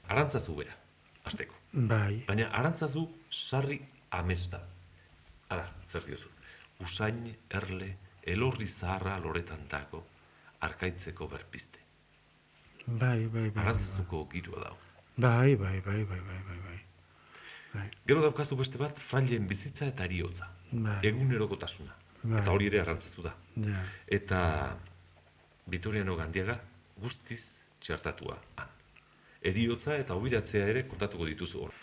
arantzazu 0.09 0.55
bera, 0.57 0.75
azteko. 1.25 1.55
Bai. 1.73 2.23
Baina 2.27 2.49
arantzazu 2.59 3.07
sarri 3.31 3.79
amesta. 4.11 4.61
Ara, 5.49 5.67
zer 5.91 6.05
diozu. 6.07 6.29
Usain, 6.83 7.25
erle, 7.49 7.93
elorri 8.25 8.67
zaharra 8.67 9.17
loretan 9.19 9.67
dago, 9.69 10.03
arkaitzeko 10.61 11.27
berpiste. 11.27 11.79
Bai, 12.85 13.27
bai, 13.27 13.49
bai. 13.49 13.63
Arantzazuko 13.63 14.25
bai. 14.25 14.31
girua 14.33 14.63
dago. 14.63 14.77
Bai, 15.15 15.55
bai, 15.55 15.79
bai, 15.85 16.03
bai, 16.03 16.19
bai, 16.19 16.41
bai, 16.47 16.57
bai. 16.65 16.79
Bai. 17.73 17.87
Gero 18.07 18.21
daukazu 18.21 18.57
beste 18.59 18.77
bat, 18.81 18.99
frailen 19.09 19.47
bizitza 19.47 19.87
eta 19.89 20.03
ariotza. 20.07 20.49
Bai. 20.71 20.99
Egunerokotasuna. 21.09 21.95
Bai. 22.23 22.39
Eta 22.41 22.51
hori 22.51 22.69
ere 22.71 22.81
arantzazu 22.81 23.25
da. 23.25 23.33
Ja. 23.55 23.81
Eta 24.07 24.39
Vitoriano 25.67 26.15
Gandiaga 26.19 26.59
guztiz 27.01 27.41
txertatua 27.83 28.37
han 28.57 28.73
eriotza 29.43 29.97
eta 29.99 30.15
obiratzea 30.15 30.67
ere 30.71 30.85
kontatuko 30.87 31.27
dituzu 31.27 31.65
hor. 31.65 31.73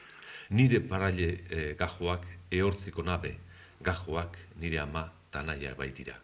Nire 0.56 0.80
paraile 0.80 1.28
e, 1.48 1.74
gajoak 1.78 2.24
ehortziko 2.50 3.04
nabe, 3.06 3.36
gajoak 3.84 4.38
nire 4.60 4.80
ama 4.82 5.04
tanaia 5.30 5.74
baitira. 5.78 6.16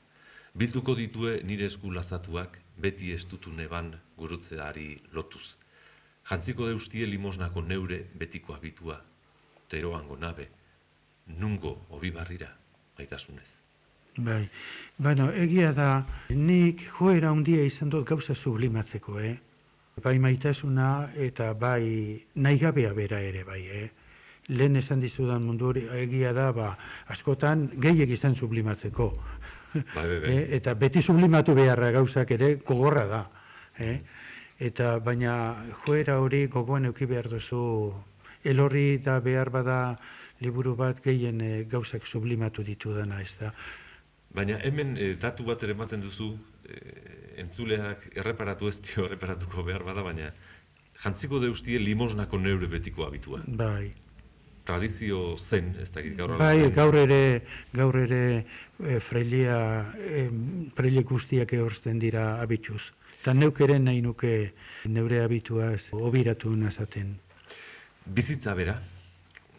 Bilduko 0.56 0.94
ditue 0.96 1.40
nire 1.44 1.68
esku 1.68 1.92
lazatuak 1.92 2.58
beti 2.80 3.12
estutu 3.12 3.52
neban 3.52 3.92
gurutzeari 4.16 4.96
lotuz. 5.12 5.44
Jantziko 6.26 6.66
deustie 6.66 7.06
limosnako 7.06 7.62
neure 7.62 8.00
betiko 8.18 8.54
abitua, 8.54 8.98
teroango 9.68 10.16
nabe, 10.16 10.48
nungo 11.26 11.86
obi 11.90 12.10
barrira, 12.10 12.52
baitasunez. 12.96 13.48
Bai, 14.16 14.48
bueno, 14.96 15.28
egia 15.32 15.72
da, 15.76 16.06
nik 16.30 16.86
joera 16.98 17.30
handia 17.30 17.64
izan 17.68 17.90
dut 17.92 18.06
gauza 18.08 18.34
sublimatzeko, 18.34 19.20
eh? 19.20 19.36
bai 20.02 20.18
maitasuna 20.20 21.12
eta 21.16 21.52
bai 21.54 22.20
naigabea 22.34 22.92
bera 22.92 23.20
ere 23.20 23.44
bai, 23.44 23.62
eh? 23.66 23.88
Lehen 24.48 24.76
esan 24.76 25.00
dizudan 25.00 25.42
mundu 25.42 25.72
egia 25.74 26.32
da, 26.32 26.50
ba, 26.52 26.76
askotan 27.12 27.66
gehiek 27.82 28.10
izan 28.14 28.34
sublimatzeko. 28.34 29.08
Bai, 29.74 29.82
bai, 29.94 30.20
bai. 30.20 30.30
Eh? 30.36 30.42
Eta 30.56 30.74
beti 30.74 31.02
sublimatu 31.02 31.54
beharra 31.54 31.90
gauzak 31.92 32.30
ere 32.30 32.54
gogorra 32.64 33.06
da. 33.10 33.22
Eh? 33.78 33.96
Eta 34.68 34.98
baina 35.04 35.32
joera 35.84 36.20
hori 36.20 36.46
gogoan 36.46 36.86
euki 36.88 37.06
behar 37.06 37.28
duzu 37.28 37.92
elorri 38.46 38.86
eta 39.00 39.18
behar 39.20 39.50
bada 39.50 39.80
liburu 40.40 40.74
bat 40.76 41.02
gehien 41.04 41.40
eh, 41.40 41.64
gauzak 41.70 42.06
sublimatu 42.06 42.64
ditu 42.64 42.94
dena, 42.94 43.20
ez 43.22 43.34
da. 43.40 43.52
Baina 44.36 44.58
hemen 44.64 44.96
eh, 45.00 45.14
datu 45.20 45.46
bat 45.46 45.62
ere 45.64 45.72
ematen 45.72 46.02
duzu, 46.04 46.34
e, 46.68 46.80
entzuleak 47.40 48.10
erreparatu 48.14 48.68
ez 48.68 48.78
dio 48.84 49.04
erreparatuko 49.08 49.64
behar 49.64 49.84
bada, 49.86 50.04
baina 50.04 50.32
jantziko 51.02 51.40
deustie 51.40 51.78
limosnako 51.80 52.40
neure 52.40 52.68
betiko 52.72 53.06
abitua. 53.06 53.42
Bai. 53.46 53.92
Tradizio 54.66 55.36
zen, 55.38 55.76
ez 55.80 55.92
da 55.94 56.02
gaur 56.02 56.32
Bai, 56.40 56.70
gaur 56.74 56.96
ere, 56.98 57.42
gaur 57.72 57.96
ere 58.00 58.22
e, 58.82 58.98
freilia, 58.98 59.58
e, 59.94 61.02
guztiak 61.06 61.52
ehorzten 61.52 62.00
dira 62.02 62.40
abituz. 62.42 62.82
Eta 63.20 63.34
neuk 63.34 63.60
ere 63.60 63.78
nahi 63.78 64.02
nuke 64.02 64.52
neure 64.84 65.22
abituaz 65.22 65.86
obiratu 65.92 66.50
nazaten. 66.56 67.14
Bizitza 68.06 68.54
bera, 68.54 68.76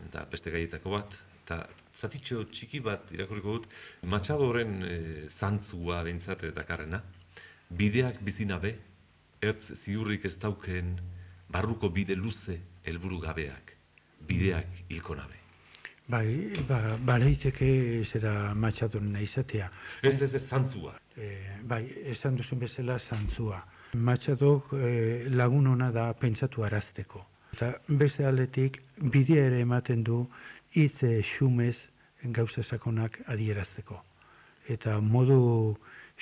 eta 0.08 0.24
beste 0.32 0.52
gaietako 0.54 0.94
bat, 0.94 1.16
eta 1.44 1.62
zatitxo 1.98 2.46
txiki 2.54 2.80
bat 2.84 3.10
irakurriko 3.12 3.58
dut, 3.58 3.68
Matxadoren 4.08 4.78
e, 4.88 4.98
zantzua 5.28 6.04
behintzat 6.08 6.46
dakarrena, 6.56 7.02
bideak 7.70 8.22
bizinabe, 8.24 8.76
ertz 9.44 9.74
ziurrik 9.76 10.26
ez 10.26 10.38
dauken, 10.40 10.96
barruko 11.52 11.90
bide 11.90 12.16
luze 12.16 12.60
helburu 12.88 13.20
gabeak, 13.26 13.76
bideak 14.30 14.84
hilko 14.90 15.16
nabe. 15.20 15.44
Bai, 16.08 16.54
ba, 16.70 16.96
bareiteke 17.04 18.04
zera 18.08 18.54
matxadoren 18.56 19.16
izatea. 19.20 19.68
Ez, 20.02 20.22
ez, 20.22 20.34
ez, 20.40 20.46
zantzua. 20.48 20.94
E, 21.20 21.34
bai, 21.68 21.84
esan 22.14 22.38
duzun 22.40 22.62
bezala 22.64 22.96
zantzua. 22.98 23.60
Matxadok 24.08 24.72
e, 24.78 24.92
lagun 25.36 25.68
hona 25.74 25.92
da 25.92 26.14
pentsatu 26.16 26.64
arazteko. 26.64 27.26
Eta 27.58 27.72
beste 27.90 28.22
aldetik, 28.22 28.76
bidea 29.02 29.48
ere 29.48 29.64
ematen 29.64 30.04
du, 30.06 30.18
hitz 30.78 31.00
xumez 31.26 31.80
gauza 32.38 32.62
sakonak 32.62 33.18
adierazteko. 33.34 33.98
Eta 34.70 35.00
modu 35.02 35.74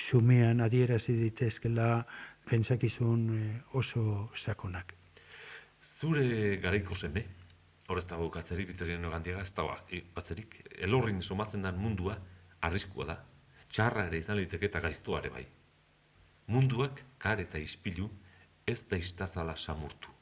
xumean 0.06 0.64
adierazi 0.64 1.12
ditezkela 1.18 2.06
pentsakizun 2.48 3.28
eh, 3.36 3.60
oso 3.76 4.30
sakonak. 4.32 4.94
Zure 6.00 6.56
garaiko 6.64 6.96
zeme, 6.96 7.26
hor 7.84 8.00
ez 8.00 8.06
dago 8.08 8.30
katzerik, 8.32 8.72
biterian 8.72 9.04
gandiaga, 9.04 9.44
ez 9.44 9.52
dago 9.52 9.76
batzerik, 10.16 10.56
elorrin 10.88 11.20
somatzen 11.20 11.68
den 11.68 11.76
mundua, 11.76 12.16
arriskua 12.64 13.12
da, 13.12 13.20
txarra 13.68 14.08
ere 14.08 14.24
izan 14.24 14.40
liteke 14.40 14.72
eta 14.72 14.80
gaiztua 14.80 15.20
ere 15.20 15.36
bai. 15.36 15.46
Munduak, 16.48 17.04
kar 17.20 17.44
eta 17.44 17.60
ispilu, 17.60 18.08
ez 18.64 18.80
da 18.88 18.96
istazala 18.96 19.60
samurtu. 19.60 20.15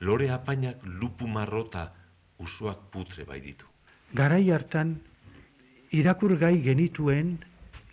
Lore 0.00 0.30
apainak 0.30 0.82
lupu 0.84 1.26
marrota 1.26 1.92
usuak 2.38 2.90
putre 2.92 3.24
bai 3.24 3.40
ditu. 3.40 3.66
Garai 4.14 4.50
hartan 4.50 4.96
irakurgai 5.92 6.60
genituen 6.62 7.38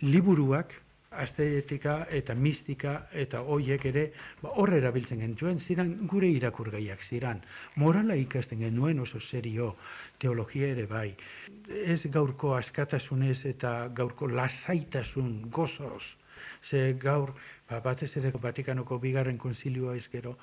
liburuak 0.02 0.74
asteetika 1.14 1.94
eta 2.10 2.34
mistika 2.34 2.94
eta 3.12 3.40
hoiek 3.40 3.84
ere 3.90 4.04
ba, 4.42 4.50
hor 4.58 4.74
erabiltzen 4.74 5.20
genituen 5.22 5.60
ziran 5.60 5.94
gure 6.10 6.28
irakurgaiak 6.28 7.02
ziran. 7.02 7.40
Morala 7.76 8.16
ikasten 8.18 8.64
genuen 8.66 9.00
oso 9.00 9.20
serio 9.20 9.74
teologia 10.18 10.72
ere 10.74 10.86
bai. 10.90 11.14
Ez 11.68 12.02
gaurko 12.10 12.54
askatasunez 12.58 13.44
eta 13.54 13.88
gaurko 13.94 14.28
lasaitasun 14.28 15.50
gozoz. 15.50 16.02
Ze 16.64 16.94
gaur 17.00 17.34
ba, 17.70 17.80
batez 17.80 18.10
ere 18.20 18.32
Vatikanoko 18.42 18.98
bigarren 18.98 19.38
konzilioa 19.38 19.96
ezkero 19.96 20.36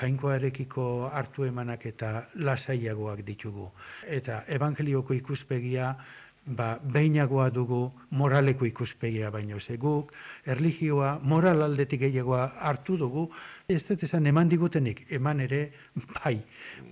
jainkoarekiko 0.00 1.08
hartu 1.12 1.46
emanak 1.48 1.86
eta 1.86 2.28
lasaiagoak 2.34 3.24
ditugu. 3.26 3.70
Eta 4.18 4.44
evangelioko 4.58 5.14
ikuspegia 5.14 5.94
ba, 6.46 6.76
beinagoa 6.78 7.48
dugu 7.50 7.80
moraleko 8.10 8.66
ikuspegia 8.66 9.30
baino 9.30 9.58
ze 9.60 9.76
guk 9.76 10.12
erlijioa 10.46 11.18
moral 11.22 11.62
aldetik 11.62 12.00
gehiagoa 12.00 12.52
hartu 12.60 12.96
dugu. 12.96 13.28
Ez 13.68 13.82
dut 13.88 14.02
esan 14.02 14.26
eman 14.26 14.48
digutenik 14.48 15.06
eman 15.10 15.40
ere 15.40 15.72
bai 16.22 16.38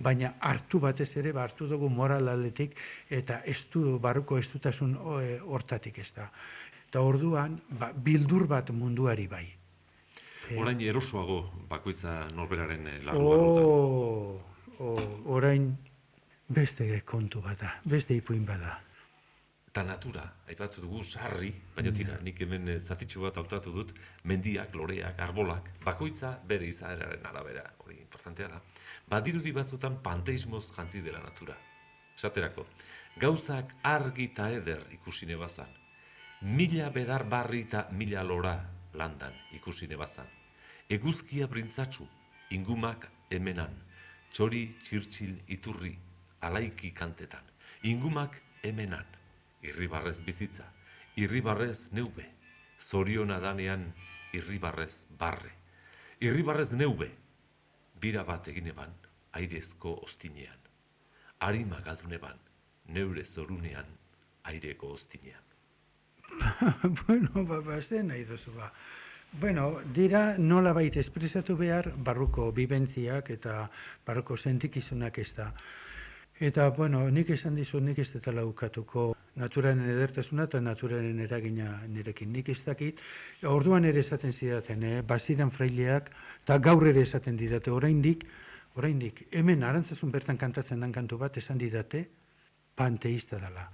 baina 0.01 0.33
hartu 0.39 0.79
batez 0.79 1.15
ere 1.17 1.31
ba, 1.31 1.43
hartu 1.43 1.67
dugu 1.67 1.89
moral 1.89 2.27
aldetik 2.27 2.75
eta 3.09 3.41
ez 3.45 3.61
du 3.71 3.99
barruko 3.99 4.37
ez 4.37 4.49
dutasun 4.51 4.97
e, 5.21 5.39
hortatik 5.39 5.99
ez 5.99 6.11
da 6.15 6.31
eta 6.89 7.01
orduan 7.01 7.61
ba, 7.79 7.93
bildur 7.93 8.47
bat 8.47 8.69
munduari 8.71 9.27
bai 9.27 9.45
orain 10.57 10.81
erosoago 10.81 11.39
bakoitza 11.69 12.27
norberaren 12.35 12.87
e, 12.87 12.97
larru 13.03 13.27
oh, 13.27 14.41
oh, 14.79 15.05
orain 15.37 15.71
beste 16.47 17.01
kontu 17.05 17.41
bada 17.41 17.79
beste 17.85 18.15
ipuin 18.15 18.45
bada 18.45 18.79
eta 19.75 19.83
natura, 19.83 20.21
aipatzu 20.47 20.79
dugu 20.85 21.01
sarri, 21.03 21.49
baina 21.75 21.91
tira, 21.91 22.13
mm. 22.15 22.23
nik 22.23 22.37
hemen 22.39 22.69
eh, 22.71 22.75
zatitxu 22.79 23.25
bat 23.25 23.35
hautatu 23.41 23.73
dut, 23.75 23.89
mendiak, 24.23 24.71
loreak, 24.71 25.17
arbolak, 25.19 25.67
bakoitza 25.83 26.29
bere 26.47 26.69
izaeraren 26.71 27.25
arabera, 27.27 27.65
hori 27.83 27.97
importantea 27.99 28.47
da, 28.53 28.61
badirudi 29.11 29.51
batzutan 29.51 29.97
panteismoz 30.05 30.69
jantzi 30.77 31.01
dela 31.03 31.19
natura. 31.19 31.57
Esaterako, 32.15 32.63
gauzak 33.19 33.75
argi 33.83 34.29
eta 34.31 34.47
eder 34.61 34.87
ikusi 34.95 35.27
nebazan, 35.27 35.75
mila 36.55 36.87
bedar 36.95 37.27
barri 37.27 37.65
eta 37.67 37.89
mila 37.91 38.23
lora 38.23 38.55
landan 38.97 39.33
ikusi 39.53 39.87
nebazan, 39.87 40.27
eguzkia 40.89 41.47
brintzatsu, 41.47 42.07
ingumak 42.51 43.07
hemenan, 43.31 43.73
txori, 44.33 44.65
txirtxil, 44.83 45.35
iturri, 45.47 45.95
alaiki 46.41 46.91
kantetan, 46.91 47.43
ingumak 47.83 48.37
hemenan, 48.63 49.05
irribarrez 49.65 50.19
bizitza, 50.25 50.65
irribarrez 51.15 51.87
neube, 51.91 52.25
zoriona 52.81 53.39
danean 53.39 53.87
irribarrez 54.35 55.05
barre. 55.19 55.51
Irribarrez 56.19 56.71
neube, 56.73 57.09
bira 58.01 58.23
bat 58.27 58.47
egin 58.51 58.67
eban, 58.71 58.93
airezko 59.35 59.97
ostinean. 60.05 60.61
Arima 61.47 61.81
galdun 61.85 62.13
eban, 62.15 62.39
neure 62.87 63.25
zorunean, 63.25 63.89
aireko 64.51 64.93
ostinean. 64.95 65.44
bueno, 67.07 67.45
ba, 67.45 67.61
ba, 67.61 67.81
zen 67.81 68.07
nahi 68.07 68.23
duzu 68.23 68.51
ba. 68.55 68.71
Bueno, 69.39 69.81
dira 69.93 70.37
nola 70.37 70.71
baita 70.73 70.99
espresatu 70.99 71.57
behar 71.59 71.91
barruko 71.97 72.51
bibentziak 72.51 73.29
eta 73.29 73.69
barruko 74.05 74.37
sentikizunak 74.37 75.19
ez 75.19 75.33
da. 75.35 75.51
Eta, 76.39 76.69
bueno, 76.69 77.09
nik 77.11 77.29
esan 77.31 77.55
dizu, 77.55 77.79
nik 77.79 77.99
ez 77.99 78.09
dut 78.11 78.27
laukatuko 78.27 79.13
naturaren 79.39 79.79
edertasuna 79.87 80.47
eta 80.49 80.59
naturaren 80.59 81.19
eragina 81.23 81.77
nirekin. 81.87 82.31
Nik 82.31 82.49
ez 82.51 82.61
dakit, 82.63 82.99
orduan 83.43 83.85
ere 83.85 84.03
esaten 84.03 84.33
zidaten, 84.33 84.83
eh? 84.83 85.01
baziran 85.01 85.51
fraileak, 85.51 86.11
eta 86.43 86.57
gaur 86.59 86.87
ere 86.87 87.03
esaten 87.07 87.39
didate, 87.39 87.71
oraindik, 87.71 88.27
oraindik, 88.75 89.25
hemen 89.31 89.63
arantzazun 89.63 90.11
bertan 90.11 90.37
kantatzen 90.37 90.83
dan 90.83 90.91
kantu 90.91 91.19
bat, 91.23 91.37
esan 91.37 91.57
didate, 91.57 92.05
panteista 92.75 93.39
dela. 93.39 93.69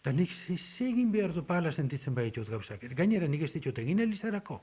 Eta 0.00 0.12
nik 0.14 0.30
zegin 0.56 1.10
behar 1.12 1.32
du 1.34 1.42
pala 1.46 1.72
sentitzen 1.72 2.14
baitut 2.14 2.48
gauzak. 2.48 2.84
Gainera 2.94 3.26
nik 3.28 3.42
ez 3.42 3.52
ditut 3.52 3.78
egin 3.82 4.00
elizarako. 4.00 4.60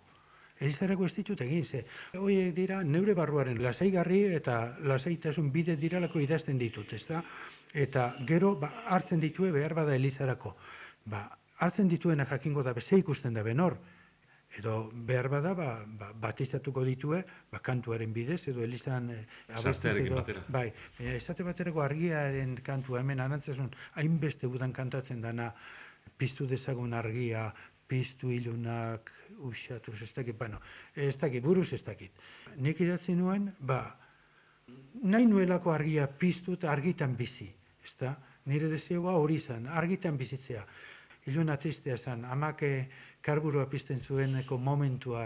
Elizarako 0.60 1.06
ez 1.06 1.14
ditut 1.18 1.42
egin, 1.44 1.66
ze. 1.66 1.84
Hoi 2.16 2.52
dira, 2.56 2.82
neure 2.84 3.14
barruaren 3.14 3.60
lasaigarri 3.64 4.22
eta 4.38 4.78
lasaitasun 4.88 5.52
bide 5.52 5.76
diralako 5.76 6.22
idazten 6.24 6.58
ditut, 6.58 6.94
ez 6.94 7.04
da? 7.10 7.22
Eta 7.74 8.14
gero, 8.28 8.54
ba, 8.56 8.72
hartzen 8.96 9.20
ditue 9.20 9.52
behar 9.52 9.76
bada 9.76 9.96
Elizarako. 9.96 10.56
Ba, 11.12 11.26
hartzen 11.60 11.92
dituena 11.92 12.26
jakingo 12.26 12.64
da 12.64 12.74
beze 12.74 12.98
ikusten 12.98 13.34
da 13.34 13.44
benor. 13.44 13.76
Edo 14.60 14.89
behar 14.93 15.28
bada, 15.30 15.53
ba, 15.53 15.70
ba, 15.86 16.12
batizatuko 16.28 16.84
ditue, 16.88 17.22
ba, 17.51 17.60
kantuaren 17.60 18.14
bidez, 18.16 18.41
edo 18.47 18.64
Elizan... 18.64 19.10
E, 19.12 19.20
edo, 19.51 20.16
batera. 20.16 20.43
Bai, 20.47 20.70
esate 21.16 21.43
baterako 21.43 21.84
argiaren 21.84 22.56
kantua 22.64 23.01
hemen 23.01 23.20
anantzazun, 23.20 23.74
hainbeste 23.99 24.47
udan 24.47 24.72
kantatzen 24.74 25.20
dana, 25.22 25.49
piztu 26.18 26.47
dezagun 26.47 26.93
argia, 26.93 27.49
piztu 27.88 28.32
ilunak, 28.32 29.12
usatu, 29.45 29.93
ez 30.01 30.14
dakit, 30.14 30.38
bueno, 30.38 30.62
ez 30.95 31.18
dakit, 31.20 31.43
buruz 31.43 31.72
ez 31.74 31.84
dakit. 31.84 32.12
Nik 32.58 32.80
idatzi 32.82 33.14
nuen, 33.18 33.51
ba, 33.60 33.82
nahi 35.03 35.28
nuelako 35.30 35.74
argia 35.74 36.08
piztu 36.08 36.56
eta 36.58 36.72
argitan 36.72 37.16
bizi, 37.18 37.49
ez 37.84 37.93
da? 37.99 38.16
Nire 38.45 38.70
desioa 38.70 39.16
hori 39.18 39.39
izan, 39.41 39.68
argitan 39.68 40.18
bizitzea. 40.18 40.66
Iluna 41.26 41.56
tristea 41.58 41.97
zen, 41.97 42.22
amake 42.30 42.70
karburua 43.26 43.65
pizten 43.65 43.99
zueneko 43.99 44.57
momentua 44.57 45.26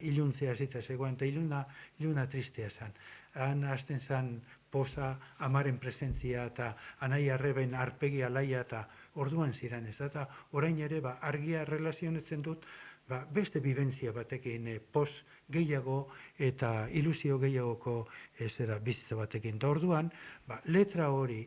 iluntzea 0.00 0.54
zita 0.56 0.82
zegoen, 0.82 1.14
eta 1.14 1.28
iluna, 1.28 1.64
iluna 2.00 2.26
tristea 2.26 2.70
zen. 2.70 2.94
Han 3.36 3.64
hasten 3.68 4.00
zen 4.00 4.30
posa 4.70 5.14
amaren 5.44 5.78
presentzia 5.78 6.46
eta 6.50 6.72
anai 7.04 7.28
arreben 7.30 7.74
arpegi 7.74 8.22
alaia 8.24 8.62
eta 8.64 8.82
orduan 9.22 9.52
ziren 9.52 9.86
ez 9.86 9.96
eta 10.00 10.26
orain 10.52 10.78
ere 10.80 11.00
ba, 11.00 11.18
argia 11.20 11.64
relazionetzen 11.64 12.42
dut 12.42 12.64
ba, 13.08 13.22
beste 13.38 13.60
bibentzia 13.60 14.12
batekin 14.12 14.68
e, 14.68 14.78
pos 14.80 15.10
gehiago 15.52 15.98
eta 16.38 16.88
ilusio 17.00 17.38
gehiagoko 17.38 17.96
ez 18.38 18.52
era 18.60 18.78
bizitza 18.78 19.16
batekin. 19.16 19.58
Da 19.58 19.70
orduan, 19.70 20.10
ba, 20.48 20.60
letra 20.64 21.10
hori 21.14 21.44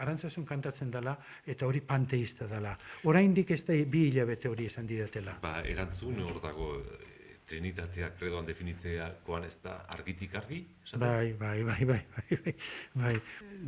arantzasun 0.00 0.46
kantatzen 0.48 0.90
dela 0.90 1.16
eta 1.46 1.66
hori 1.66 1.80
panteista 1.80 2.48
dela. 2.48 2.76
Oraindik 3.04 3.50
ez 3.50 3.62
da 3.64 3.76
bi 3.86 4.06
hilabete 4.08 4.48
hori 4.48 4.66
esan 4.70 4.86
didatela. 4.88 5.38
Ba, 5.42 5.60
erantzun 5.68 6.20
hor 6.24 6.40
dago 6.42 6.74
eh, 6.80 7.10
Trinitatea 7.50 8.12
kredoan 8.14 8.46
definitzea 8.46 9.08
koan 9.26 9.42
ez 9.42 9.56
da 9.64 9.80
argitik 9.90 10.36
argi? 10.38 10.60
Bai, 10.94 11.32
bai, 11.34 11.64
bai, 11.66 11.80
bai, 11.88 12.02
bai, 12.14 12.36
bai, 12.44 12.54
bai, 12.94 13.14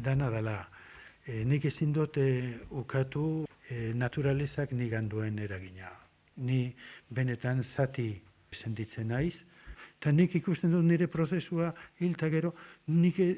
dana 0.05 0.29
dela. 0.31 0.61
E, 1.27 1.43
nik 1.45 1.65
ezin 1.67 1.91
dute 1.95 2.27
ukatu 2.71 3.25
e, 3.67 3.91
naturalizak 3.99 4.71
niganduen 4.79 5.39
eragina. 5.43 5.91
Ni 6.37 6.61
benetan 7.11 7.65
zati 7.65 8.07
senditzen 8.55 9.11
naiz, 9.11 9.35
eta 10.03 10.11
nik 10.11 10.35
ikusten 10.35 10.73
dut 10.75 10.83
nire 10.83 11.07
prozesua 11.07 11.69
hilta 12.03 12.27
gero, 12.27 12.51
nik 12.91 13.21
e, 13.23 13.29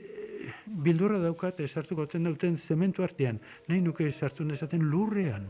bildurra 0.86 1.18
daukat 1.20 1.60
esartuko 1.60 2.06
ten 2.08 2.24
duten 2.24 2.56
zementu 2.56 3.04
artean, 3.04 3.36
nahi 3.68 3.82
nuke 3.84 4.08
esartu 4.08 4.48
nezaten 4.48 4.88
lurrean. 4.88 5.44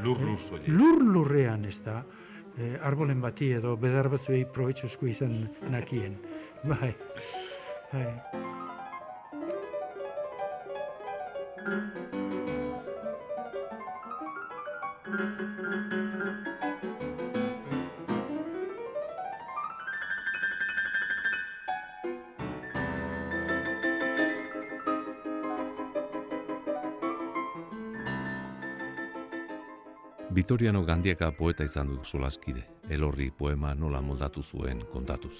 Lur 0.00 0.24
lur 0.24 0.40
Lur 0.66 1.04
lurrean 1.04 1.68
ez 1.68 1.76
da, 1.84 2.00
e, 2.56 2.72
arbolen 2.80 3.20
bati 3.20 3.52
edo 3.60 3.76
bedar 3.76 4.08
batzuei 4.08 4.46
probetxuzko 4.56 5.06
izan 5.12 5.36
nakien. 5.68 6.16
Bai, 6.64 6.94
bai. 7.92 8.53
Vitoriano 30.34 30.80
Gandiaka 30.82 31.28
poeta 31.30 31.62
izan 31.62 31.92
dut 31.92 32.08
solaskide, 32.10 32.64
elorri 32.90 33.28
poema 33.38 33.70
nola 33.78 34.00
moldatu 34.02 34.42
zuen 34.42 34.80
kontatuz. 34.90 35.36